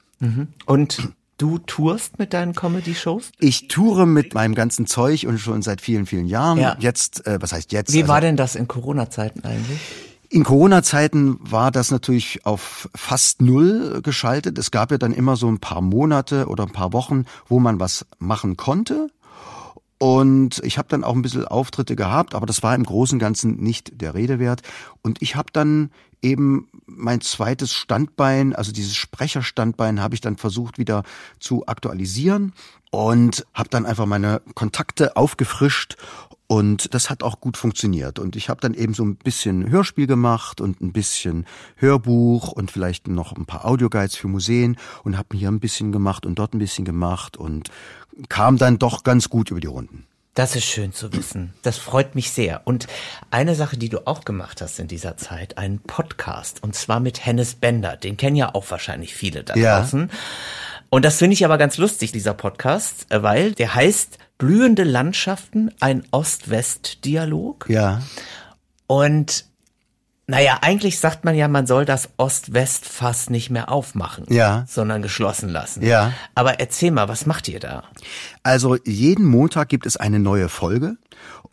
Und 0.64 1.12
du 1.38 1.58
tourst 1.58 2.18
mit 2.18 2.34
deinen 2.34 2.54
Comedy-Shows? 2.54 3.30
Ich 3.38 3.68
toure 3.68 4.06
mit 4.06 4.34
meinem 4.34 4.54
ganzen 4.54 4.86
Zeug 4.86 5.26
und 5.26 5.38
schon 5.38 5.62
seit 5.62 5.80
vielen, 5.80 6.04
vielen 6.04 6.26
Jahren. 6.26 6.58
Ja. 6.58 6.76
Jetzt, 6.78 7.26
äh, 7.26 7.38
was 7.40 7.52
heißt 7.52 7.72
jetzt? 7.72 7.92
Wie 7.94 8.02
Also 8.02 8.12
war 8.12 8.20
denn 8.20 8.36
das 8.36 8.54
in 8.54 8.68
Corona-Zeiten 8.68 9.44
eigentlich? 9.44 9.80
In 10.30 10.44
Corona-Zeiten 10.44 11.38
war 11.40 11.70
das 11.70 11.90
natürlich 11.90 12.44
auf 12.44 12.90
fast 12.94 13.40
null 13.40 14.02
geschaltet. 14.02 14.58
Es 14.58 14.70
gab 14.70 14.90
ja 14.90 14.98
dann 14.98 15.14
immer 15.14 15.36
so 15.36 15.48
ein 15.48 15.58
paar 15.58 15.80
Monate 15.80 16.48
oder 16.48 16.64
ein 16.64 16.72
paar 16.72 16.92
Wochen, 16.92 17.24
wo 17.46 17.60
man 17.60 17.80
was 17.80 18.04
machen 18.18 18.58
konnte. 18.58 19.08
Und 19.98 20.60
ich 20.64 20.78
habe 20.78 20.88
dann 20.88 21.02
auch 21.02 21.14
ein 21.14 21.22
bisschen 21.22 21.46
Auftritte 21.46 21.96
gehabt, 21.96 22.34
aber 22.34 22.46
das 22.46 22.62
war 22.62 22.74
im 22.74 22.84
Großen 22.84 23.16
und 23.16 23.20
Ganzen 23.20 23.56
nicht 23.56 24.00
der 24.00 24.14
Rede 24.14 24.38
wert. 24.38 24.62
Und 25.02 25.22
ich 25.22 25.34
habe 25.34 25.48
dann 25.52 25.90
eben 26.22 26.68
mein 26.86 27.20
zweites 27.20 27.72
Standbein, 27.72 28.54
also 28.54 28.72
dieses 28.72 28.96
Sprecherstandbein, 28.96 30.00
habe 30.00 30.14
ich 30.14 30.20
dann 30.20 30.36
versucht 30.36 30.78
wieder 30.78 31.02
zu 31.38 31.66
aktualisieren 31.66 32.52
und 32.90 33.46
habe 33.54 33.68
dann 33.68 33.86
einfach 33.86 34.06
meine 34.06 34.40
Kontakte 34.54 35.16
aufgefrischt 35.16 35.96
und 36.48 36.94
das 36.94 37.10
hat 37.10 37.22
auch 37.22 37.40
gut 37.40 37.58
funktioniert. 37.58 38.18
Und 38.18 38.34
ich 38.34 38.48
habe 38.48 38.60
dann 38.60 38.72
eben 38.72 38.94
so 38.94 39.04
ein 39.04 39.16
bisschen 39.16 39.70
Hörspiel 39.70 40.06
gemacht 40.06 40.62
und 40.62 40.80
ein 40.80 40.92
bisschen 40.92 41.46
Hörbuch 41.76 42.52
und 42.52 42.70
vielleicht 42.70 43.06
noch 43.06 43.36
ein 43.36 43.44
paar 43.44 43.66
Audioguides 43.66 44.16
für 44.16 44.28
Museen 44.28 44.76
und 45.04 45.18
habe 45.18 45.36
hier 45.36 45.50
ein 45.50 45.60
bisschen 45.60 45.92
gemacht 45.92 46.24
und 46.24 46.38
dort 46.38 46.54
ein 46.54 46.58
bisschen 46.58 46.86
gemacht 46.86 47.36
und 47.36 47.68
kam 48.30 48.56
dann 48.56 48.78
doch 48.78 49.04
ganz 49.04 49.28
gut 49.28 49.50
über 49.50 49.60
die 49.60 49.66
Runden. 49.66 50.06
Das 50.38 50.54
ist 50.54 50.66
schön 50.66 50.92
zu 50.92 51.12
wissen. 51.14 51.52
Das 51.62 51.78
freut 51.78 52.14
mich 52.14 52.30
sehr. 52.30 52.60
Und 52.64 52.86
eine 53.32 53.56
Sache, 53.56 53.76
die 53.76 53.88
du 53.88 54.06
auch 54.06 54.20
gemacht 54.24 54.62
hast 54.62 54.78
in 54.78 54.86
dieser 54.86 55.16
Zeit, 55.16 55.58
einen 55.58 55.80
Podcast. 55.80 56.62
Und 56.62 56.76
zwar 56.76 57.00
mit 57.00 57.26
Hennes 57.26 57.56
Bender. 57.56 57.96
Den 57.96 58.16
kennen 58.16 58.36
ja 58.36 58.54
auch 58.54 58.70
wahrscheinlich 58.70 59.16
viele 59.16 59.42
da 59.42 59.54
draußen. 59.54 60.02
Ja. 60.02 60.18
Und 60.90 61.04
das 61.04 61.16
finde 61.16 61.34
ich 61.34 61.44
aber 61.44 61.58
ganz 61.58 61.76
lustig, 61.76 62.12
dieser 62.12 62.34
Podcast, 62.34 63.06
weil 63.10 63.50
der 63.50 63.74
heißt 63.74 64.18
Blühende 64.38 64.84
Landschaften, 64.84 65.74
ein 65.80 66.06
Ost-West-Dialog. 66.12 67.66
Ja. 67.68 68.02
Und 68.86 69.44
naja, 70.30 70.58
eigentlich 70.60 71.00
sagt 71.00 71.24
man 71.24 71.34
ja, 71.34 71.48
man 71.48 71.66
soll 71.66 71.86
das 71.86 72.10
Ost-West-Fass 72.18 73.30
nicht 73.30 73.48
mehr 73.48 73.72
aufmachen, 73.72 74.26
ja. 74.28 74.66
sondern 74.68 75.00
geschlossen 75.00 75.48
lassen. 75.48 75.82
Ja. 75.82 76.12
Aber 76.34 76.60
erzähl 76.60 76.90
mal, 76.90 77.08
was 77.08 77.24
macht 77.24 77.48
ihr 77.48 77.60
da? 77.60 77.84
Also 78.42 78.76
jeden 78.84 79.24
Montag 79.24 79.70
gibt 79.70 79.86
es 79.86 79.96
eine 79.96 80.18
neue 80.18 80.50
Folge 80.50 80.98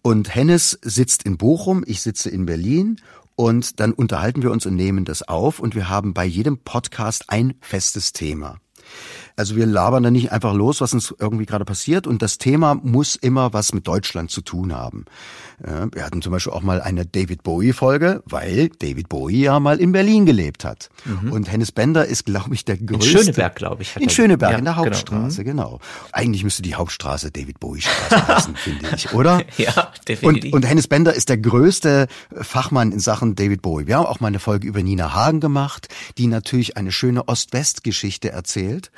und 0.02 0.36
Hennes 0.36 0.78
sitzt 0.82 1.24
in 1.24 1.38
Bochum, 1.38 1.86
ich 1.88 2.02
sitze 2.02 2.30
in 2.30 2.46
Berlin 2.46 2.98
und 3.36 3.80
dann 3.80 3.94
unterhalten 3.94 4.44
wir 4.44 4.52
uns 4.52 4.66
und 4.66 4.76
nehmen 4.76 5.06
das 5.06 5.24
auf 5.24 5.60
und 5.60 5.74
wir 5.74 5.88
haben 5.88 6.14
bei 6.14 6.26
jedem 6.26 6.58
Podcast 6.58 7.30
ein 7.30 7.54
festes 7.62 8.12
Thema. 8.12 8.58
Also 9.38 9.56
wir 9.56 9.66
labern 9.66 10.04
da 10.04 10.12
nicht 10.12 10.32
einfach 10.32 10.54
los, 10.54 10.80
was 10.80 10.94
uns 10.94 11.14
irgendwie 11.20 11.46
gerade 11.46 11.66
passiert. 11.66 12.08
Und 12.08 12.22
das 12.22 12.38
Thema 12.38 12.76
muss 12.76 13.16
immer 13.16 13.52
was 13.52 13.74
mit 13.74 13.88
Deutschland 13.88 14.32
zu 14.32 14.42
tun 14.42 14.74
haben. 14.74 15.06
Wir 15.58 16.04
hatten 16.04 16.22
zum 16.22 16.34
Beispiel 16.34 16.52
auch 16.52 16.64
mal 16.64 16.82
eine 16.82 17.06
David 17.06 17.44
Bowie-Folge, 17.44 18.22
weil 18.26 18.70
David 18.80 19.08
Bowie 19.08 19.44
ja 19.44 19.60
mal 19.62 19.80
in 19.80 19.94
Berlin 19.94 20.26
gelebt 20.26 20.66
hat. 20.66 20.90
Mhm. 21.06 21.32
Und 21.32 21.50
Hennes 21.50 21.72
Bender 21.72 22.06
ist, 22.06 22.26
glaube 22.26 22.54
ich, 22.54 22.66
der 22.66 22.78
größte. 22.78 23.10
In 23.10 23.24
Schöneberg, 23.24 23.56
glaube 23.56 23.82
ich. 23.84 23.96
in 23.96 24.10
Schöneberg, 24.10 24.52
ja, 24.52 24.58
in 24.58 24.66
der 24.66 24.74
genau. 24.74 24.86
Hauptstraße, 24.86 25.44
genau. 25.46 25.66
genau. 25.66 25.80
Eigentlich 26.12 26.44
müsste 26.44 26.62
die 26.62 26.76
Hauptstraße 26.76 27.32
David 27.32 27.60
Bowie-Straße 27.62 28.28
heißen, 28.36 28.56
finde 28.56 28.90
ich, 28.96 29.14
oder? 29.14 29.42
Ja, 29.58 29.94
definitiv. 30.08 30.54
Und, 30.54 30.64
und 30.64 30.70
Hennes 30.70 30.88
Bender 30.88 31.14
ist 31.14 31.30
der 31.30 31.38
größte 31.38 32.08
Fachmann 32.34 32.92
in 32.92 33.00
Sachen 33.00 33.36
David 33.36 33.62
Bowie. 33.62 33.88
Wir 33.88 33.98
haben 33.98 34.06
auch 34.06 34.20
mal 34.20 34.28
eine 34.28 34.40
Folge 34.40 34.68
über 34.68 34.84
Nina 34.84 35.14
Hagen 35.14 35.40
gemacht, 35.40 35.88
die 36.18 36.28
natürlich 36.28 36.76
eine 36.76 36.92
schöne 36.92 37.28
Ost-West-Geschichte 37.28 38.32
erzählt. 38.32 38.92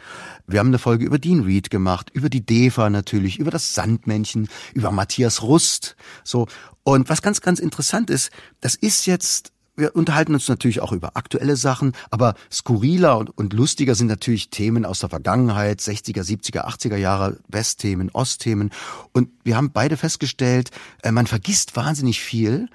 Wir 0.48 0.60
haben 0.60 0.68
eine 0.68 0.80
Folge 0.80 1.06
über 1.06 1.20
Dean 1.20 1.42
Reed 1.42 1.70
gemacht, 1.70 2.10
über 2.14 2.30
die 2.30 2.46
Deva 2.46 2.90
natürlich, 2.90 3.38
über 3.38 3.52
das 3.52 3.76
Sandmännchen, 3.76 4.48
über 4.74 4.92
Matthias 4.92 5.44
Rust. 5.44 5.96
So. 6.24 6.47
Und 6.84 7.10
was 7.10 7.22
ganz, 7.22 7.42
ganz 7.42 7.60
interessant 7.60 8.10
ist, 8.10 8.32
das 8.62 8.76
ist 8.76 9.06
jetzt 9.06 9.52
wir 9.78 9.96
unterhalten 9.96 10.34
uns 10.34 10.50
natürlich 10.50 10.82
auch 10.82 10.92
über 10.92 11.16
aktuelle 11.16 11.56
Sachen, 11.56 11.94
aber 12.10 12.34
skurriler 12.52 13.18
und, 13.20 13.38
und, 13.38 13.54
lustiger 13.54 13.94
sind 13.94 14.08
natürlich 14.08 14.50
Themen 14.50 14.86
aus 14.86 15.00
der 15.00 15.10
Vergangenheit, 15.10 15.80
60er, 15.80 16.24
70er, 16.24 16.66
80er 16.66 16.98
Jahre, 16.98 17.38
Westthemen, 17.48 18.10
Ostthemen. 18.12 18.72
Und 19.14 19.30
wir 19.44 19.56
haben 19.56 19.72
beide 19.72 19.96
festgestellt, 19.96 20.72
äh, 21.04 21.12
man 21.12 21.28
vergisst 21.28 21.76
wahnsinnig 21.76 22.20
viel 22.20 22.70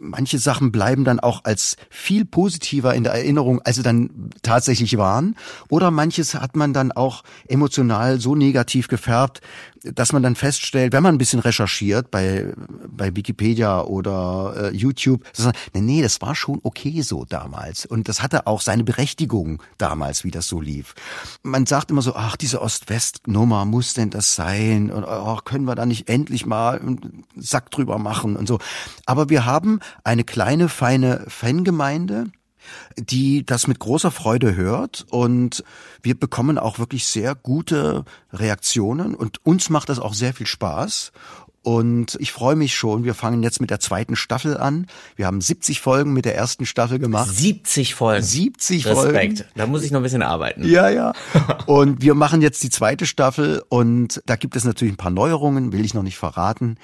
manche 0.00 0.38
Sachen 0.38 0.72
bleiben 0.72 1.04
dann 1.04 1.20
auch 1.20 1.44
als 1.44 1.76
viel 1.90 2.24
positiver 2.24 2.94
in 2.94 3.04
der 3.04 3.14
Erinnerung, 3.14 3.60
als 3.62 3.76
sie 3.76 3.82
dann 3.82 4.30
tatsächlich 4.42 4.98
waren. 4.98 5.36
Oder 5.68 5.90
manches 5.90 6.34
hat 6.34 6.56
man 6.56 6.72
dann 6.72 6.92
auch 6.92 7.22
emotional 7.48 8.20
so 8.20 8.34
negativ 8.34 8.88
gefärbt, 8.88 9.40
dass 9.94 10.12
man 10.12 10.22
dann 10.22 10.36
feststellt, 10.36 10.92
wenn 10.92 11.02
man 11.02 11.14
ein 11.14 11.18
bisschen 11.18 11.40
recherchiert 11.40 12.10
bei, 12.10 12.52
bei 12.88 13.14
Wikipedia 13.14 13.82
oder 13.82 14.54
äh, 14.56 14.76
YouTube, 14.76 15.24
dass 15.34 15.46
man, 15.46 15.54
nee, 15.74 15.80
nee, 15.80 16.02
das 16.02 16.20
war 16.20 16.34
schon 16.34 16.60
okay 16.62 17.02
so 17.02 17.24
damals. 17.24 17.86
Und 17.86 18.08
das 18.08 18.22
hatte 18.22 18.46
auch 18.46 18.60
seine 18.60 18.84
Berechtigung 18.84 19.62
damals, 19.78 20.24
wie 20.24 20.30
das 20.30 20.48
so 20.48 20.60
lief. 20.60 20.94
Man 21.42 21.66
sagt 21.66 21.90
immer 21.90 22.02
so, 22.02 22.14
ach, 22.14 22.36
diese 22.36 22.60
Ost-West-Nummer, 22.60 23.64
muss 23.64 23.94
denn 23.94 24.10
das 24.10 24.34
sein? 24.34 24.90
Und 24.90 25.04
oh, 25.04 25.38
können 25.44 25.64
wir 25.64 25.74
da 25.74 25.86
nicht 25.86 26.08
endlich 26.08 26.46
mal 26.46 26.78
einen 26.78 27.24
Sack 27.36 27.70
drüber 27.70 27.98
machen 27.98 28.36
und 28.36 28.46
so. 28.46 28.58
Aber 29.04 29.28
wir 29.28 29.44
haben 29.44 29.80
eine 30.04 30.24
kleine, 30.24 30.68
feine 30.68 31.24
Fangemeinde, 31.28 32.26
die 32.96 33.44
das 33.44 33.66
mit 33.66 33.78
großer 33.78 34.10
Freude 34.10 34.56
hört. 34.56 35.06
Und 35.10 35.64
wir 36.02 36.18
bekommen 36.18 36.58
auch 36.58 36.78
wirklich 36.78 37.06
sehr 37.06 37.34
gute 37.34 38.04
Reaktionen. 38.32 39.14
Und 39.14 39.44
uns 39.44 39.70
macht 39.70 39.88
das 39.88 39.98
auch 39.98 40.14
sehr 40.14 40.34
viel 40.34 40.46
Spaß 40.46 41.12
und 41.66 42.16
ich 42.20 42.30
freue 42.30 42.54
mich 42.54 42.76
schon. 42.76 43.02
Wir 43.02 43.14
fangen 43.14 43.42
jetzt 43.42 43.60
mit 43.60 43.70
der 43.70 43.80
zweiten 43.80 44.14
Staffel 44.14 44.56
an. 44.56 44.86
Wir 45.16 45.26
haben 45.26 45.40
70 45.40 45.80
Folgen 45.80 46.12
mit 46.12 46.24
der 46.24 46.36
ersten 46.36 46.64
Staffel 46.64 47.00
gemacht. 47.00 47.28
70 47.28 47.96
Folgen. 47.96 48.22
70 48.22 48.86
Respekt. 48.86 48.96
Folgen. 48.96 49.16
Respekt. 49.16 49.48
Da 49.56 49.66
muss 49.66 49.82
ich 49.82 49.90
noch 49.90 49.98
ein 49.98 50.04
bisschen 50.04 50.22
arbeiten. 50.22 50.62
Ja, 50.62 50.88
ja. 50.90 51.12
Und 51.66 52.02
wir 52.02 52.14
machen 52.14 52.40
jetzt 52.40 52.62
die 52.62 52.70
zweite 52.70 53.04
Staffel 53.04 53.64
und 53.68 54.22
da 54.26 54.36
gibt 54.36 54.54
es 54.54 54.62
natürlich 54.62 54.94
ein 54.94 54.96
paar 54.96 55.10
Neuerungen, 55.10 55.72
will 55.72 55.84
ich 55.84 55.92
noch 55.92 56.04
nicht 56.04 56.16
verraten. 56.16 56.76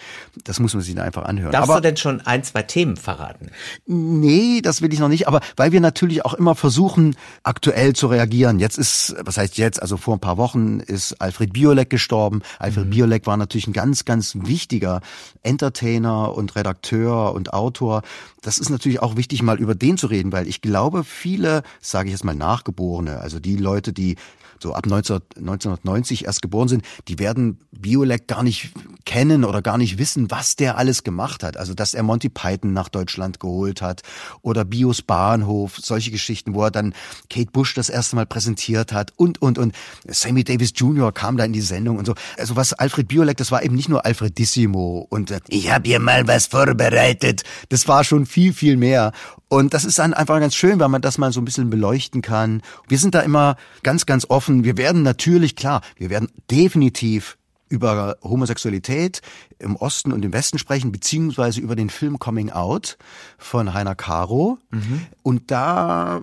Das 0.42 0.58
muss 0.58 0.74
man 0.74 0.82
sich 0.82 0.96
dann 0.96 1.04
einfach 1.04 1.26
anhören. 1.26 1.52
Darfst 1.52 1.70
aber, 1.70 1.80
du 1.80 1.86
denn 1.86 1.96
schon 1.96 2.20
ein, 2.22 2.42
zwei 2.42 2.62
Themen 2.62 2.96
verraten? 2.96 3.50
Nee, 3.86 4.62
das 4.62 4.82
will 4.82 4.92
ich 4.92 4.98
noch 4.98 5.08
nicht. 5.08 5.28
Aber 5.28 5.42
weil 5.54 5.70
wir 5.70 5.80
natürlich 5.80 6.24
auch 6.24 6.34
immer 6.34 6.56
versuchen, 6.56 7.14
aktuell 7.44 7.92
zu 7.92 8.08
reagieren. 8.08 8.58
Jetzt 8.58 8.78
ist, 8.78 9.14
was 9.20 9.36
heißt 9.36 9.58
jetzt? 9.58 9.80
Also 9.80 9.96
vor 9.96 10.16
ein 10.16 10.20
paar 10.20 10.38
Wochen 10.38 10.80
ist 10.80 11.20
Alfred 11.20 11.52
Biolek 11.52 11.88
gestorben. 11.88 12.42
Alfred 12.58 12.86
mhm. 12.86 12.90
Biolek 12.90 13.26
war 13.28 13.36
natürlich 13.36 13.68
ein 13.68 13.72
ganz, 13.72 14.04
ganz 14.04 14.34
wichtiger 14.34 14.71
wichtiger 14.72 15.02
Entertainer 15.42 16.34
und 16.34 16.56
Redakteur 16.56 17.34
und 17.34 17.52
Autor. 17.52 18.02
Das 18.40 18.56
ist 18.56 18.70
natürlich 18.70 19.02
auch 19.02 19.16
wichtig, 19.16 19.42
mal 19.42 19.58
über 19.58 19.74
den 19.74 19.98
zu 19.98 20.06
reden, 20.06 20.32
weil 20.32 20.48
ich 20.48 20.62
glaube, 20.62 21.04
viele, 21.04 21.62
sage 21.82 22.08
ich 22.08 22.12
jetzt 22.12 22.24
mal, 22.24 22.34
Nachgeborene, 22.34 23.20
also 23.20 23.38
die 23.38 23.56
Leute, 23.56 23.92
die 23.92 24.16
so 24.62 24.74
ab 24.74 24.86
19, 24.86 25.16
1990 25.36 26.24
erst 26.24 26.42
geboren 26.42 26.68
sind, 26.68 26.84
die 27.08 27.18
werden 27.18 27.58
Biolek 27.72 28.28
gar 28.28 28.42
nicht 28.42 28.70
kennen 29.04 29.44
oder 29.44 29.62
gar 29.62 29.78
nicht 29.78 29.98
wissen, 29.98 30.30
was 30.30 30.56
der 30.56 30.78
alles 30.78 31.02
gemacht 31.02 31.42
hat. 31.42 31.56
Also, 31.56 31.74
dass 31.74 31.94
er 31.94 32.02
Monty 32.02 32.28
Python 32.28 32.72
nach 32.72 32.88
Deutschland 32.88 33.40
geholt 33.40 33.82
hat 33.82 34.02
oder 34.42 34.64
Bios 34.64 35.02
Bahnhof, 35.02 35.76
solche 35.78 36.10
Geschichten, 36.10 36.54
wo 36.54 36.64
er 36.64 36.70
dann 36.70 36.94
Kate 37.28 37.50
Bush 37.50 37.74
das 37.74 37.88
erste 37.88 38.16
Mal 38.16 38.26
präsentiert 38.26 38.92
hat 38.92 39.12
und, 39.16 39.42
und, 39.42 39.58
und. 39.58 39.74
Sammy 40.06 40.44
Davis 40.44 40.72
Jr. 40.74 41.12
kam 41.12 41.36
da 41.36 41.44
in 41.44 41.52
die 41.52 41.60
Sendung 41.60 41.98
und 41.98 42.06
so. 42.06 42.14
Also, 42.38 42.56
was 42.56 42.72
Alfred 42.72 43.08
Biolek, 43.08 43.36
das 43.36 43.50
war 43.50 43.62
eben 43.62 43.74
nicht 43.74 43.88
nur 43.88 44.06
Alfredissimo 44.06 45.06
und 45.10 45.30
äh, 45.30 45.40
ich 45.48 45.70
habe 45.70 45.88
hier 45.88 45.98
mal 45.98 46.26
was 46.28 46.46
vorbereitet. 46.46 47.42
Das 47.68 47.88
war 47.88 48.04
schon 48.04 48.26
viel, 48.26 48.52
viel 48.52 48.76
mehr. 48.76 49.12
Und 49.52 49.74
das 49.74 49.84
ist 49.84 49.98
dann 49.98 50.14
einfach 50.14 50.40
ganz 50.40 50.54
schön, 50.54 50.80
weil 50.80 50.88
man 50.88 51.02
das 51.02 51.18
mal 51.18 51.30
so 51.30 51.38
ein 51.38 51.44
bisschen 51.44 51.68
beleuchten 51.68 52.22
kann. 52.22 52.62
Wir 52.88 52.96
sind 52.96 53.14
da 53.14 53.20
immer 53.20 53.56
ganz, 53.82 54.06
ganz 54.06 54.24
offen. 54.30 54.51
Wir 54.64 54.76
werden 54.76 55.02
natürlich, 55.02 55.56
klar, 55.56 55.80
wir 55.96 56.10
werden 56.10 56.28
definitiv 56.50 57.36
über 57.72 58.18
Homosexualität 58.22 59.22
im 59.58 59.76
Osten 59.76 60.12
und 60.12 60.22
im 60.22 60.34
Westen 60.34 60.58
sprechen, 60.58 60.92
beziehungsweise 60.92 61.58
über 61.58 61.74
den 61.74 61.88
Film 61.88 62.18
Coming 62.18 62.50
Out 62.50 62.98
von 63.38 63.72
Heiner 63.72 63.94
Caro. 63.94 64.58
Mhm. 64.70 65.06
Und 65.22 65.50
da 65.50 66.20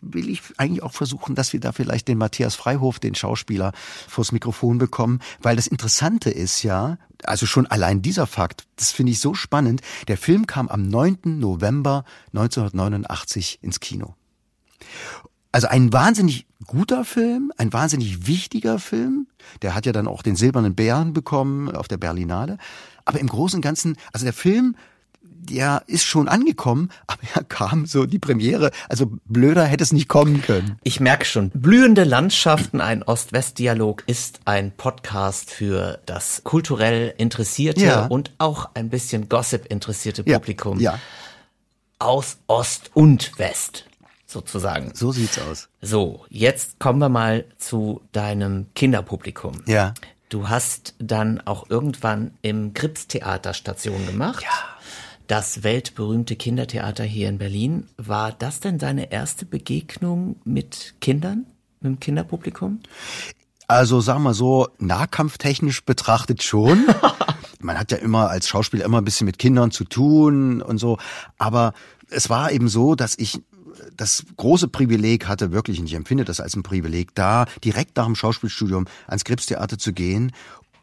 will 0.00 0.30
ich 0.30 0.40
eigentlich 0.56 0.84
auch 0.84 0.92
versuchen, 0.92 1.34
dass 1.34 1.52
wir 1.52 1.58
da 1.58 1.72
vielleicht 1.72 2.06
den 2.06 2.16
Matthias 2.16 2.54
Freihof, 2.54 3.00
den 3.00 3.16
Schauspieler, 3.16 3.72
vors 4.08 4.30
Mikrofon 4.30 4.78
bekommen, 4.78 5.18
weil 5.42 5.56
das 5.56 5.66
Interessante 5.66 6.30
ist 6.30 6.62
ja, 6.62 6.96
also 7.24 7.44
schon 7.44 7.66
allein 7.66 8.00
dieser 8.00 8.28
Fakt, 8.28 8.64
das 8.76 8.92
finde 8.92 9.10
ich 9.10 9.18
so 9.18 9.34
spannend. 9.34 9.80
Der 10.06 10.16
Film 10.16 10.46
kam 10.46 10.68
am 10.68 10.86
9. 10.88 11.40
November 11.40 12.04
1989 12.32 13.58
ins 13.62 13.80
Kino. 13.80 14.14
Also 15.54 15.68
ein 15.68 15.92
wahnsinnig 15.92 16.46
guter 16.66 17.04
Film, 17.04 17.52
ein 17.56 17.72
wahnsinnig 17.72 18.26
wichtiger 18.26 18.80
Film. 18.80 19.28
Der 19.62 19.76
hat 19.76 19.86
ja 19.86 19.92
dann 19.92 20.08
auch 20.08 20.22
den 20.22 20.34
Silbernen 20.34 20.74
Bären 20.74 21.12
bekommen 21.12 21.70
auf 21.70 21.86
der 21.86 21.96
Berlinale. 21.96 22.58
Aber 23.04 23.20
im 23.20 23.28
Großen 23.28 23.58
und 23.58 23.62
Ganzen, 23.62 23.96
also 24.12 24.26
der 24.26 24.32
Film 24.32 24.74
der 25.22 25.84
ist 25.86 26.04
schon 26.04 26.26
angekommen, 26.26 26.88
aber 27.06 27.20
er 27.34 27.44
kam 27.44 27.86
so 27.86 28.04
die 28.04 28.18
Premiere. 28.18 28.72
Also 28.88 29.12
blöder 29.26 29.64
hätte 29.64 29.84
es 29.84 29.92
nicht 29.92 30.08
kommen 30.08 30.42
können. 30.42 30.76
Ich 30.82 30.98
merke 30.98 31.24
schon. 31.24 31.50
Blühende 31.50 32.02
Landschaften, 32.02 32.80
ein 32.80 33.04
Ost-West-Dialog 33.04 34.02
ist 34.06 34.40
ein 34.46 34.72
Podcast 34.72 35.52
für 35.52 36.00
das 36.06 36.42
kulturell 36.42 37.14
interessierte 37.16 37.84
ja. 37.84 38.06
und 38.06 38.32
auch 38.38 38.70
ein 38.74 38.88
bisschen 38.88 39.28
Gossip 39.28 39.66
interessierte 39.66 40.24
Publikum. 40.24 40.80
Ja. 40.80 40.94
ja. 40.94 40.98
Aus 42.00 42.38
Ost 42.48 42.90
und 42.94 43.38
West 43.38 43.84
sozusagen. 44.34 44.90
So 44.94 45.12
sieht's 45.12 45.38
aus. 45.38 45.68
So, 45.80 46.26
jetzt 46.28 46.78
kommen 46.78 46.98
wir 46.98 47.08
mal 47.08 47.46
zu 47.56 48.02
deinem 48.12 48.66
Kinderpublikum. 48.74 49.62
Ja. 49.66 49.94
Du 50.28 50.48
hast 50.48 50.94
dann 50.98 51.40
auch 51.40 51.70
irgendwann 51.70 52.32
im 52.42 52.74
Krips-Theater 52.74 53.54
Station 53.54 54.04
gemacht. 54.04 54.42
Ja. 54.42 54.50
Das 55.28 55.62
weltberühmte 55.62 56.36
Kindertheater 56.36 57.04
hier 57.04 57.28
in 57.28 57.38
Berlin. 57.38 57.86
War 57.96 58.32
das 58.32 58.60
denn 58.60 58.76
deine 58.76 59.10
erste 59.10 59.46
Begegnung 59.46 60.36
mit 60.44 60.96
Kindern, 61.00 61.46
mit 61.80 61.92
dem 61.92 62.00
Kinderpublikum? 62.00 62.80
Also 63.68 64.00
sagen 64.00 64.24
wir 64.24 64.34
so, 64.34 64.68
nahkampftechnisch 64.78 65.84
betrachtet 65.84 66.42
schon. 66.42 66.86
Man 67.60 67.78
hat 67.78 67.92
ja 67.92 67.98
immer 67.98 68.28
als 68.28 68.48
Schauspieler 68.48 68.84
immer 68.84 69.00
ein 69.00 69.04
bisschen 69.04 69.24
mit 69.24 69.38
Kindern 69.38 69.70
zu 69.70 69.84
tun 69.84 70.60
und 70.60 70.76
so. 70.78 70.98
Aber 71.38 71.72
es 72.10 72.28
war 72.28 72.52
eben 72.52 72.68
so, 72.68 72.94
dass 72.94 73.16
ich 73.16 73.40
das 73.96 74.24
große 74.36 74.68
Privileg 74.68 75.26
hatte, 75.26 75.52
wirklich, 75.52 75.80
und 75.80 75.86
ich 75.86 75.94
empfinde 75.94 76.24
das 76.24 76.40
als 76.40 76.56
ein 76.56 76.62
Privileg, 76.62 77.14
da 77.14 77.46
direkt 77.62 77.96
nach 77.96 78.06
dem 78.06 78.14
Schauspielstudium 78.14 78.86
ans 79.06 79.24
Krebstheater 79.24 79.78
zu 79.78 79.92
gehen. 79.92 80.32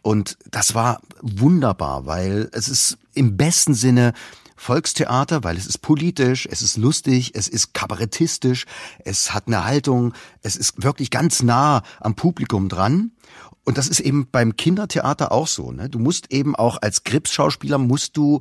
Und 0.02 0.38
das 0.50 0.74
war 0.74 1.02
wunderbar, 1.22 2.06
weil 2.06 2.50
es 2.54 2.68
ist 2.68 2.98
im 3.14 3.38
besten 3.38 3.74
Sinne 3.74 4.14
Volkstheater, 4.56 5.44
weil 5.44 5.58
es 5.58 5.66
ist 5.66 5.80
politisch, 5.80 6.48
es 6.50 6.62
ist 6.62 6.78
lustig, 6.78 7.32
es 7.34 7.48
ist 7.48 7.74
kabarettistisch, 7.74 8.66
es 9.04 9.34
hat 9.34 9.48
eine 9.48 9.66
Haltung, 9.66 10.14
es 10.44 10.56
ist 10.56 10.84
wirklich 10.84 11.10
ganz 11.10 11.42
nah 11.42 11.82
am 12.00 12.16
Publikum 12.16 12.70
dran. 12.70 13.12
Und 13.64 13.78
das 13.78 13.88
ist 13.88 14.00
eben 14.00 14.28
beim 14.32 14.56
Kindertheater 14.56 15.32
auch 15.32 15.48
so. 15.48 15.72
Ne? 15.72 15.90
Du 15.90 15.98
musst 15.98 16.32
eben 16.32 16.56
auch 16.56 16.78
als 16.82 17.04
Grips-Schauspieler 17.04 17.80
musst 17.80 18.18
du 18.18 18.40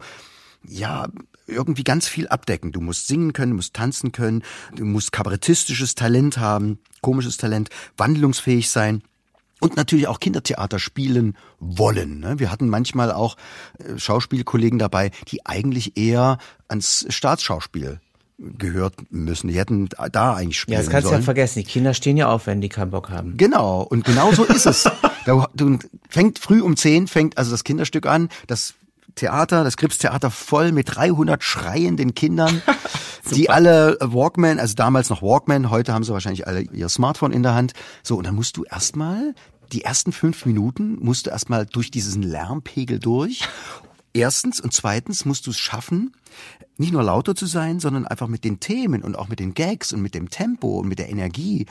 ja 0.63 1.09
irgendwie 1.51 1.85
ganz 1.85 2.09
viel 2.09 2.29
abdecken. 2.29 2.73
Du 2.73 2.81
musst 2.81 3.07
singen 3.07 3.33
können, 3.33 3.51
du 3.53 3.57
musst 3.57 3.75
tanzen 3.75 4.13
können, 4.13 4.43
du 4.75 4.85
musst 4.85 5.13
kabarettistisches 5.13 5.95
Talent 5.95 6.39
haben, 6.39 6.79
komisches 7.01 7.37
Talent, 7.37 7.71
wandlungsfähig 7.97 8.71
sein 8.71 9.03
und 9.61 9.77
natürlich 9.77 10.09
auch 10.09 10.21
Kindertheater 10.21 10.79
spielen 10.79 11.37
wollen. 11.59 12.21
Ne? 12.21 12.39
Wir 12.39 12.51
hatten 12.51 12.69
manchmal 12.69 13.13
auch 13.13 13.37
äh, 13.79 13.99
Schauspielkollegen 13.99 14.79
dabei, 14.79 15.11
die 15.29 15.47
eigentlich 15.47 15.97
eher 15.97 16.39
ans 16.69 17.07
Staatsschauspiel 17.09 18.01
gehört 18.39 18.95
müssen. 19.11 19.49
Die 19.49 19.59
hätten 19.59 19.89
da 20.13 20.35
eigentlich 20.35 20.59
spielen 20.59 20.79
Ja, 20.79 20.81
das 20.81 20.91
kannst 20.91 21.11
du 21.11 21.13
ja 21.13 21.21
vergessen. 21.21 21.59
Die 21.59 21.65
Kinder 21.65 21.93
stehen 21.93 22.17
ja 22.17 22.29
auf, 22.31 22.47
wenn 22.47 22.61
die 22.61 22.71
keinen 22.71 22.91
Bock 22.91 23.11
haben. 23.11 23.37
Genau. 23.37 23.83
Und 23.83 24.05
genau 24.05 24.33
so 24.33 24.45
ist 24.45 24.67
es. 24.67 24.89
Du, 25.55 25.79
fängt 26.09 26.41
früh 26.41 26.61
um 26.61 26.77
zehn, 26.77 27.07
fängt 27.07 27.39
also 27.39 27.53
das 27.53 27.63
Kinderstück 27.63 28.07
an. 28.07 28.31
Das 28.49 28.75
Theater, 29.15 29.65
das 29.65 29.77
Gripstheater 29.77 30.31
voll 30.31 30.73
mit 30.73 30.95
300 30.95 31.43
schreienden 31.43 32.15
Kindern, 32.15 32.63
die 33.35 33.51
alle 33.51 33.99
Walkman, 34.01 34.59
also 34.59 34.75
damals 34.75 35.11
noch 35.11 35.23
Walkman, 35.23 35.71
heute 35.71 35.93
haben 35.93 36.05
sie 36.05 36.13
wahrscheinlich 36.13 36.47
alle 36.47 36.63
ihr 36.63 36.89
Smartphone 36.89 37.33
in 37.33 37.43
der 37.43 37.55
Hand. 37.55 37.73
So, 38.03 38.17
und 38.17 38.27
dann 38.27 38.35
musst 38.35 38.57
du 38.57 38.65
erstmal 38.65 39.35
die 39.73 39.85
ersten 39.85 40.13
fünf 40.13 40.47
Minuten 40.47 40.99
musst 41.01 41.27
du 41.27 41.31
erstmal 41.31 41.65
durch 41.65 41.91
diesen 41.91 42.23
Lärmpegel 42.23 42.99
durch 42.99 43.43
Erstens 44.13 44.61
und 44.61 44.73
zweitens 44.73 45.25
musst 45.25 45.47
du 45.47 45.51
es 45.51 45.59
schaffen, 45.59 46.13
nicht 46.77 46.93
nur 46.93 47.03
lauter 47.03 47.35
zu 47.35 47.47
sein, 47.47 47.79
sondern 47.79 48.07
einfach 48.07 48.27
mit 48.27 48.45
den 48.45 48.59
Themen 48.59 49.03
und 49.03 49.17
auch 49.17 49.29
mit 49.29 49.39
den 49.39 49.55
Gags 49.55 49.93
und 49.93 50.03
mit 50.03 50.15
dem 50.15 50.31
Tempo 50.31 50.79
und 50.81 50.89
mit 50.89 50.99
der 50.99 51.11
Energie 51.11 51.67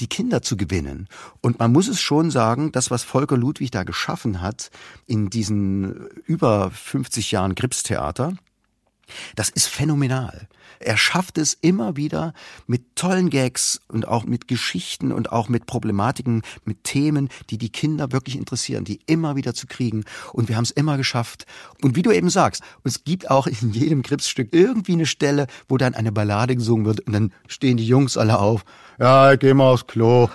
die 0.00 0.08
Kinder 0.08 0.42
zu 0.42 0.56
gewinnen. 0.56 1.08
Und 1.40 1.58
man 1.58 1.72
muss 1.72 1.88
es 1.88 2.00
schon 2.00 2.30
sagen, 2.30 2.72
das, 2.72 2.90
was 2.90 3.04
Volker 3.04 3.36
Ludwig 3.36 3.70
da 3.70 3.84
geschaffen 3.84 4.42
hat 4.42 4.70
in 5.06 5.30
diesen 5.30 6.08
über 6.26 6.70
50 6.70 7.30
Jahren 7.30 7.54
Gripstheater, 7.54 8.34
das 9.36 9.48
ist 9.48 9.68
phänomenal. 9.68 10.48
Er 10.80 10.96
schafft 10.96 11.38
es 11.38 11.54
immer 11.60 11.96
wieder 11.96 12.34
mit 12.66 12.94
tollen 12.94 13.30
Gags 13.30 13.80
und 13.88 14.06
auch 14.06 14.24
mit 14.24 14.48
Geschichten 14.48 15.12
und 15.12 15.32
auch 15.32 15.48
mit 15.48 15.66
Problematiken, 15.66 16.42
mit 16.64 16.84
Themen, 16.84 17.28
die 17.50 17.58
die 17.58 17.70
Kinder 17.70 18.12
wirklich 18.12 18.36
interessieren, 18.36 18.84
die 18.84 19.00
immer 19.06 19.36
wieder 19.36 19.54
zu 19.54 19.66
kriegen. 19.66 20.04
Und 20.32 20.48
wir 20.48 20.56
haben 20.56 20.64
es 20.64 20.70
immer 20.70 20.96
geschafft. 20.96 21.46
Und 21.82 21.96
wie 21.96 22.02
du 22.02 22.12
eben 22.12 22.30
sagst, 22.30 22.62
es 22.84 23.04
gibt 23.04 23.30
auch 23.30 23.46
in 23.46 23.72
jedem 23.72 24.02
Gripsstück 24.02 24.48
irgendwie 24.52 24.92
eine 24.92 25.06
Stelle, 25.06 25.46
wo 25.68 25.76
dann 25.76 25.94
eine 25.94 26.12
Ballade 26.12 26.54
gesungen 26.54 26.86
wird 26.86 27.00
und 27.00 27.12
dann 27.12 27.32
stehen 27.48 27.76
die 27.76 27.86
Jungs 27.86 28.16
alle 28.16 28.38
auf. 28.38 28.64
Ja, 28.98 29.36
geh 29.36 29.54
mal 29.54 29.72
aufs 29.72 29.86
Klo. 29.86 30.28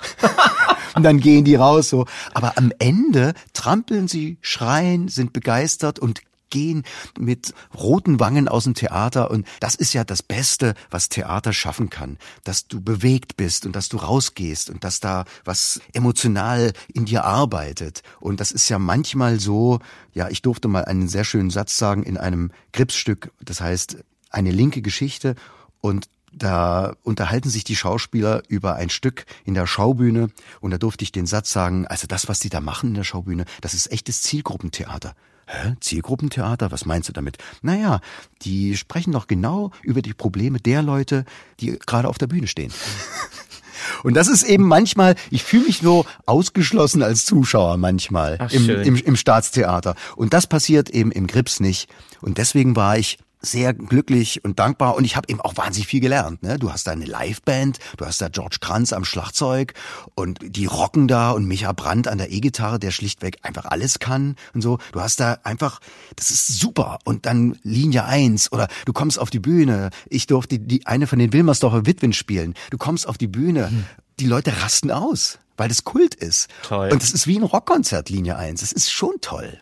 und 0.96 1.04
dann 1.04 1.20
gehen 1.20 1.46
die 1.46 1.56
raus 1.56 1.90
so. 1.90 2.06
Aber 2.34 2.58
am 2.58 2.72
Ende 2.80 3.34
trampeln 3.54 4.08
sie, 4.08 4.38
schreien, 4.42 5.08
sind 5.08 5.34
begeistert 5.34 6.00
und 6.00 6.22
gehen 6.54 6.84
mit 7.20 7.54
roten 7.76 8.20
Wangen 8.20 8.48
aus 8.48 8.66
dem 8.66 8.76
Theater. 8.76 9.32
Und 9.32 9.48
das 9.60 9.74
ist 9.74 9.94
ja 9.94 10.04
das 10.04 10.22
Beste, 10.22 10.76
was 10.92 11.10
Theater 11.10 11.52
schaffen 11.52 11.90
kann, 11.90 12.18
dass 12.44 12.68
du 12.68 12.80
bewegt 12.80 13.36
bist 13.36 13.66
und 13.66 13.76
dass 13.76 13.90
du 13.90 13.98
rausgehst 13.98 14.70
und 14.70 14.84
dass 14.84 15.00
da 15.00 15.26
was 15.44 15.82
emotional 15.94 16.72
in 16.94 17.06
dir 17.06 17.26
arbeitet. 17.26 18.04
Und 18.20 18.40
das 18.40 18.52
ist 18.52 18.70
ja 18.70 18.78
manchmal 18.78 19.40
so, 19.40 19.80
ja, 20.14 20.30
ich 20.30 20.44
durfte 20.44 20.68
mal 20.68 20.86
einen 20.86 21.08
sehr 21.08 21.24
schönen 21.24 21.50
Satz 21.50 21.78
sagen 21.78 22.04
in 22.04 22.18
einem 22.18 22.52
Gripsstück, 22.72 23.32
das 23.42 23.60
heißt 23.60 23.98
eine 24.30 24.52
linke 24.52 24.84
Geschichte 24.84 25.34
und 25.82 26.08
da 26.36 26.96
unterhalten 27.04 27.50
sich 27.50 27.64
die 27.64 27.76
Schauspieler 27.76 28.44
über 28.48 28.76
ein 28.76 28.90
Stück 28.90 29.26
in 29.46 29.54
der 29.54 29.68
Schaubühne 29.68 30.30
und 30.62 30.72
da 30.72 30.78
durfte 30.78 31.04
ich 31.04 31.12
den 31.12 31.26
Satz 31.26 31.52
sagen, 31.52 31.88
also 31.88 32.08
das, 32.08 32.28
was 32.28 32.40
die 32.40 32.50
da 32.50 32.62
machen 32.62 32.90
in 32.90 32.96
der 32.96 33.04
Schaubühne, 33.04 33.46
das 33.62 33.74
ist 33.74 33.92
echtes 33.92 34.22
Zielgruppentheater. 34.22 35.16
Hä? 35.46 35.76
Zielgruppentheater? 35.80 36.72
Was 36.72 36.86
meinst 36.86 37.10
du 37.10 37.14
damit? 37.14 37.38
Naja, 37.62 38.00
die 38.44 38.78
sprechen 38.78 39.12
doch 39.12 39.28
genau 39.28 39.72
über 39.82 40.02
die 40.02 40.14
Probleme 40.14 40.60
der 40.60 40.82
Leute, 40.82 41.26
die 41.60 41.78
gerade 41.86 42.08
auf 42.08 42.18
der 42.18 42.28
Bühne 42.28 42.48
stehen. 42.48 42.74
Und 44.04 44.14
das 44.14 44.28
ist 44.28 44.44
eben 44.44 44.64
manchmal, 44.64 45.16
ich 45.30 45.44
fühle 45.44 45.66
mich 45.66 45.80
so 45.80 46.06
ausgeschlossen 46.26 47.04
als 47.04 47.26
Zuschauer 47.26 47.78
manchmal 47.78 48.38
Ach, 48.40 48.52
im, 48.52 48.70
im, 48.70 48.96
im 48.96 49.16
Staatstheater. 49.16 49.96
Und 50.16 50.34
das 50.34 50.48
passiert 50.48 50.90
eben 50.90 51.12
im 51.12 51.28
Grips 51.28 51.60
nicht. 51.60 51.90
Und 52.22 52.38
deswegen 52.38 52.76
war 52.76 52.98
ich 52.98 53.18
sehr 53.46 53.74
glücklich 53.74 54.44
und 54.44 54.58
dankbar 54.58 54.96
und 54.96 55.04
ich 55.04 55.16
habe 55.16 55.28
eben 55.30 55.42
auch 55.42 55.58
wahnsinnig 55.58 55.88
viel 55.88 56.00
gelernt. 56.00 56.42
Ne? 56.44 56.58
Du 56.58 56.72
hast 56.72 56.88
da 56.88 56.92
eine 56.92 57.06
Liveband, 57.06 57.78
du 57.98 58.06
hast 58.06 58.22
da 58.22 58.30
George 58.30 58.58
Kranz 58.62 58.94
am 58.94 59.04
Schlagzeug 59.04 59.74
und 60.16 60.40
die 60.42 60.66
rocken 60.66 61.08
da 61.08 61.32
und 61.32 61.46
Micha 61.46 61.74
Brandt 61.74 62.08
an 62.08 62.18
der 62.18 62.32
E-Gitarre, 62.32 62.80
der 62.80 62.92
schlichtweg 62.92 63.40
einfach 63.44 63.66
alles 63.66 64.00
kann 64.00 64.38
und 64.54 64.62
so. 64.62 64.80
Du 64.94 65.02
hast 65.02 65.20
da 65.20 65.40
einfach, 65.44 65.80
das 66.16 66.32
ist 66.32 66.60
super. 66.60 67.00
Und 67.04 67.26
dann 67.26 67.60
Linie 67.64 68.06
eins 68.06 68.52
oder 68.52 68.68
du 68.86 68.94
kommst 68.94 69.20
auf 69.20 69.30
die 69.30 69.40
Bühne. 69.40 69.90
Ich 70.10 70.26
durfte 70.26 70.58
die 70.58 70.88
eine 70.88 71.06
von 71.06 71.20
den 71.20 71.34
Wilmersdorfer 71.34 71.86
Witwen 71.86 72.14
spielen. 72.14 72.54
Du 72.70 72.78
kommst 72.78 73.08
auf 73.08 73.18
die 73.18 73.28
Bühne, 73.28 73.70
hm. 73.70 73.86
die 74.20 74.26
Leute 74.26 74.62
rasten 74.62 74.90
aus, 74.90 75.40
weil 75.58 75.68
das 75.68 75.84
Kult 75.84 76.16
ist. 76.16 76.48
Toll. 76.64 76.90
Und 76.92 77.04
das 77.04 77.12
ist 77.12 77.28
wie 77.28 77.38
ein 77.38 77.44
Rockkonzert, 77.44 78.10
Linie 78.10 78.38
eins. 78.38 78.62
Das 78.62 78.72
ist 78.72 78.90
schon 78.90 79.16
toll. 79.20 79.60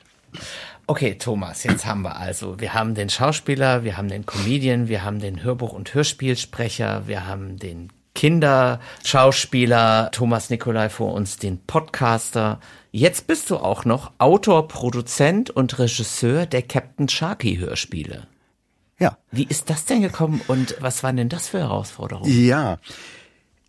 Okay, 0.87 1.17
Thomas, 1.17 1.63
jetzt 1.63 1.85
haben 1.85 2.01
wir 2.01 2.17
also, 2.17 2.59
wir 2.59 2.73
haben 2.73 2.95
den 2.95 3.09
Schauspieler, 3.09 3.83
wir 3.83 3.97
haben 3.97 4.09
den 4.09 4.25
Comedian, 4.25 4.87
wir 4.87 5.03
haben 5.03 5.19
den 5.19 5.43
Hörbuch- 5.43 5.73
und 5.73 5.93
Hörspielsprecher, 5.93 7.07
wir 7.07 7.25
haben 7.27 7.57
den 7.57 7.89
Kinderschauspieler 8.13 10.09
Thomas 10.11 10.49
Nikolai 10.49 10.89
vor 10.89 11.13
uns, 11.13 11.37
den 11.37 11.59
Podcaster. 11.65 12.59
Jetzt 12.91 13.25
bist 13.27 13.49
du 13.49 13.57
auch 13.57 13.85
noch 13.85 14.11
Autor, 14.17 14.67
Produzent 14.67 15.49
und 15.49 15.79
Regisseur 15.79 16.45
der 16.45 16.61
Captain 16.61 17.07
Sharky 17.07 17.55
Hörspiele. 17.57 18.27
Ja. 18.99 19.17
Wie 19.31 19.45
ist 19.45 19.69
das 19.69 19.85
denn 19.85 20.01
gekommen 20.01 20.41
und 20.47 20.75
was 20.79 21.03
waren 21.03 21.17
denn 21.17 21.29
das 21.29 21.47
für 21.47 21.59
Herausforderungen? 21.59 22.29
Ja. 22.45 22.77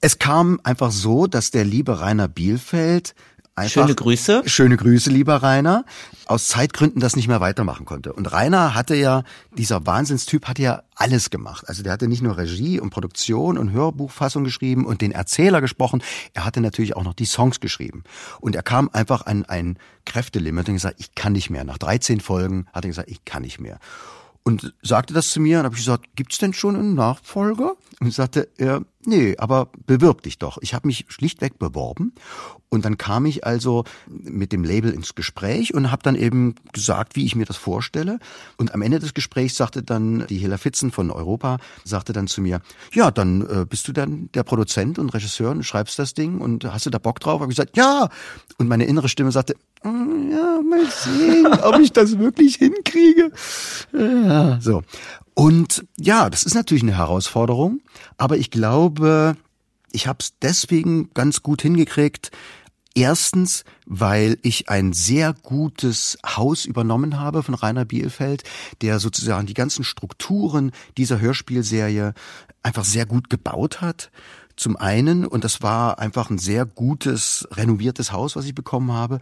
Es 0.01 0.19
kam 0.19 0.61
einfach 0.65 0.91
so, 0.91 1.29
dass 1.29 1.53
der 1.53 1.65
liebe 1.65 2.01
Rainer 2.01 2.27
Bielfeld 2.27 3.15
Einfach 3.55 3.83
schöne 3.83 3.95
Grüße. 3.95 4.43
Schöne 4.47 4.77
Grüße, 4.79 5.11
lieber 5.11 5.37
Rainer. 5.37 5.85
Aus 6.25 6.49
Zeitgründen 6.49 7.01
das 7.01 7.17
nicht 7.17 7.29
mehr 7.29 7.43
weitermachen 7.43 7.85
konnte. 7.85 8.15
Und 8.15 8.33
Rainer 8.33 8.75
hatte 8.75 8.95
ja, 8.95 9.25
dieser 9.59 9.85
Wahnsinnstyp 9.85 10.49
hatte 10.49 10.63
ja 10.63 10.83
alles 10.95 11.29
gemacht. 11.29 11.69
Also 11.69 11.83
der 11.83 11.93
hatte 11.93 12.09
nicht 12.09 12.23
nur 12.23 12.39
Regie 12.39 12.81
und 12.81 12.89
Produktion 12.89 13.59
und 13.59 13.71
Hörbuchfassung 13.71 14.45
geschrieben 14.45 14.87
und 14.87 15.03
den 15.03 15.13
Erzähler 15.13 15.61
gesprochen. 15.61 16.03
Er 16.33 16.47
hatte 16.47 16.63
natürlich 16.63 16.97
auch 16.97 17.05
noch 17.05 17.13
die 17.13 17.27
Songs 17.27 17.61
geschrieben. 17.61 18.05
Und 18.41 18.57
er 18.57 18.63
kam 18.63 18.89
einfach 18.91 19.27
an 19.27 19.45
ein 19.45 19.77
Kräftelimit 20.07 20.69
und 20.69 20.75
gesagt, 20.75 20.97
ich 20.99 21.15
kann 21.15 21.35
nicht 21.35 21.51
mehr. 21.51 21.65
Nach 21.65 21.79
13 21.79 22.21
Folgen 22.21 22.67
hat 22.73 22.87
er 22.87 22.89
gesagt, 22.89 23.11
ich 23.11 23.27
kann 23.27 23.43
nicht 23.43 23.61
mehr 23.61 23.79
und 24.45 24.75
sagte 24.83 25.15
das 25.15 25.31
zu 25.31 25.41
mir 25.41 25.59
und 25.59 25.65
habe 25.65 25.75
ich 25.75 25.83
gesagt, 25.83 26.17
gibt's 26.17 26.39
denn 26.39 26.53
schon 26.53 26.77
einen 26.77 26.95
Nachfolger? 26.95 27.75
Und 28.01 28.13
sagte 28.13 28.49
er, 28.57 28.83
nee, 29.05 29.37
aber 29.39 29.69
bewirb 29.87 30.23
dich 30.23 30.39
doch. 30.39 30.59
Ich 30.61 30.75
habe 30.75 30.87
mich 30.87 31.07
schlichtweg 31.09 31.59
beworben 31.59 32.13
und 32.73 32.87
dann 32.87 32.97
kam 32.97 33.27
ich 33.27 33.45
also 33.45 33.85
mit 34.09 34.51
dem 34.51 34.65
Label 34.65 34.93
ins 34.93 35.15
Gespräch 35.15 35.75
und 35.75 35.91
habe 35.91 36.03
dann 36.03 36.17
eben 36.17 36.55
gesagt, 36.73 37.17
wie 37.17 37.27
ich 37.27 37.37
mir 37.37 37.45
das 37.45 37.59
vorstelle. 37.59 38.19
Und 38.57 38.73
am 38.73 38.81
Ende 38.81 38.99
des 38.99 39.13
Gesprächs 39.13 39.57
sagte 39.57 39.83
dann 39.83 40.27
die 40.29 40.39
Hela 40.39 40.57
Fitzen 40.57 40.91
von 40.91 41.11
Europa, 41.11 41.59
sagte 41.85 42.15
dann 42.15 42.29
zu 42.29 42.41
mir, 42.41 42.63
ja, 42.95 43.11
dann 43.11 43.43
äh, 43.43 43.67
bist 43.67 43.89
du 43.89 43.93
dann 43.93 44.31
der 44.33 44.43
Produzent 44.43 44.99
und 44.99 45.13
Regisseur 45.13 45.51
und 45.51 45.65
schreibst 45.65 45.99
das 45.99 46.15
Ding 46.15 46.41
und 46.41 46.65
hast 46.65 46.87
du 46.87 46.91
da 46.91 46.97
Bock 46.97 47.21
drauf? 47.21 47.43
Habe 47.43 47.53
ich 47.53 47.59
gesagt, 47.59 47.77
ja. 47.77 48.09
Und 48.57 48.69
meine 48.69 48.85
innere 48.85 49.11
Stimme 49.11 49.33
sagte, 49.33 49.55
mm, 49.83 50.31
ja, 50.31 50.61
mal 50.63 50.87
sehen, 50.87 51.47
ob 51.63 51.79
ich 51.79 51.93
das 51.93 52.19
wirklich 52.19 52.57
hinkriege. 52.57 53.33
Ja, 53.93 54.59
so. 54.61 54.83
Und 55.35 55.85
ja, 55.97 56.29
das 56.29 56.45
ist 56.45 56.55
natürlich 56.55 56.83
eine 56.83 56.97
Herausforderung, 56.97 57.81
aber 58.19 58.37
ich 58.37 58.51
glaube, 58.51 59.37
ich 59.91 60.07
habe 60.07 60.19
es 60.21 60.35
deswegen 60.41 61.11
ganz 61.15 61.43
gut 61.43 61.63
hingekriegt. 61.63 62.31
Erstens, 62.95 63.65
weil 63.87 64.37
ich 64.43 64.69
ein 64.69 64.93
sehr 64.93 65.33
gutes 65.43 66.19
Haus 66.27 66.67
übernommen 66.67 67.19
habe 67.19 67.43
von 67.43 67.55
Rainer 67.55 67.87
Bielfeld, 67.87 68.43
der 68.83 68.99
sozusagen 68.99 69.47
die 69.47 69.55
ganzen 69.55 69.83
Strukturen 69.83 70.73
dieser 70.99 71.19
Hörspielserie 71.19 72.13
einfach 72.63 72.85
sehr 72.85 73.07
gut 73.07 73.31
gebaut 73.31 73.81
hat. 73.81 74.11
Zum 74.57 74.77
einen, 74.77 75.27
und 75.27 75.45
das 75.45 75.63
war 75.63 75.99
einfach 75.99 76.29
ein 76.29 76.37
sehr 76.37 76.67
gutes, 76.67 77.49
renoviertes 77.53 78.13
Haus, 78.13 78.37
was 78.37 78.45
ich 78.45 78.55
bekommen 78.55 78.93
habe. 78.93 79.21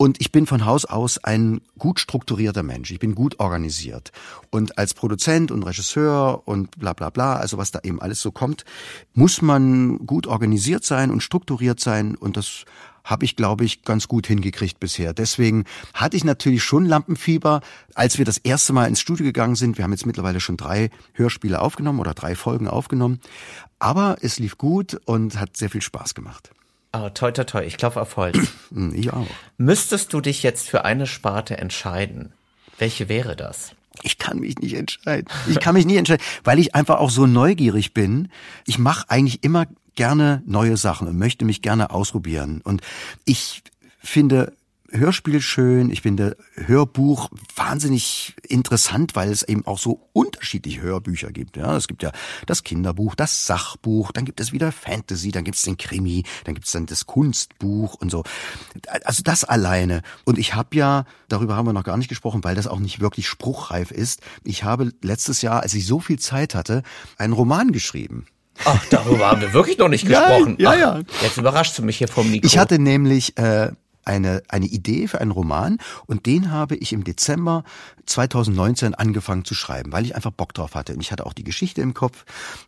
Und 0.00 0.18
ich 0.18 0.32
bin 0.32 0.46
von 0.46 0.64
Haus 0.64 0.86
aus 0.86 1.22
ein 1.22 1.60
gut 1.78 2.00
strukturierter 2.00 2.62
Mensch. 2.62 2.90
Ich 2.90 3.00
bin 3.00 3.14
gut 3.14 3.38
organisiert. 3.38 4.12
Und 4.48 4.78
als 4.78 4.94
Produzent 4.94 5.50
und 5.50 5.62
Regisseur 5.62 6.40
und 6.48 6.70
bla 6.78 6.94
bla 6.94 7.10
bla, 7.10 7.34
also 7.34 7.58
was 7.58 7.70
da 7.70 7.80
eben 7.82 8.00
alles 8.00 8.22
so 8.22 8.32
kommt, 8.32 8.64
muss 9.12 9.42
man 9.42 10.06
gut 10.06 10.26
organisiert 10.26 10.84
sein 10.84 11.10
und 11.10 11.22
strukturiert 11.22 11.80
sein. 11.80 12.14
Und 12.14 12.38
das 12.38 12.64
habe 13.04 13.26
ich, 13.26 13.36
glaube 13.36 13.66
ich, 13.66 13.82
ganz 13.82 14.08
gut 14.08 14.26
hingekriegt 14.26 14.80
bisher. 14.80 15.12
Deswegen 15.12 15.66
hatte 15.92 16.16
ich 16.16 16.24
natürlich 16.24 16.64
schon 16.64 16.86
Lampenfieber, 16.86 17.60
als 17.94 18.16
wir 18.16 18.24
das 18.24 18.38
erste 18.38 18.72
Mal 18.72 18.86
ins 18.86 19.00
Studio 19.00 19.26
gegangen 19.26 19.54
sind. 19.54 19.76
Wir 19.76 19.84
haben 19.84 19.92
jetzt 19.92 20.06
mittlerweile 20.06 20.40
schon 20.40 20.56
drei 20.56 20.88
Hörspiele 21.12 21.60
aufgenommen 21.60 22.00
oder 22.00 22.14
drei 22.14 22.36
Folgen 22.36 22.68
aufgenommen. 22.68 23.20
Aber 23.78 24.16
es 24.22 24.38
lief 24.38 24.56
gut 24.56 24.98
und 25.04 25.38
hat 25.38 25.58
sehr 25.58 25.68
viel 25.68 25.82
Spaß 25.82 26.14
gemacht. 26.14 26.52
Oh, 26.92 27.08
toi, 27.08 27.30
toi, 27.30 27.44
toi. 27.44 27.62
Ich 27.62 27.76
glaube 27.76 28.00
auf 28.00 28.16
Holz. 28.16 28.38
Hm, 28.72 28.94
ich 28.94 29.12
auch. 29.12 29.26
Müsstest 29.58 30.12
du 30.12 30.20
dich 30.20 30.44
jetzt 30.44 30.68
für 30.68 30.84
eine 30.84 31.08
Sparte 31.08 31.58
entscheiden? 31.58 32.32
Welche 32.78 33.08
wäre 33.08 33.34
das? 33.34 33.72
Ich 34.02 34.16
kann 34.16 34.38
mich 34.38 34.58
nicht 34.58 34.74
entscheiden. 34.74 35.26
Ich 35.48 35.58
kann 35.58 35.74
mich 35.74 35.86
nie 35.86 35.96
entscheiden, 35.96 36.22
weil 36.44 36.60
ich 36.60 36.76
einfach 36.76 36.98
auch 36.98 37.10
so 37.10 37.26
neugierig 37.26 37.94
bin. 37.94 38.28
Ich 38.66 38.78
mache 38.78 39.10
eigentlich 39.10 39.42
immer 39.42 39.66
gerne 39.96 40.42
neue 40.46 40.76
Sachen 40.76 41.08
und 41.08 41.18
möchte 41.18 41.44
mich 41.44 41.62
gerne 41.62 41.90
ausprobieren. 41.90 42.60
Und 42.62 42.80
ich 43.24 43.62
finde 43.98 44.52
Hörspiel 44.92 45.40
schön, 45.40 45.90
ich 45.90 46.02
finde 46.02 46.36
Hörbuch 46.54 47.30
wahnsinnig 47.54 48.34
interessant, 48.48 49.14
weil 49.14 49.30
es 49.30 49.42
eben 49.42 49.66
auch 49.66 49.78
so 49.78 50.08
unterschiedliche 50.12 50.80
Hörbücher 50.80 51.30
gibt. 51.30 51.56
Ja, 51.56 51.76
es 51.76 51.86
gibt 51.86 52.02
ja 52.02 52.10
das 52.46 52.64
Kinderbuch, 52.64 53.14
das 53.14 53.46
Sachbuch, 53.46 54.10
dann 54.12 54.24
gibt 54.24 54.40
es 54.40 54.52
wieder 54.52 54.72
Fantasy, 54.72 55.30
dann 55.30 55.44
gibt 55.44 55.56
es 55.56 55.62
den 55.62 55.76
Krimi, 55.76 56.24
dann 56.44 56.54
gibt 56.54 56.66
es 56.66 56.72
dann 56.72 56.86
das 56.86 57.06
Kunstbuch 57.06 57.94
und 57.94 58.10
so. 58.10 58.24
Also 59.04 59.22
das 59.22 59.44
alleine. 59.44 60.02
Und 60.24 60.38
ich 60.38 60.54
habe 60.54 60.76
ja, 60.76 61.04
darüber 61.28 61.56
haben 61.56 61.66
wir 61.66 61.72
noch 61.72 61.84
gar 61.84 61.96
nicht 61.96 62.08
gesprochen, 62.08 62.42
weil 62.42 62.56
das 62.56 62.66
auch 62.66 62.80
nicht 62.80 63.00
wirklich 63.00 63.28
spruchreif 63.28 63.90
ist. 63.92 64.20
Ich 64.44 64.64
habe 64.64 64.92
letztes 65.02 65.42
Jahr, 65.42 65.62
als 65.62 65.74
ich 65.74 65.86
so 65.86 66.00
viel 66.00 66.18
Zeit 66.18 66.54
hatte, 66.54 66.82
einen 67.16 67.32
Roman 67.32 67.70
geschrieben. 67.70 68.26
Ach, 68.64 68.84
darüber 68.90 69.30
haben 69.30 69.40
wir 69.40 69.52
wirklich 69.52 69.78
noch 69.78 69.88
nicht 69.88 70.06
gesprochen. 70.06 70.56
Ja, 70.58 70.74
ja, 70.74 70.78
ja. 70.78 71.02
Ach, 71.16 71.22
jetzt 71.22 71.36
überraschst 71.36 71.78
du 71.78 71.82
mich 71.82 71.98
hier 71.98 72.08
vom 72.08 72.30
Mikro. 72.30 72.46
Ich 72.46 72.58
hatte 72.58 72.78
nämlich 72.78 73.38
äh, 73.38 73.70
eine, 74.04 74.42
eine 74.48 74.66
Idee 74.66 75.08
für 75.08 75.20
einen 75.20 75.30
Roman 75.30 75.78
und 76.06 76.26
den 76.26 76.50
habe 76.50 76.76
ich 76.76 76.92
im 76.92 77.04
Dezember 77.04 77.64
2019 78.06 78.94
angefangen 78.94 79.44
zu 79.44 79.54
schreiben, 79.54 79.92
weil 79.92 80.04
ich 80.04 80.14
einfach 80.16 80.30
Bock 80.30 80.54
drauf 80.54 80.74
hatte. 80.74 80.94
Und 80.94 81.00
ich 81.00 81.12
hatte 81.12 81.26
auch 81.26 81.32
die 81.32 81.44
Geschichte 81.44 81.80
im 81.80 81.94
Kopf 81.94 82.24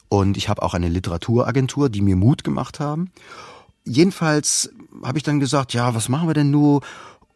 und 0.08 0.36
ich 0.36 0.48
habe 0.48 0.62
auch 0.62 0.74
eine 0.74 0.88
Literaturagentur, 0.88 1.88
die 1.88 2.02
mir 2.02 2.16
Mut 2.16 2.44
gemacht 2.44 2.80
haben. 2.80 3.10
Jedenfalls 3.84 4.70
habe 5.02 5.18
ich 5.18 5.24
dann 5.24 5.40
gesagt, 5.40 5.72
ja, 5.74 5.94
was 5.94 6.08
machen 6.08 6.28
wir 6.28 6.34
denn 6.34 6.50
nur? 6.50 6.82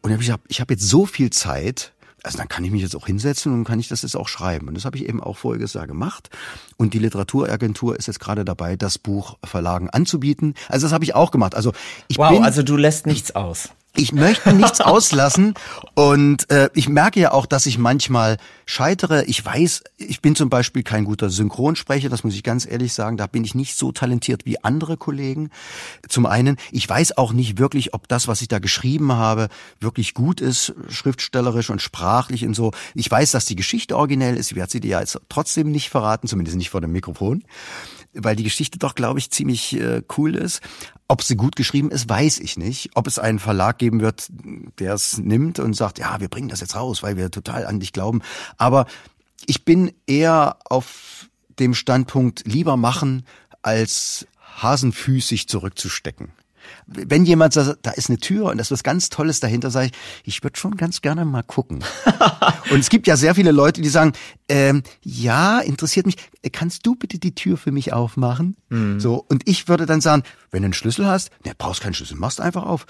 Und 0.01 0.11
ich 0.11 0.19
gesagt, 0.19 0.45
ich 0.47 0.61
habe 0.61 0.73
jetzt 0.73 0.87
so 0.87 1.05
viel 1.05 1.29
Zeit, 1.31 1.93
also 2.23 2.37
dann 2.37 2.47
kann 2.47 2.63
ich 2.63 2.71
mich 2.71 2.81
jetzt 2.81 2.95
auch 2.95 3.05
hinsetzen 3.07 3.53
und 3.53 3.63
kann 3.63 3.79
ich 3.79 3.87
das 3.87 4.01
jetzt 4.01 4.15
auch 4.15 4.27
schreiben. 4.27 4.67
Und 4.67 4.75
das 4.75 4.85
habe 4.85 4.97
ich 4.97 5.07
eben 5.07 5.21
auch 5.21 5.37
voriges 5.37 5.73
Jahr 5.73 5.87
gemacht. 5.87 6.29
Und 6.77 6.93
die 6.93 6.99
Literaturagentur 6.99 7.97
ist 7.97 8.07
jetzt 8.07 8.19
gerade 8.19 8.45
dabei, 8.45 8.75
das 8.75 8.97
Buch 8.97 9.37
Verlagen 9.43 9.89
anzubieten. 9.89 10.53
Also 10.67 10.85
das 10.85 10.93
habe 10.93 11.03
ich 11.03 11.15
auch 11.15 11.31
gemacht. 11.31 11.55
Also 11.55 11.73
ich 12.07 12.17
wow, 12.17 12.29
bin, 12.29 12.43
also 12.43 12.63
du 12.63 12.75
lässt 12.75 13.05
nichts 13.05 13.35
aus. 13.35 13.69
Ich 13.99 14.13
möchte 14.13 14.53
nichts 14.53 14.79
auslassen 14.81 15.55
und 15.95 16.51
äh, 16.51 16.69
ich 16.75 16.87
merke 16.87 17.19
ja 17.19 17.31
auch, 17.31 17.47
dass 17.47 17.65
ich 17.65 17.79
manchmal 17.79 18.37
scheitere. 18.67 19.23
Ich 19.25 19.43
weiß, 19.43 19.83
ich 19.97 20.21
bin 20.21 20.35
zum 20.35 20.51
Beispiel 20.51 20.83
kein 20.83 21.03
guter 21.03 21.31
Synchronsprecher, 21.31 22.07
das 22.07 22.23
muss 22.23 22.35
ich 22.35 22.43
ganz 22.43 22.67
ehrlich 22.67 22.93
sagen. 22.93 23.17
Da 23.17 23.25
bin 23.25 23.43
ich 23.43 23.55
nicht 23.55 23.75
so 23.75 23.91
talentiert 23.91 24.45
wie 24.45 24.63
andere 24.63 24.97
Kollegen. 24.97 25.49
Zum 26.07 26.27
einen, 26.27 26.57
ich 26.71 26.87
weiß 26.87 27.17
auch 27.17 27.33
nicht 27.33 27.57
wirklich, 27.57 27.95
ob 27.95 28.07
das, 28.07 28.27
was 28.27 28.43
ich 28.43 28.47
da 28.47 28.59
geschrieben 28.59 29.13
habe, 29.13 29.49
wirklich 29.79 30.13
gut 30.13 30.41
ist, 30.41 30.75
schriftstellerisch 30.89 31.71
und 31.71 31.81
sprachlich 31.81 32.45
und 32.45 32.53
so. 32.53 32.73
Ich 32.93 33.09
weiß, 33.09 33.31
dass 33.31 33.45
die 33.45 33.55
Geschichte 33.55 33.97
originell 33.97 34.37
ist. 34.37 34.51
Ich 34.51 34.55
werde 34.55 34.71
sie 34.71 34.79
dir 34.79 34.91
ja 34.91 34.99
jetzt 34.99 35.19
trotzdem 35.27 35.71
nicht 35.71 35.89
verraten, 35.89 36.27
zumindest 36.27 36.55
nicht 36.55 36.69
vor 36.69 36.81
dem 36.81 36.91
Mikrofon 36.91 37.43
weil 38.17 38.35
die 38.35 38.43
Geschichte 38.43 38.79
doch, 38.79 38.95
glaube 38.95 39.19
ich, 39.19 39.31
ziemlich 39.31 39.79
äh, 39.79 40.01
cool 40.17 40.35
ist. 40.35 40.61
Ob 41.07 41.23
sie 41.23 41.35
gut 41.35 41.55
geschrieben 41.55 41.91
ist, 41.91 42.09
weiß 42.09 42.39
ich 42.39 42.57
nicht. 42.57 42.91
Ob 42.95 43.07
es 43.07 43.19
einen 43.19 43.39
Verlag 43.39 43.77
geben 43.77 44.01
wird, 44.01 44.27
der 44.79 44.93
es 44.93 45.17
nimmt 45.17 45.59
und 45.59 45.73
sagt, 45.73 45.99
ja, 45.99 46.19
wir 46.19 46.27
bringen 46.27 46.49
das 46.49 46.61
jetzt 46.61 46.75
raus, 46.75 47.03
weil 47.03 47.17
wir 47.17 47.31
total 47.31 47.65
an 47.65 47.79
dich 47.79 47.93
glauben. 47.93 48.21
Aber 48.57 48.87
ich 49.45 49.63
bin 49.63 49.93
eher 50.05 50.57
auf 50.65 51.29
dem 51.59 51.73
Standpunkt 51.73 52.43
lieber 52.45 52.77
machen, 52.77 53.25
als 53.61 54.27
hasenfüßig 54.61 55.47
zurückzustecken 55.47 56.31
wenn 56.85 57.25
jemand 57.25 57.53
sagt, 57.53 57.79
da 57.83 57.91
ist 57.91 58.09
eine 58.09 58.19
Tür 58.19 58.45
und 58.45 58.57
da 58.57 58.61
ist 58.61 58.71
was 58.71 58.83
ganz 58.83 59.09
Tolles 59.09 59.39
dahinter, 59.39 59.71
sage 59.71 59.87
ich, 59.87 59.93
ich 60.23 60.43
würde 60.43 60.57
schon 60.57 60.77
ganz 60.77 61.01
gerne 61.01 61.25
mal 61.25 61.43
gucken. 61.43 61.83
und 62.71 62.79
es 62.79 62.89
gibt 62.89 63.07
ja 63.07 63.17
sehr 63.17 63.35
viele 63.35 63.51
Leute, 63.51 63.81
die 63.81 63.89
sagen, 63.89 64.13
ähm, 64.49 64.83
ja, 65.01 65.59
interessiert 65.59 66.05
mich, 66.05 66.17
kannst 66.51 66.85
du 66.85 66.95
bitte 66.95 67.19
die 67.19 67.35
Tür 67.35 67.57
für 67.57 67.71
mich 67.71 67.93
aufmachen? 67.93 68.55
Mhm. 68.69 68.99
So, 68.99 69.25
und 69.27 69.47
ich 69.47 69.67
würde 69.67 69.85
dann 69.85 70.01
sagen, 70.01 70.23
wenn 70.51 70.61
du 70.61 70.67
einen 70.67 70.73
Schlüssel 70.73 71.07
hast, 71.07 71.31
ne, 71.45 71.53
brauchst 71.57 71.81
keinen 71.81 71.93
Schlüssel, 71.93 72.17
machst 72.17 72.41
einfach 72.41 72.65
auf. 72.65 72.85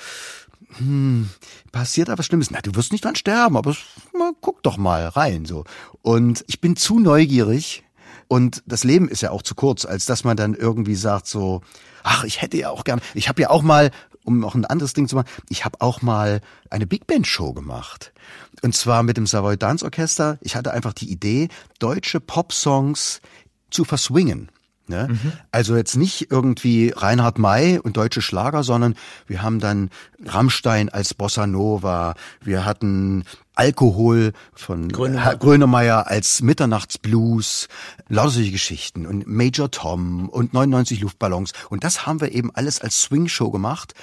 Hm, 0.78 1.30
passiert 1.72 2.10
da 2.10 2.18
was 2.18 2.26
Schlimmes? 2.26 2.52
Na, 2.52 2.60
du 2.62 2.76
wirst 2.76 2.92
nicht 2.92 3.06
dran 3.06 3.16
sterben, 3.16 3.58
aber 3.58 3.76
mal, 4.18 4.34
guck 4.42 4.64
doch 4.64 4.78
mal 4.78 5.08
rein, 5.08 5.46
so. 5.46 5.64
Und 6.02 6.44
ich 6.48 6.62
bin 6.62 6.76
zu 6.76 7.00
neugierig, 7.00 7.84
und 8.28 8.64
das 8.66 8.84
Leben 8.84 9.08
ist 9.08 9.22
ja 9.22 9.32
auch 9.32 9.42
zu 9.42 9.56
kurz, 9.56 9.86
als 9.86 10.06
dass 10.06 10.24
man 10.24 10.36
dann 10.36 10.54
irgendwie 10.54 10.96
sagt 10.96 11.28
so, 11.28 11.62
ach, 12.04 12.24
ich 12.24 12.42
hätte 12.42 12.58
ja 12.58 12.70
auch 12.70 12.84
gern, 12.84 13.02
ich 13.14 13.30
habe 13.30 13.42
ja 13.42 13.50
auch 13.50 13.62
mal, 13.62 13.92
um 14.24 14.40
noch 14.40 14.56
ein 14.56 14.66
anderes 14.66 14.94
Ding 14.94 15.08
zu 15.08 15.16
machen, 15.16 15.30
ich 15.50 15.66
habe 15.66 15.82
auch 15.82 16.02
mal 16.02 16.42
eine 16.70 16.88
Big 16.88 17.08
Band 17.08 17.28
Show 17.28 17.54
gemacht. 17.54 18.14
Und 18.62 18.76
zwar 18.76 19.04
mit 19.04 19.18
dem 19.18 19.28
Savoy 19.28 19.58
Dance 19.58 19.86
Orchester. 19.86 20.38
Ich 20.42 20.56
hatte 20.56 20.72
einfach 20.72 20.94
die 20.94 21.12
Idee, 21.12 21.50
deutsche 21.80 22.20
Pop-Songs 22.20 23.22
zu 23.70 23.86
verswingen. 23.86 24.52
Ne? 24.90 25.08
Mhm. 25.10 25.34
Also 25.52 25.76
jetzt 25.76 25.96
nicht 25.96 26.32
irgendwie 26.32 26.94
Reinhard 26.96 27.40
May 27.40 27.80
und 27.80 27.98
deutsche 27.98 28.22
Schlager, 28.22 28.64
sondern 28.64 28.96
wir 29.28 29.42
haben 29.42 29.60
dann 29.60 29.90
Rammstein 30.26 30.90
als 30.90 31.14
Bossa 31.14 31.46
Nova, 31.46 32.16
wir 32.42 32.66
hatten 32.66 33.26
Alkohol 33.56 34.34
von 34.54 34.90
Grönemeyer, 34.90 35.36
Grönemeyer 35.36 36.08
als 36.08 36.42
Mitternachtsblues, 36.42 37.68
lauter 38.08 38.30
solche 38.30 38.52
Geschichten 38.52 39.06
und 39.06 39.28
Major 39.28 39.72
Tom 39.72 40.30
und 40.30 40.54
99 40.54 41.02
Luftballons 41.02 41.54
und 41.70 41.84
das 41.84 42.06
haben 42.06 42.22
wir 42.22 42.32
eben 42.34 42.52
alles 42.54 42.80
als 42.80 43.02
Swing-Show 43.02 43.52
gemacht. 43.52 43.94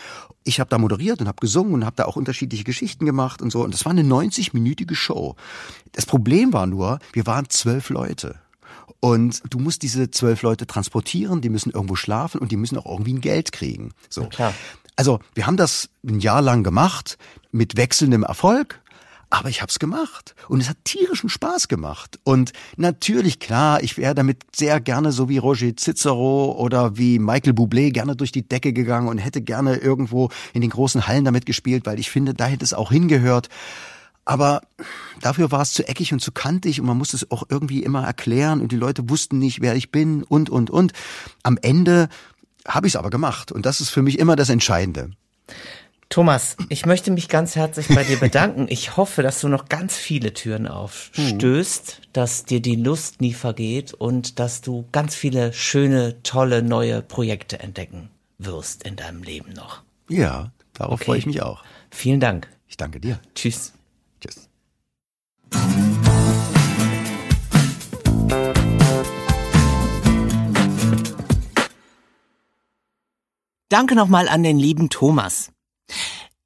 Ich 0.42 0.60
habe 0.60 0.68
da 0.68 0.76
moderiert 0.76 1.20
und 1.20 1.28
habe 1.28 1.40
gesungen 1.40 1.72
und 1.72 1.84
habe 1.86 1.96
da 1.96 2.04
auch 2.04 2.16
unterschiedliche 2.16 2.64
Geschichten 2.64 3.06
gemacht 3.06 3.40
und 3.40 3.50
so 3.50 3.62
und 3.62 3.72
das 3.72 3.84
war 3.84 3.92
eine 3.92 4.02
90-minütige 4.02 4.94
Show. 4.94 5.36
Das 5.92 6.04
Problem 6.04 6.52
war 6.52 6.66
nur, 6.66 6.98
wir 7.12 7.26
waren 7.26 7.48
zwölf 7.48 7.90
Leute. 7.90 8.36
Und 9.00 9.42
du 9.50 9.58
musst 9.58 9.82
diese 9.82 10.10
zwölf 10.10 10.42
Leute 10.42 10.66
transportieren, 10.66 11.40
die 11.40 11.50
müssen 11.50 11.70
irgendwo 11.70 11.96
schlafen 11.96 12.40
und 12.40 12.52
die 12.52 12.56
müssen 12.56 12.78
auch 12.78 12.86
irgendwie 12.86 13.14
ein 13.14 13.20
Geld 13.20 13.52
kriegen. 13.52 13.92
So. 14.08 14.26
klar. 14.26 14.54
Also 14.96 15.18
wir 15.34 15.46
haben 15.46 15.56
das 15.56 15.88
ein 16.06 16.20
Jahr 16.20 16.40
lang 16.40 16.62
gemacht 16.62 17.18
mit 17.50 17.76
wechselndem 17.76 18.22
Erfolg. 18.22 18.80
Aber 19.30 19.48
ich 19.48 19.62
hab's 19.62 19.80
gemacht 19.80 20.36
und 20.48 20.60
es 20.60 20.68
hat 20.68 20.76
tierischen 20.84 21.28
Spaß 21.28 21.66
gemacht. 21.66 22.20
Und 22.22 22.52
natürlich, 22.76 23.40
klar, 23.40 23.82
ich 23.82 23.98
wäre 23.98 24.14
damit 24.14 24.44
sehr 24.54 24.80
gerne 24.80 25.10
so 25.10 25.28
wie 25.28 25.38
Roger 25.38 25.74
Cicero 25.76 26.52
oder 26.56 26.96
wie 26.98 27.18
Michael 27.18 27.52
Bublé 27.52 27.90
gerne 27.90 28.14
durch 28.14 28.30
die 28.30 28.46
Decke 28.46 28.72
gegangen 28.72 29.08
und 29.08 29.18
hätte 29.18 29.42
gerne 29.42 29.76
irgendwo 29.76 30.28
in 30.52 30.60
den 30.60 30.70
großen 30.70 31.08
Hallen 31.08 31.24
damit 31.24 31.46
gespielt, 31.46 31.84
weil 31.84 31.98
ich 31.98 32.10
finde, 32.10 32.32
da 32.32 32.46
hätte 32.46 32.64
es 32.64 32.74
auch 32.74 32.92
hingehört. 32.92 33.48
Aber 34.24 34.62
dafür 35.20 35.50
war 35.50 35.60
es 35.60 35.72
zu 35.72 35.86
eckig 35.86 36.12
und 36.12 36.20
zu 36.20 36.32
kantig 36.32 36.80
und 36.80 36.86
man 36.86 36.96
musste 36.96 37.16
es 37.16 37.30
auch 37.30 37.44
irgendwie 37.48 37.82
immer 37.82 38.04
erklären 38.04 38.60
und 38.60 38.72
die 38.72 38.76
Leute 38.76 39.08
wussten 39.10 39.38
nicht, 39.38 39.60
wer 39.60 39.74
ich 39.74 39.90
bin 39.90 40.22
und, 40.22 40.50
und, 40.50 40.70
und. 40.70 40.92
Am 41.42 41.58
Ende 41.60 42.08
habe 42.66 42.86
ich 42.86 42.94
es 42.94 42.96
aber 42.96 43.10
gemacht 43.10 43.52
und 43.52 43.66
das 43.66 43.80
ist 43.80 43.90
für 43.90 44.02
mich 44.02 44.18
immer 44.18 44.36
das 44.36 44.48
Entscheidende. 44.48 45.10
Thomas, 46.08 46.56
ich 46.68 46.86
möchte 46.86 47.10
mich 47.10 47.28
ganz 47.28 47.56
herzlich 47.56 47.88
bei 47.88 48.04
dir 48.04 48.16
bedanken. 48.20 48.66
Ich 48.68 48.96
hoffe, 48.96 49.22
dass 49.22 49.40
du 49.40 49.48
noch 49.48 49.68
ganz 49.68 49.96
viele 49.96 50.32
Türen 50.32 50.68
aufstößt, 50.68 51.98
mhm. 52.00 52.08
dass 52.12 52.44
dir 52.44 52.60
die 52.60 52.76
Lust 52.76 53.20
nie 53.20 53.34
vergeht 53.34 53.94
und 53.94 54.38
dass 54.38 54.60
du 54.60 54.86
ganz 54.92 55.14
viele 55.14 55.52
schöne, 55.52 56.22
tolle, 56.22 56.62
neue 56.62 57.02
Projekte 57.02 57.58
entdecken 57.58 58.10
wirst 58.38 58.84
in 58.84 58.96
deinem 58.96 59.22
Leben 59.22 59.52
noch. 59.54 59.82
Ja, 60.08 60.52
darauf 60.74 60.94
okay. 60.94 61.04
freue 61.04 61.18
ich 61.18 61.26
mich 61.26 61.42
auch. 61.42 61.64
Vielen 61.90 62.20
Dank. 62.20 62.48
Ich 62.68 62.76
danke 62.76 63.00
dir. 63.00 63.18
Tschüss. 63.34 63.54
Tschüss. 63.54 63.83
Danke 73.68 73.96
nochmal 73.96 74.28
an 74.28 74.44
den 74.44 74.56
lieben 74.56 74.88
Thomas. 74.88 75.50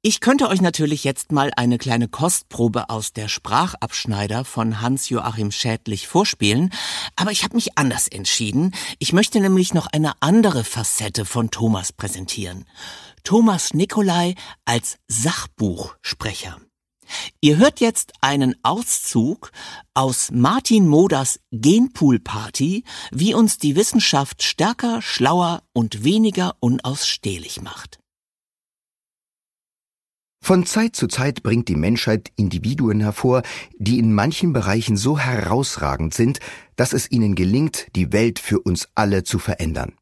Ich 0.01 0.19
könnte 0.19 0.47
euch 0.47 0.61
natürlich 0.61 1.03
jetzt 1.03 1.31
mal 1.31 1.51
eine 1.57 1.77
kleine 1.77 2.07
Kostprobe 2.07 2.89
aus 2.89 3.13
der 3.13 3.27
Sprachabschneider 3.27 4.45
von 4.45 4.81
Hans-Joachim 4.81 5.51
Schädlich 5.51 6.07
vorspielen, 6.07 6.71
aber 7.17 7.31
ich 7.31 7.43
habe 7.43 7.55
mich 7.55 7.77
anders 7.77 8.07
entschieden. 8.07 8.73
Ich 8.97 9.13
möchte 9.13 9.41
nämlich 9.41 9.73
noch 9.73 9.87
eine 9.87 10.13
andere 10.21 10.63
Facette 10.63 11.25
von 11.25 11.51
Thomas 11.51 11.93
präsentieren. 11.93 12.65
Thomas 13.23 13.73
Nikolai 13.73 14.35
als 14.63 14.97
Sachbuchsprecher. 15.07 16.57
Ihr 17.41 17.57
hört 17.57 17.79
jetzt 17.79 18.13
einen 18.21 18.55
Auszug 18.63 19.51
aus 19.93 20.31
Martin 20.31 20.87
Moders 20.87 21.39
Genpool 21.51 22.19
Party, 22.19 22.83
wie 23.11 23.33
uns 23.33 23.57
die 23.57 23.75
Wissenschaft 23.75 24.43
stärker, 24.43 25.01
schlauer 25.01 25.63
und 25.73 26.03
weniger 26.03 26.55
unausstehlich 26.59 27.61
macht. 27.61 27.99
Von 30.41 30.65
Zeit 30.65 30.95
zu 30.95 31.07
Zeit 31.07 31.43
bringt 31.43 31.67
die 31.67 31.75
Menschheit 31.75 32.31
Individuen 32.35 33.01
hervor, 33.01 33.43
die 33.77 33.99
in 33.99 34.13
manchen 34.13 34.53
Bereichen 34.53 34.97
so 34.97 35.19
herausragend 35.19 36.13
sind, 36.13 36.39
dass 36.75 36.93
es 36.93 37.11
ihnen 37.11 37.35
gelingt, 37.35 37.87
die 37.95 38.11
Welt 38.13 38.39
für 38.39 38.59
uns 38.59 38.87
alle 38.95 39.23
zu 39.23 39.37
verändern. 39.37 39.98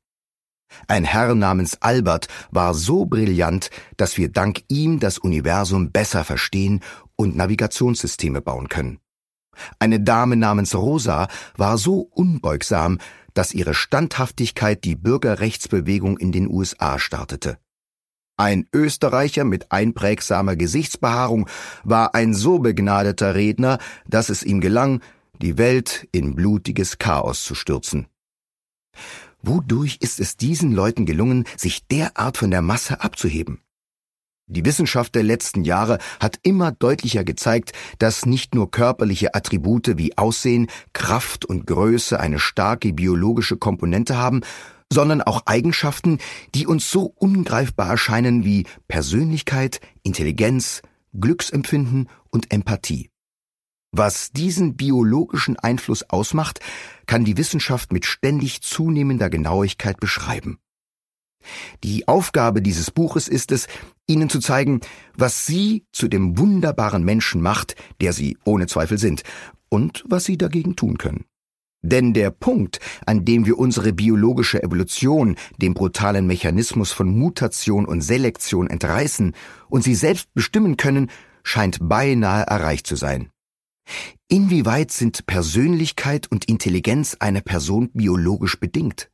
Ein 0.88 1.04
Herr 1.04 1.36
namens 1.36 1.82
Albert 1.82 2.28
war 2.52 2.74
so 2.74 3.06
brillant, 3.06 3.70
dass 3.98 4.18
wir 4.18 4.30
dank 4.30 4.64
ihm 4.68 5.00
das 5.00 5.18
Universum 5.18 5.92
besser 5.92 6.24
verstehen 6.24 6.82
und 7.16 7.36
Navigationssysteme 7.36 8.42
bauen 8.42 8.68
können. 8.68 9.00
Eine 9.80 10.00
Dame 10.00 10.36
namens 10.36 10.76
Rosa 10.76 11.28
war 11.56 11.78
so 11.78 12.10
unbeugsam, 12.14 13.00
dass 13.34 13.54
ihre 13.54 13.74
Standhaftigkeit 13.74 14.84
die 14.84 14.96
Bürgerrechtsbewegung 14.96 16.18
in 16.18 16.32
den 16.32 16.48
USA 16.48 17.00
startete. 17.00 17.58
Ein 18.40 18.68
Österreicher 18.72 19.44
mit 19.44 19.72
einprägsamer 19.72 20.56
Gesichtsbehaarung 20.56 21.50
war 21.84 22.14
ein 22.14 22.36
so 22.36 22.60
begnadeter 22.60 23.34
Redner, 23.34 23.80
dass 24.08 24.30
es 24.30 24.44
ihm 24.44 24.62
gelang, 24.62 25.02
die 25.42 25.58
Welt 25.58 26.08
in 26.12 26.36
blutiges 26.36 27.00
Chaos 27.00 27.44
zu 27.44 27.56
stürzen. 27.56 28.08
Wodurch 29.42 29.98
ist 30.02 30.20
es 30.20 30.38
diesen 30.38 30.74
Leuten 30.74 31.06
gelungen, 31.06 31.46
sich 31.56 31.88
derart 31.88 32.38
von 32.38 32.52
der 32.52 32.62
Masse 32.62 33.02
abzuheben? 33.02 33.62
Die 34.50 34.64
Wissenschaft 34.64 35.14
der 35.14 35.24
letzten 35.24 35.66
Jahre 35.66 36.00
hat 36.22 36.40
immer 36.42 36.72
deutlicher 36.72 37.26
gezeigt, 37.26 37.74
dass 38.00 38.26
nicht 38.26 38.56
nur 38.56 38.72
körperliche 38.72 39.36
Attribute 39.36 39.98
wie 39.98 40.18
Aussehen, 40.18 40.68
Kraft 40.94 41.44
und 41.44 41.68
Größe 41.68 42.18
eine 42.18 42.40
starke 42.40 42.94
biologische 42.94 43.58
Komponente 43.58 44.18
haben, 44.18 44.42
sondern 44.92 45.22
auch 45.22 45.42
Eigenschaften, 45.46 46.20
die 46.56 46.66
uns 46.66 46.90
so 46.90 47.14
ungreifbar 47.16 47.90
erscheinen 47.90 48.46
wie 48.46 48.66
Persönlichkeit, 48.88 49.82
Intelligenz, 50.04 50.82
Glücksempfinden 51.14 52.10
und 52.30 52.54
Empathie. 52.54 53.10
Was 53.92 54.32
diesen 54.32 54.76
biologischen 54.76 55.58
Einfluss 55.58 56.04
ausmacht, 56.10 56.60
kann 57.06 57.26
die 57.26 57.38
Wissenschaft 57.38 57.92
mit 57.94 58.06
ständig 58.06 58.62
zunehmender 58.62 59.30
Genauigkeit 59.30 60.00
beschreiben. 60.00 60.60
Die 61.84 62.08
Aufgabe 62.08 62.62
dieses 62.62 62.92
Buches 62.92 63.28
ist 63.28 63.52
es, 63.52 63.68
Ihnen 64.08 64.30
zu 64.30 64.40
zeigen, 64.40 64.82
was 65.16 65.46
Sie 65.46 65.86
zu 65.92 66.08
dem 66.08 66.38
wunderbaren 66.38 67.04
Menschen 67.04 67.42
macht, 67.42 67.76
der 68.02 68.14
Sie 68.14 68.38
ohne 68.44 68.68
Zweifel 68.68 68.98
sind, 68.98 69.24
und 69.70 70.04
was 70.08 70.26
Sie 70.26 70.38
dagegen 70.38 70.76
tun 70.76 70.98
können. 70.98 71.26
Denn 71.82 72.14
der 72.14 72.32
Punkt, 72.32 72.80
an 73.06 73.24
dem 73.24 73.46
wir 73.46 73.58
unsere 73.58 73.94
biologische 73.94 74.62
Evolution 74.62 75.36
dem 75.58 75.74
brutalen 75.74 76.28
Mechanismus 76.28 76.92
von 76.92 77.18
Mutation 77.18 77.86
und 77.86 78.02
Selektion 78.02 78.68
entreißen 78.68 79.34
und 79.70 79.84
sie 79.84 79.96
selbst 79.96 80.34
bestimmen 80.34 80.76
können, 80.76 81.10
scheint 81.44 81.78
beinahe 81.82 82.44
erreicht 82.44 82.88
zu 82.88 82.96
sein. 82.96 83.30
Inwieweit 84.28 84.92
sind 84.92 85.26
Persönlichkeit 85.26 86.30
und 86.30 86.46
Intelligenz 86.46 87.16
einer 87.20 87.42
Person 87.42 87.90
biologisch 87.94 88.60
bedingt? 88.60 89.10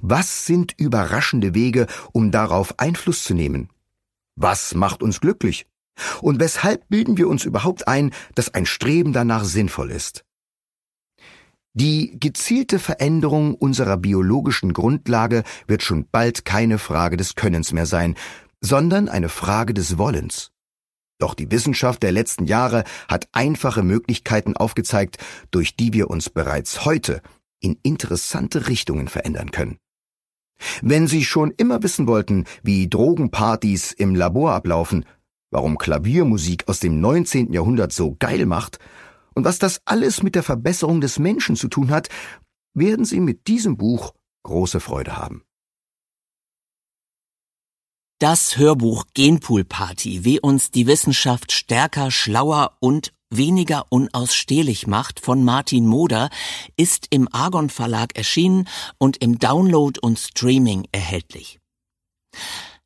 Was 0.00 0.46
sind 0.46 0.74
überraschende 0.78 1.54
Wege, 1.54 1.86
um 2.12 2.30
darauf 2.30 2.78
Einfluss 2.78 3.24
zu 3.24 3.34
nehmen? 3.34 3.68
Was 4.36 4.74
macht 4.74 5.02
uns 5.02 5.20
glücklich? 5.20 5.66
Und 6.22 6.40
weshalb 6.40 6.88
bilden 6.88 7.18
wir 7.18 7.28
uns 7.28 7.44
überhaupt 7.44 7.86
ein, 7.86 8.12
dass 8.34 8.54
ein 8.54 8.66
Streben 8.66 9.12
danach 9.12 9.44
sinnvoll 9.44 9.90
ist? 9.90 10.24
Die 11.72 12.18
gezielte 12.18 12.78
Veränderung 12.80 13.54
unserer 13.54 13.96
biologischen 13.96 14.72
Grundlage 14.72 15.44
wird 15.68 15.82
schon 15.82 16.08
bald 16.10 16.44
keine 16.44 16.78
Frage 16.78 17.16
des 17.16 17.36
Könnens 17.36 17.72
mehr 17.72 17.86
sein, 17.86 18.16
sondern 18.60 19.08
eine 19.08 19.28
Frage 19.28 19.72
des 19.72 19.96
Wollens. 19.96 20.50
Doch 21.20 21.34
die 21.34 21.50
Wissenschaft 21.50 22.02
der 22.02 22.12
letzten 22.12 22.46
Jahre 22.46 22.82
hat 23.06 23.28
einfache 23.32 23.82
Möglichkeiten 23.82 24.56
aufgezeigt, 24.56 25.18
durch 25.50 25.76
die 25.76 25.92
wir 25.92 26.10
uns 26.10 26.30
bereits 26.30 26.84
heute 26.84 27.20
in 27.60 27.78
interessante 27.82 28.66
Richtungen 28.68 29.06
verändern 29.06 29.50
können. 29.50 29.78
Wenn 30.82 31.06
Sie 31.06 31.24
schon 31.24 31.52
immer 31.56 31.82
wissen 31.82 32.06
wollten, 32.06 32.44
wie 32.62 32.88
Drogenpartys 32.88 33.92
im 33.92 34.14
Labor 34.14 34.52
ablaufen, 34.52 35.04
warum 35.50 35.78
Klaviermusik 35.78 36.68
aus 36.68 36.80
dem 36.80 37.00
19. 37.00 37.52
Jahrhundert 37.52 37.92
so 37.92 38.16
geil 38.18 38.46
macht 38.46 38.78
und 39.34 39.44
was 39.44 39.58
das 39.58 39.80
alles 39.84 40.22
mit 40.22 40.34
der 40.34 40.42
Verbesserung 40.42 41.00
des 41.02 41.18
Menschen 41.18 41.54
zu 41.54 41.68
tun 41.68 41.90
hat, 41.90 42.08
werden 42.74 43.04
Sie 43.04 43.20
mit 43.20 43.46
diesem 43.46 43.76
Buch 43.76 44.14
große 44.44 44.80
Freude 44.80 45.18
haben. 45.18 45.42
Das 48.20 48.56
Hörbuch 48.58 49.06
Genpool 49.14 49.64
Party, 49.64 50.24
wie 50.26 50.38
uns 50.40 50.70
die 50.70 50.86
Wissenschaft 50.86 51.52
stärker, 51.52 52.10
schlauer 52.10 52.76
und 52.78 53.14
weniger 53.30 53.86
unausstehlich 53.88 54.86
macht 54.86 55.20
von 55.20 55.42
Martin 55.42 55.86
Moder, 55.86 56.28
ist 56.76 57.06
im 57.08 57.32
Argon 57.32 57.70
Verlag 57.70 58.18
erschienen 58.18 58.68
und 58.98 59.16
im 59.22 59.38
Download 59.38 59.98
und 60.02 60.18
Streaming 60.18 60.86
erhältlich. 60.92 61.60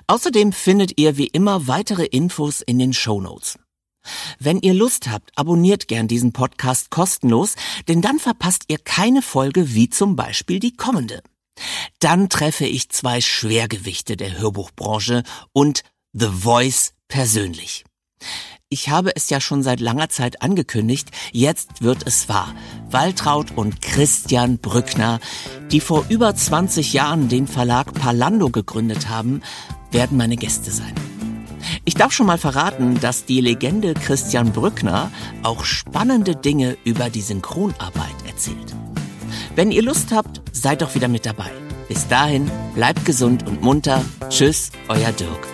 Außerdem 0.06 0.52
findet 0.52 0.98
ihr 0.98 1.16
wie 1.16 1.26
immer 1.26 1.66
weitere 1.66 2.04
Infos 2.04 2.60
in 2.60 2.78
den 2.78 2.92
Show 2.92 3.20
Notes. 3.20 3.58
Wenn 4.38 4.60
ihr 4.60 4.74
Lust 4.74 5.08
habt, 5.08 5.30
abonniert 5.36 5.88
gern 5.88 6.08
diesen 6.08 6.32
Podcast 6.32 6.90
kostenlos, 6.90 7.54
denn 7.88 8.02
dann 8.02 8.18
verpasst 8.18 8.64
ihr 8.68 8.78
keine 8.78 9.22
Folge 9.22 9.74
wie 9.74 9.88
zum 9.88 10.16
Beispiel 10.16 10.60
die 10.60 10.76
kommende. 10.76 11.22
Dann 12.00 12.28
treffe 12.28 12.66
ich 12.66 12.90
zwei 12.90 13.20
Schwergewichte 13.20 14.16
der 14.16 14.38
Hörbuchbranche 14.38 15.22
und 15.52 15.82
The 16.12 16.28
Voice 16.28 16.94
persönlich. 17.08 17.84
Ich 18.74 18.88
habe 18.88 19.14
es 19.14 19.30
ja 19.30 19.40
schon 19.40 19.62
seit 19.62 19.78
langer 19.78 20.08
Zeit 20.08 20.42
angekündigt, 20.42 21.12
jetzt 21.30 21.84
wird 21.84 22.04
es 22.08 22.28
wahr. 22.28 22.52
Waltraud 22.90 23.56
und 23.56 23.80
Christian 23.80 24.58
Brückner, 24.58 25.20
die 25.70 25.78
vor 25.78 26.06
über 26.08 26.34
20 26.34 26.92
Jahren 26.92 27.28
den 27.28 27.46
Verlag 27.46 27.94
Palando 27.94 28.50
gegründet 28.50 29.08
haben, 29.08 29.42
werden 29.92 30.16
meine 30.16 30.36
Gäste 30.36 30.72
sein. 30.72 30.92
Ich 31.84 31.94
darf 31.94 32.10
schon 32.10 32.26
mal 32.26 32.36
verraten, 32.36 32.98
dass 32.98 33.26
die 33.26 33.40
Legende 33.40 33.94
Christian 33.94 34.50
Brückner 34.50 35.12
auch 35.44 35.64
spannende 35.64 36.34
Dinge 36.34 36.76
über 36.82 37.10
die 37.10 37.22
Synchronarbeit 37.22 38.26
erzählt. 38.26 38.74
Wenn 39.54 39.70
ihr 39.70 39.82
Lust 39.82 40.10
habt, 40.10 40.42
seid 40.50 40.82
doch 40.82 40.96
wieder 40.96 41.06
mit 41.06 41.26
dabei. 41.26 41.52
Bis 41.86 42.08
dahin, 42.08 42.50
bleibt 42.74 43.04
gesund 43.04 43.46
und 43.46 43.62
munter. 43.62 44.04
Tschüss, 44.30 44.72
euer 44.88 45.12
Dirk. 45.12 45.53